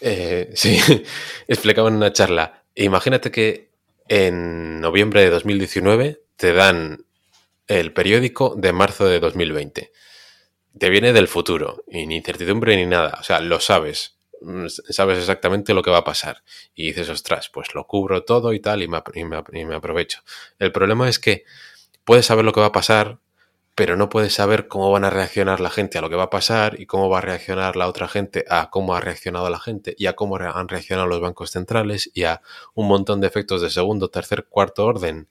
[0.00, 0.78] Eh, sí,
[1.46, 2.64] explicaba en una charla.
[2.74, 3.70] Imagínate que
[4.08, 7.04] en noviembre de 2019 te dan
[7.68, 9.92] el periódico de marzo de 2020.
[10.78, 13.18] Te viene del futuro, y ni incertidumbre ni nada.
[13.20, 14.16] O sea, lo sabes.
[14.40, 16.42] Mm, sabes exactamente lo que va a pasar.
[16.74, 19.02] Y dices, ostras, pues lo cubro todo y tal, y me,
[19.52, 20.20] y me aprovecho.
[20.58, 21.44] El problema es que
[22.04, 23.18] puedes saber lo que va a pasar,
[23.74, 26.30] pero no puedes saber cómo van a reaccionar la gente a lo que va a
[26.30, 29.94] pasar y cómo va a reaccionar la otra gente a cómo ha reaccionado la gente
[29.96, 32.42] y a cómo han reaccionado los bancos centrales y a
[32.74, 35.28] un montón de efectos de segundo, tercer, cuarto orden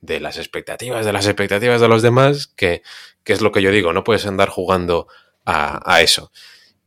[0.00, 2.82] de las expectativas, de las expectativas de los demás, que,
[3.24, 5.06] es lo que yo digo, no puedes andar jugando
[5.44, 6.30] a, eso.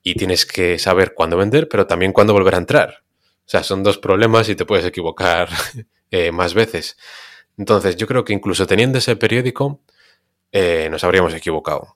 [0.03, 3.03] Y tienes que saber cuándo vender, pero también cuándo volver a entrar.
[3.45, 5.49] O sea, son dos problemas y te puedes equivocar
[6.11, 6.97] eh, más veces.
[7.57, 9.81] Entonces, yo creo que incluso teniendo ese periódico,
[10.51, 11.95] eh, nos habríamos equivocado.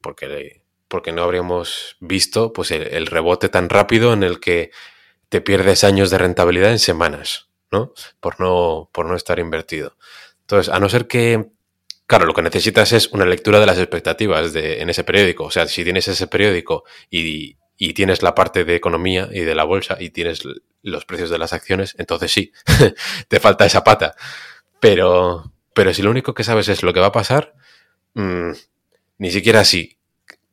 [0.00, 4.70] Porque, porque no habríamos visto pues, el, rebote tan rápido en el que
[5.28, 7.92] te pierdes años de rentabilidad en semanas, ¿no?
[8.20, 9.96] Por no, por no estar invertido.
[10.50, 11.46] Entonces, a no ser que,
[12.06, 15.44] claro, lo que necesitas es una lectura de las expectativas de, en ese periódico.
[15.44, 19.54] O sea, si tienes ese periódico y, y tienes la parte de economía y de
[19.54, 20.42] la bolsa y tienes
[20.82, 22.52] los precios de las acciones, entonces sí,
[23.28, 24.14] te falta esa pata.
[24.80, 27.54] Pero, pero si lo único que sabes es lo que va a pasar,
[28.14, 28.52] Mm,
[29.18, 29.98] ni siquiera así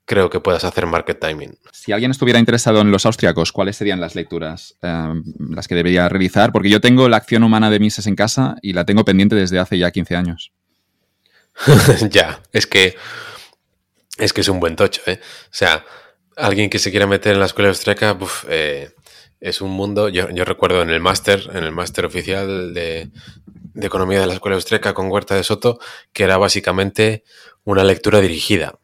[0.08, 1.60] creo que puedas hacer market timing.
[1.74, 6.08] Si alguien estuviera interesado en los austriacos, ¿cuáles serían las lecturas em, las que debería
[6.08, 6.54] realizar?
[6.54, 9.60] Porque yo tengo la acción humana de Mises en casa y la tengo pendiente desde
[9.60, 10.54] hace ya 15 años.
[12.10, 12.96] ya, es que
[14.18, 15.20] es que es un buen tocho, ¿eh?
[15.22, 15.86] O sea,
[16.38, 18.18] alguien que se quiera meter en la escuela austriaca,
[18.48, 18.90] eh,
[19.42, 20.08] es un mundo.
[20.08, 23.12] Yo, yo recuerdo en el máster, en el máster oficial de,
[23.46, 25.80] de Economía de la Escuela Austríaca con Huerta de Soto,
[26.14, 27.24] que era básicamente
[27.66, 28.80] una lectura dirigida.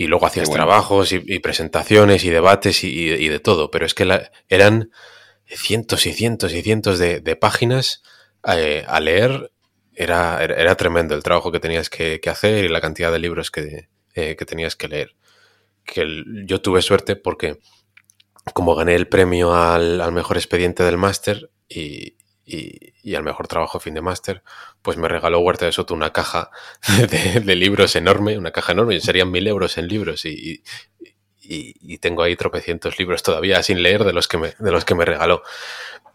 [0.00, 4.92] Y luego hacías trabajos y, presentaciones y debates y, de todo, pero es que eran
[5.44, 8.04] cientos y cientos y cientos de, páginas
[8.46, 9.50] eh, a leer.
[9.92, 13.88] Era, era, tremendo el trabajo que tenías que, hacer y la cantidad de libros que,
[14.14, 15.16] eh, tenías que leer.
[15.82, 16.06] Que
[16.44, 17.58] yo tuve suerte porque
[18.54, 22.17] como gané el premio al, al mejor expediente del máster y,
[22.48, 24.42] y, al mejor trabajo fin de máster,
[24.80, 26.50] pues me regaló Huerta de Soto una caja
[27.44, 30.62] de, libros enorme, una caja enorme, serían mil euros en libros y,
[31.40, 34.94] y, tengo ahí tropecientos libros todavía sin leer de los que me, de los que
[34.94, 35.42] me regaló.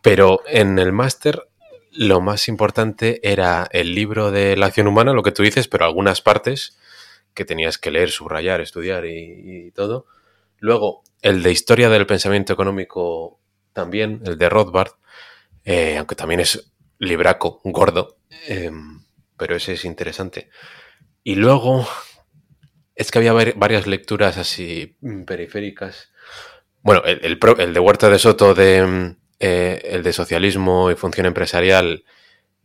[0.02, 1.48] Pero en el máster
[1.92, 5.86] lo más importante era el libro de la acción humana, lo que tú dices, pero
[5.86, 6.78] algunas partes
[7.34, 10.06] que tenías que leer, subrayar, estudiar y, todo.
[10.60, 13.40] Luego, el de historia del pensamiento económico
[13.74, 14.94] también, el de Rothbard,
[15.66, 18.18] eh, aunque también es libraco, gordo,
[18.48, 19.04] em,
[19.38, 20.50] pero ese es interesante.
[21.24, 21.88] Y luego,
[22.96, 26.12] es que había varias lecturas así periféricas.
[26.82, 27.40] Bueno, el,
[27.74, 32.04] de Huerta de Soto, de, mm, eh, el de socialismo y función empresarial,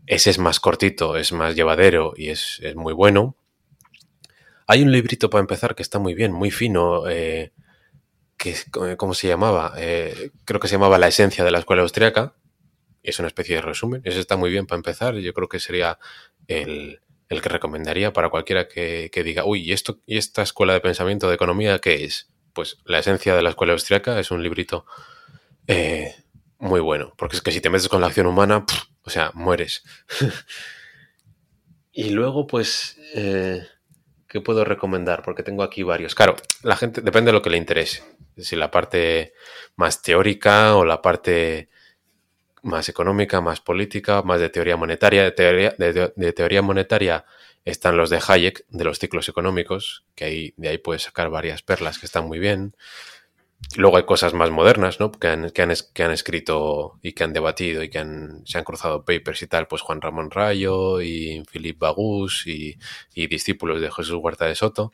[0.06, 3.36] ese es más cortito, es más llevadero y es, muy bueno.
[4.66, 7.52] Hay un librito para empezar que está muy bien, muy fino, eh,
[8.36, 8.54] que,
[8.96, 9.74] ¿cómo se llamaba?
[10.44, 12.34] creo que se llamaba La esencia de la escuela austriaca,
[13.02, 14.02] es una especie de resumen.
[14.04, 15.14] Eso está muy bien para empezar.
[15.16, 15.98] Yo creo que sería
[16.46, 20.80] el, el que recomendaría para cualquiera que, diga, uy, ¿y, esto, ¿y esta escuela de
[20.80, 22.30] pensamiento de economía qué es?
[22.52, 24.86] Pues la esencia de la escuela austriaca es un librito
[25.66, 26.14] eh,
[26.58, 28.64] muy bueno, porque es que si te metes con la acción humana,
[29.02, 29.84] o sea, mueres.
[31.92, 33.66] y luego, pues, eh,
[34.26, 35.22] ¿qué puedo recomendar?
[35.22, 36.14] Porque tengo aquí varios.
[36.14, 38.02] Claro, la gente, depende de lo que le interese.
[38.38, 39.34] Si la parte
[39.76, 41.68] más teórica o la parte
[42.62, 45.24] más económica, más política, más de teoría monetaria.
[45.24, 47.24] De teoría, de, teoría monetaria
[47.64, 51.62] están los de Hayek, de los ciclos económicos, que ahí, de ahí puedes sacar varias
[51.62, 52.74] perlas que están muy bien.
[53.76, 55.10] Luego hay cosas más modernas, ¿no?
[55.10, 57.98] Que han, escrito y que han debatido y que
[58.44, 62.78] se han cruzado papers y tal, pues Juan Ramón Rayo y Philip Bagus y,
[63.14, 64.93] discípulos de Jesús Huerta de Soto,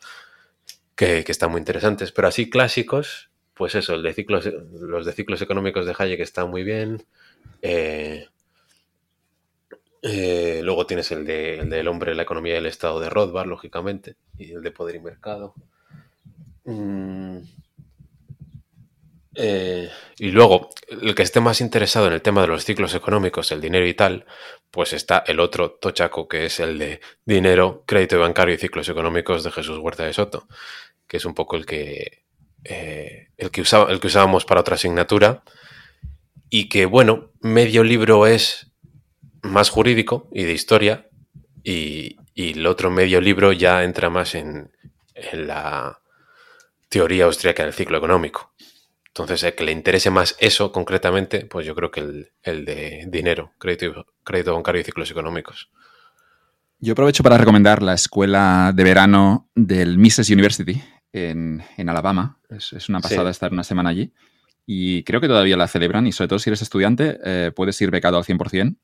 [0.97, 2.11] que, están muy interesantes.
[2.13, 4.27] Pero así clásicos, pues eso, de
[4.81, 7.05] los de ciclos económicos de Hayek están muy bien.
[7.67, 8.29] Eh,
[10.03, 13.47] eh, luego tienes el de el del hombre, la economía y el estado de Rothbard,
[13.49, 15.55] lógicamente, y el de poder y mercado.
[16.65, 17.39] Mm,
[19.37, 23.51] eh, y luego, el que esté más interesado en el tema de los ciclos económicos,
[23.51, 24.27] el dinero y tal,
[24.71, 29.43] pues está el otro tochaco, que es el de dinero, crédito bancario y ciclos económicos
[29.43, 30.47] de Jesús Huerta de Soto,
[31.09, 32.25] que es un poco el que,
[32.65, 35.43] el que, usaba, el que usábamos para otra asignatura
[36.57, 38.71] y que, bueno, medio libro es
[39.43, 41.09] más jurídico y de historia
[41.65, 44.71] y, el otro medio libro ya entra más en,
[45.33, 45.99] la
[46.89, 48.55] teoría austríaca del ciclo económico.
[49.09, 53.53] Entonces, el que le interese más eso concretamente, pues yo creo que el, de dinero,
[53.59, 55.71] crédito, crédito bancario y ciclos económicos.
[56.79, 60.81] Yo aprovecho para recomendar la escuela de verano del Mises University
[61.13, 62.39] en, Alabama.
[62.49, 64.13] Es, una pasada estar una semana allí
[64.67, 67.91] y creo que todavía la celebran y sobre todo si eres estudiante eh, puedes ir
[67.91, 68.77] becado al 100%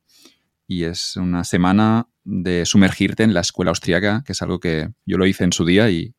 [0.67, 5.17] y es una semana de sumergirte en la escuela austriaca, que es algo que yo
[5.17, 6.13] lo hice en su día y,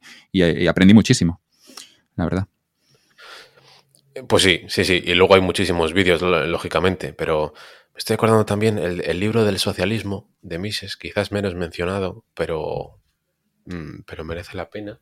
[0.68, 1.40] aprendí muchísimo,
[2.16, 2.48] la verdad.
[4.28, 5.02] Pues sí, sí, sí.
[5.06, 7.54] Y luego hay muchísimos vídeos, lógicamente, pero
[7.94, 13.00] me estoy acordando también el, libro del socialismo de Mises, quizás menos mencionado, pero,
[13.64, 15.00] mm, pero merece la pena.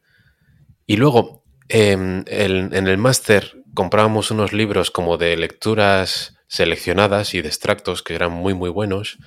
[0.86, 7.48] Y luego, em, en el máster comprábamos unos libros como de lecturas seleccionadas y de
[7.48, 9.18] extractos que eran muy, muy buenos,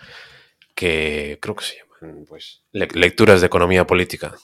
[0.76, 4.36] que creo que se llaman, pues, lecturas de economía política.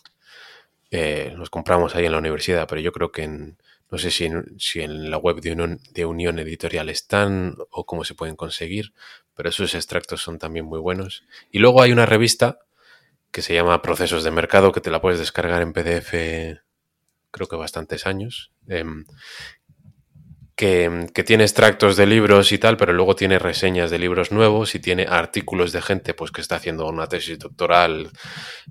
[0.91, 3.57] Eh, los compramos ahí en la universidad, pero yo creo que en,
[3.91, 7.85] no sé si en, si en la web de Unión, de Unión Editorial están o
[7.85, 8.93] cómo se pueden conseguir,
[9.35, 11.23] pero esos extractos son también muy buenos.
[11.51, 12.59] Y luego hay una revista
[13.31, 16.59] que se llama Procesos de Mercado, que te la puedes descargar en PDF,
[17.31, 19.05] creo que bastantes años, em,
[20.59, 24.79] que, tiene extractos de libros y tal, pero luego tiene reseñas de libros nuevos y
[24.79, 28.09] tiene artículos de gente pues, que está haciendo una tesis doctoral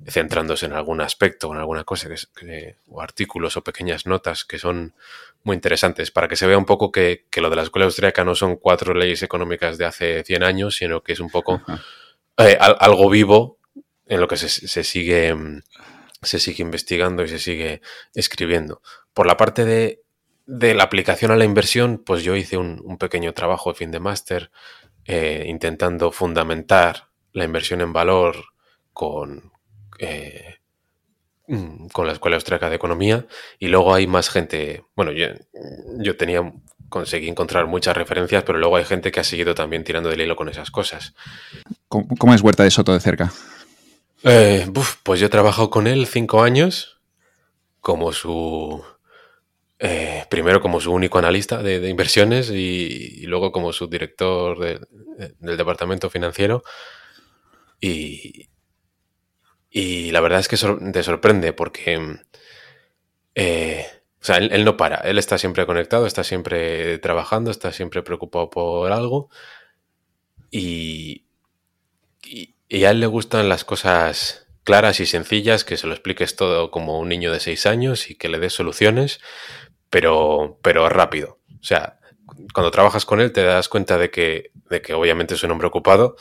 [0.07, 4.59] centrándose en algún aspecto o en alguna cosa, que, o artículos o pequeñas notas que
[4.59, 4.93] son
[5.45, 8.35] muy interesantes para que se vea un poco que, lo de la escuela austríaca no
[8.35, 11.63] son cuatro leyes económicas de hace 100 años, sino que es un poco
[12.37, 13.57] eh, algo vivo
[14.05, 15.35] en lo que se, se sigue
[16.23, 17.81] se sigue investigando y se sigue
[18.15, 18.83] escribiendo.
[19.13, 20.03] Por la parte de
[20.49, 24.01] de la aplicación a la inversión, pues yo hice un, pequeño trabajo de fin de
[24.01, 24.51] máster
[25.05, 28.37] eh, intentando fundamentar la inversión en valor
[28.95, 29.53] con,
[29.99, 30.57] eh,
[31.49, 33.27] mm, con la Escuela Austriaca de Economía
[33.59, 35.27] y luego hay más gente, bueno, yo,
[35.99, 36.51] yo tenía,
[36.89, 40.35] conseguí encontrar muchas referencias, pero luego hay gente que ha seguido también tirando del hilo
[40.35, 41.15] con esas cosas.
[41.89, 43.35] ¿Cómo, es Huerta de Soto de cerca?
[44.25, 44.67] Eh,
[45.05, 47.01] pues yo he trabajado con él cinco años
[47.81, 48.85] como su
[49.79, 56.65] eh, primero como su único analista de, inversiones y, luego como subdirector del departamento financiero.
[57.81, 58.49] Y,
[59.71, 60.57] y, la verdad es que
[60.93, 62.19] te sorprende porque
[63.35, 63.87] eh,
[64.21, 68.51] o sea, él, no para, él está siempre conectado, está siempre trabajando, está siempre preocupado
[68.51, 69.31] por algo
[70.51, 71.25] y
[72.71, 76.99] a él le gustan las cosas claras y sencillas, que se lo expliques todo como
[76.99, 79.21] un niño de seis años y que le des soluciones
[79.91, 81.39] pero, pero rápido.
[81.61, 81.99] O sea,
[82.53, 85.69] cuando trabajas con él te das cuenta de que, de que obviamente es un hombre
[85.69, 86.17] ocupado,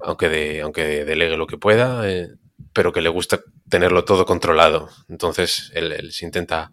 [0.00, 2.28] aunque, de, aunque delegue lo que pueda, eh,
[2.72, 4.90] pero que le gusta tenerlo todo controlado.
[5.08, 6.72] Entonces, él, se intenta,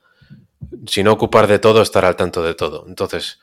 [0.88, 2.86] si no ocupar de todo, estar al tanto de todo.
[2.88, 3.40] Entonces,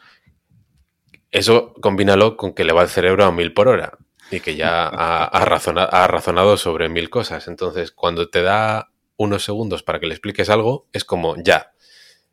[1.31, 3.99] eso combínalo con que le va el cerebro a mil por hora
[4.33, 7.49] y que ya ha, ha, ha razonado sobre mil cosas.
[7.49, 11.73] Entonces, cuando te da unos segundos para que le expliques algo, es como ya,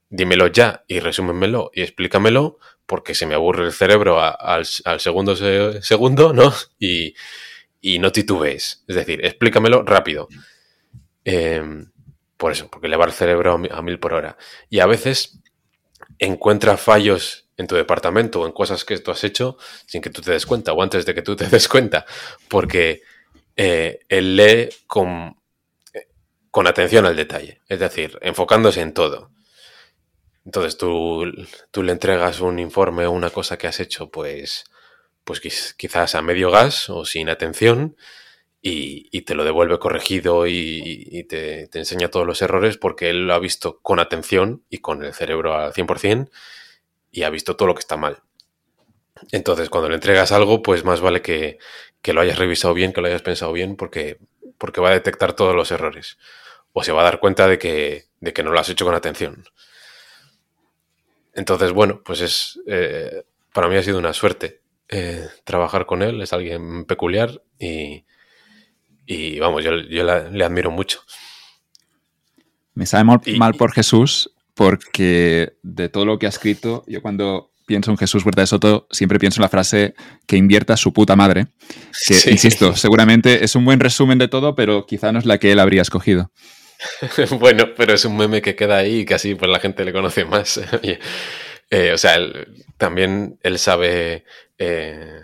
[0.09, 5.35] dímelo ya y resúmenmelo y explícamelo porque se me aburre el cerebro al, segundo
[5.81, 6.51] segundo, ¿no?
[6.79, 7.13] Y,
[7.81, 8.83] y no titubees.
[8.87, 10.27] Es decir, explícamelo rápido.
[11.23, 11.91] Em,
[12.35, 14.37] por eso, porque le va el cerebro a mil por hora.
[14.69, 15.39] Y a veces
[16.17, 20.21] encuentra fallos en tu departamento o en cosas que tú has hecho sin que tú
[20.21, 22.05] te des cuenta o antes de que tú te des cuenta,
[22.47, 23.01] porque
[23.55, 25.37] eh, él lee con,
[26.49, 29.31] con atención al detalle, es decir, enfocándose en todo.
[30.45, 31.25] Entonces tú,
[31.69, 34.63] tú le entregas un informe o una cosa que has hecho, pues,
[35.25, 35.41] pues
[35.77, 37.97] quizás a medio gas o sin atención
[38.61, 43.33] y, te lo devuelve corregido y, te, te, enseña todos los errores porque él lo
[43.33, 46.29] ha visto con atención y con el cerebro al 100%
[47.11, 48.21] y ha visto todo lo que está mal.
[49.31, 51.59] Entonces, cuando le entregas algo, pues más vale que,
[52.05, 54.19] lo hayas revisado bien, que lo hayas pensado bien, porque,
[54.57, 56.17] porque va a detectar todos los errores.
[56.73, 58.95] O se va a dar cuenta de que, de que no lo has hecho con
[58.95, 59.43] atención.
[61.33, 62.59] Entonces, bueno, pues es.
[62.67, 63.23] Eh,
[63.53, 66.21] para mí ha sido una suerte eh, trabajar con él.
[66.21, 68.05] Es alguien peculiar y,
[69.05, 71.01] y vamos, yo, le admiro mucho.
[72.73, 77.91] Me sabe mal, por Jesús porque de todo lo que ha escrito, yo cuando pienso
[77.91, 79.95] en Jesús Huerta de Soto, siempre pienso en la frase
[80.27, 81.47] que invierta su puta madre.
[82.05, 85.53] Que, insisto, seguramente es un buen resumen de todo, pero quizá no es la que
[85.53, 86.33] él habría escogido.
[87.39, 90.25] bueno, pero es un meme que queda ahí y casi pues la gente le conoce
[90.25, 90.59] más.
[91.71, 92.17] Eh, o sea,
[92.79, 94.25] también él sabe,
[94.57, 95.19] eh,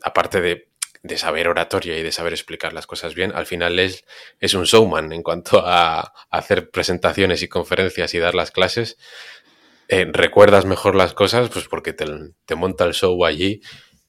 [0.00, 0.68] aparte de
[1.04, 4.06] de saber oratoria y de saber explicar las cosas bien, al final es,
[4.40, 8.96] es un showman en cuanto a, hacer presentaciones y conferencias y dar las clases.
[9.88, 13.60] Eh, recuerdas mejor las cosas, pues porque te, monta el show allí.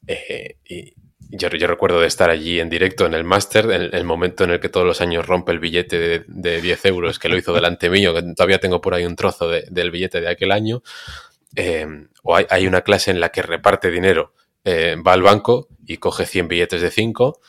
[0.08, 4.46] Eh, y yo, recuerdo de estar allí en directo en el máster, en el momento
[4.46, 7.54] en el que todos los años rompe el billete de, 10 euros, que lo hizo
[7.54, 10.82] delante mío, que todavía tengo por ahí un trozo del billete de aquel año.
[11.58, 11.86] Eh,
[12.24, 14.34] o hay, una clase en la que reparte dinero
[14.66, 17.40] eh, va al banco y coge 100 billetes de 5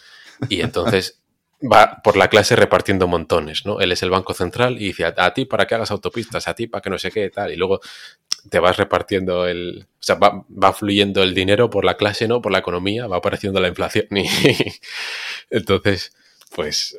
[0.48, 1.22] y entonces
[1.60, 3.80] va por la clase repartiendo montones, ¿no?
[3.80, 6.66] Él es el banco central y dice a, ti para que hagas autopistas, a ti
[6.66, 7.80] para que no sé qué, tal, y luego
[8.50, 9.86] te vas repartiendo el...
[9.98, 12.42] O sea, va, fluyendo el dinero por la clase, ¿no?
[12.42, 14.28] Por la economía, va apareciendo la inflación y
[15.50, 16.14] entonces,
[16.54, 16.98] pues,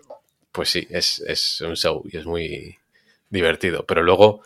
[0.51, 2.77] pues sí, es, es un show y es muy
[3.29, 4.41] divertido, pero luego...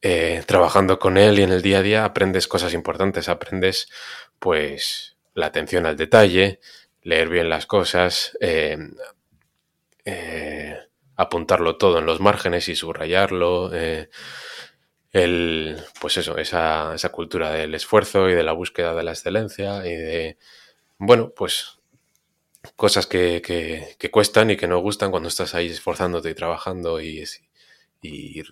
[0.00, 3.88] Eh, trabajando con él y en el día a día aprendes cosas importantes, aprendes
[4.38, 6.60] pues la atención al detalle,
[7.02, 8.76] leer bien las cosas, eh,
[10.04, 10.78] eh,
[11.16, 13.70] apuntarlo todo en los márgenes y subrayarlo.
[13.74, 14.10] Eh,
[15.12, 19.86] el, pues eso, esa, esa, cultura del esfuerzo y de la búsqueda de la excelencia
[19.86, 20.38] y de,
[20.98, 21.78] bueno, pues
[22.76, 27.24] cosas que, que, cuestan y que no gustan cuando estás ahí esforzándote y trabajando y,
[28.02, 28.42] y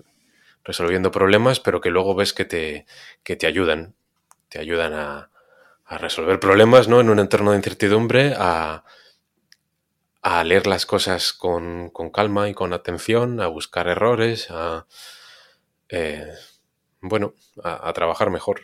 [0.64, 2.86] resolviendo problemas, pero que luego ves que te,
[3.22, 3.94] que te ayudan,
[4.48, 5.30] te ayudan a,
[5.86, 7.00] a resolver problemas, ¿no?
[7.00, 8.84] En un entorno de incertidumbre, a,
[10.26, 14.88] a leer las cosas con, calma y con atención, a buscar errores, a,
[15.88, 16.32] eh,
[17.00, 18.60] bueno, a, trabajar mejor.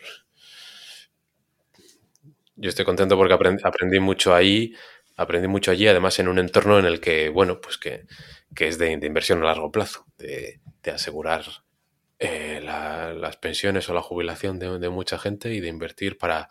[2.57, 3.33] Yo estoy contento porque
[3.63, 4.75] aprendí, mucho ahí,
[5.15, 8.07] aprendí mucho allí, además en un entorno en el que, bueno, pues que,
[8.59, 10.59] es de, inversión a largo plazo, de,
[10.93, 11.45] asegurar
[12.19, 16.49] eh, las pensiones o la jubilación de, mucha gente y de invertir para,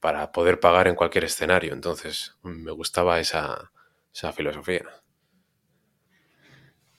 [0.00, 1.72] para poder pagar en cualquier escenario.
[1.72, 3.70] Entonces, me gustaba esa,
[4.34, 4.84] filosofía.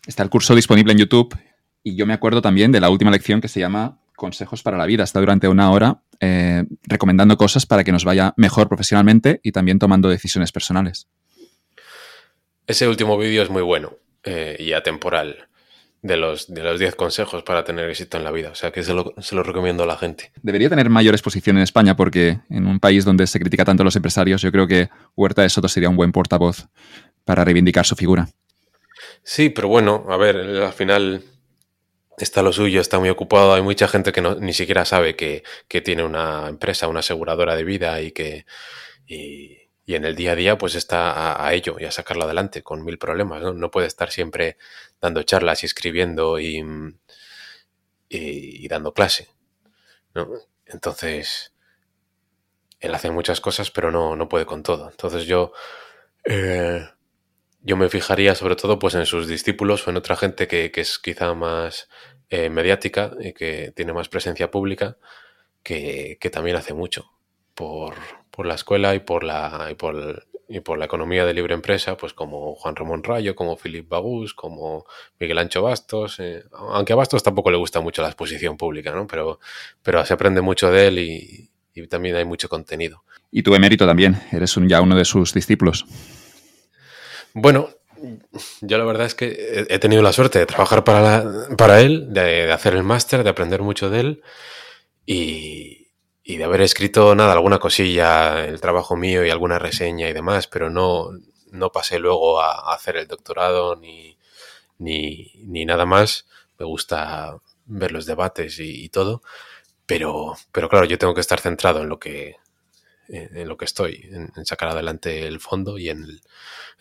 [0.07, 1.38] Está el curso disponible en YouTube
[1.84, 4.86] y yo me acuerdo también de la última lección que se llama Consejos para la
[4.86, 5.03] vida.
[5.03, 9.80] Está durante una hora eh, recomendando cosas para que nos vaya mejor profesionalmente y también
[9.80, 11.07] tomando decisiones personales.
[12.68, 15.49] Ese último vídeo es muy bueno eh, y atemporal
[16.02, 18.49] de los, de los 10 consejos para tener éxito en la vida.
[18.49, 20.32] O sea que se lo, se lo, recomiendo a la gente.
[20.41, 23.86] Debería tener mayor exposición en España porque en un país donde se critica tanto a
[23.86, 26.68] los empresarios, yo creo que Huerta de Soto sería un buen portavoz
[27.23, 28.30] para reivindicar su figura.
[29.23, 31.23] Sí, pero bueno, a ver, al final
[32.18, 33.53] está lo suyo, está muy ocupado.
[33.53, 37.56] Hay mucha gente que no, ni siquiera sabe que, que tiene una empresa, una aseguradora
[37.56, 38.45] de vida y que...
[39.07, 39.60] Y,
[39.91, 42.85] y en el día a día pues está a, ello y a sacarlo adelante con
[42.85, 43.41] mil problemas.
[43.41, 43.51] ¿no?
[43.53, 44.57] no puede estar siempre
[45.01, 46.63] dando charlas y escribiendo y,
[48.07, 49.27] y, dando clase.
[50.65, 51.53] Entonces,
[52.80, 54.89] él hace muchas cosas pero no, no puede con todo.
[54.89, 55.51] Entonces yo,
[56.23, 56.88] eh,
[57.61, 60.99] yo me fijaría sobre todo pues en sus discípulos o en otra gente que, es
[60.99, 61.89] quizá más
[62.30, 64.97] eh, mediática y que tiene más presencia pública
[65.63, 67.11] que, que también hace mucho
[67.55, 67.95] por,
[68.32, 71.95] por la escuela y por la, y por, y por la economía de libre empresa,
[71.95, 74.86] pues como Juan Ramón Rayo, como Philip Bagus, como
[75.18, 79.08] Miguel Ancho Bastos, eh, aunque a Bastos tampoco le gusta mucho la exposición pública, ¿no?
[79.08, 79.40] Pero,
[79.82, 81.48] pero se aprende mucho de él y,
[81.90, 83.03] también hay mucho contenido.
[83.32, 85.86] Y tu emérito también, eres un, ya uno de sus discípulos.
[87.34, 87.70] Bueno,
[88.60, 91.24] yo la verdad es que he tenido la suerte de trabajar para,
[91.58, 94.22] para él, de, hacer el máster, de aprender mucho de él
[95.06, 95.81] y,
[96.23, 100.69] de haber escrito nada, alguna cosilla, el trabajo mío y alguna reseña y demás, pero
[100.69, 101.11] no,
[101.52, 104.18] no pasé luego a, hacer el doctorado ni,
[104.80, 106.27] ni, nada más.
[106.57, 109.22] Me gusta ver los debates y, todo,
[109.85, 112.35] pero, pero claro, yo tengo que estar centrado en lo que,
[113.07, 116.06] en, lo que estoy, en, sacar adelante el fondo y en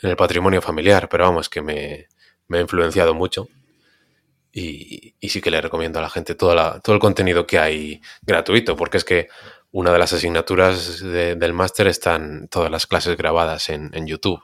[0.03, 2.09] el, patrimonio familiar, pero vamos, que me,
[2.51, 3.49] ha influenciado mucho.
[4.53, 8.77] Y, sí que le recomiendo a la gente todo, todo el contenido que hay gratuito,
[8.77, 9.29] porque es que
[9.73, 14.43] una de las asignaturas del máster están todas las clases grabadas en, YouTube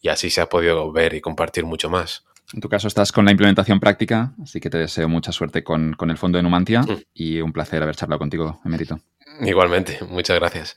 [0.00, 2.24] y así se ha podido ver y compartir mucho más.
[2.52, 5.96] En tu caso estás con la implementación práctica, así que te deseo mucha suerte con,
[5.98, 7.02] el fondo de Numantia mm.
[7.14, 9.00] y un placer haber charlado contigo, Emérito.
[9.40, 10.74] Igualmente, muchas gracias.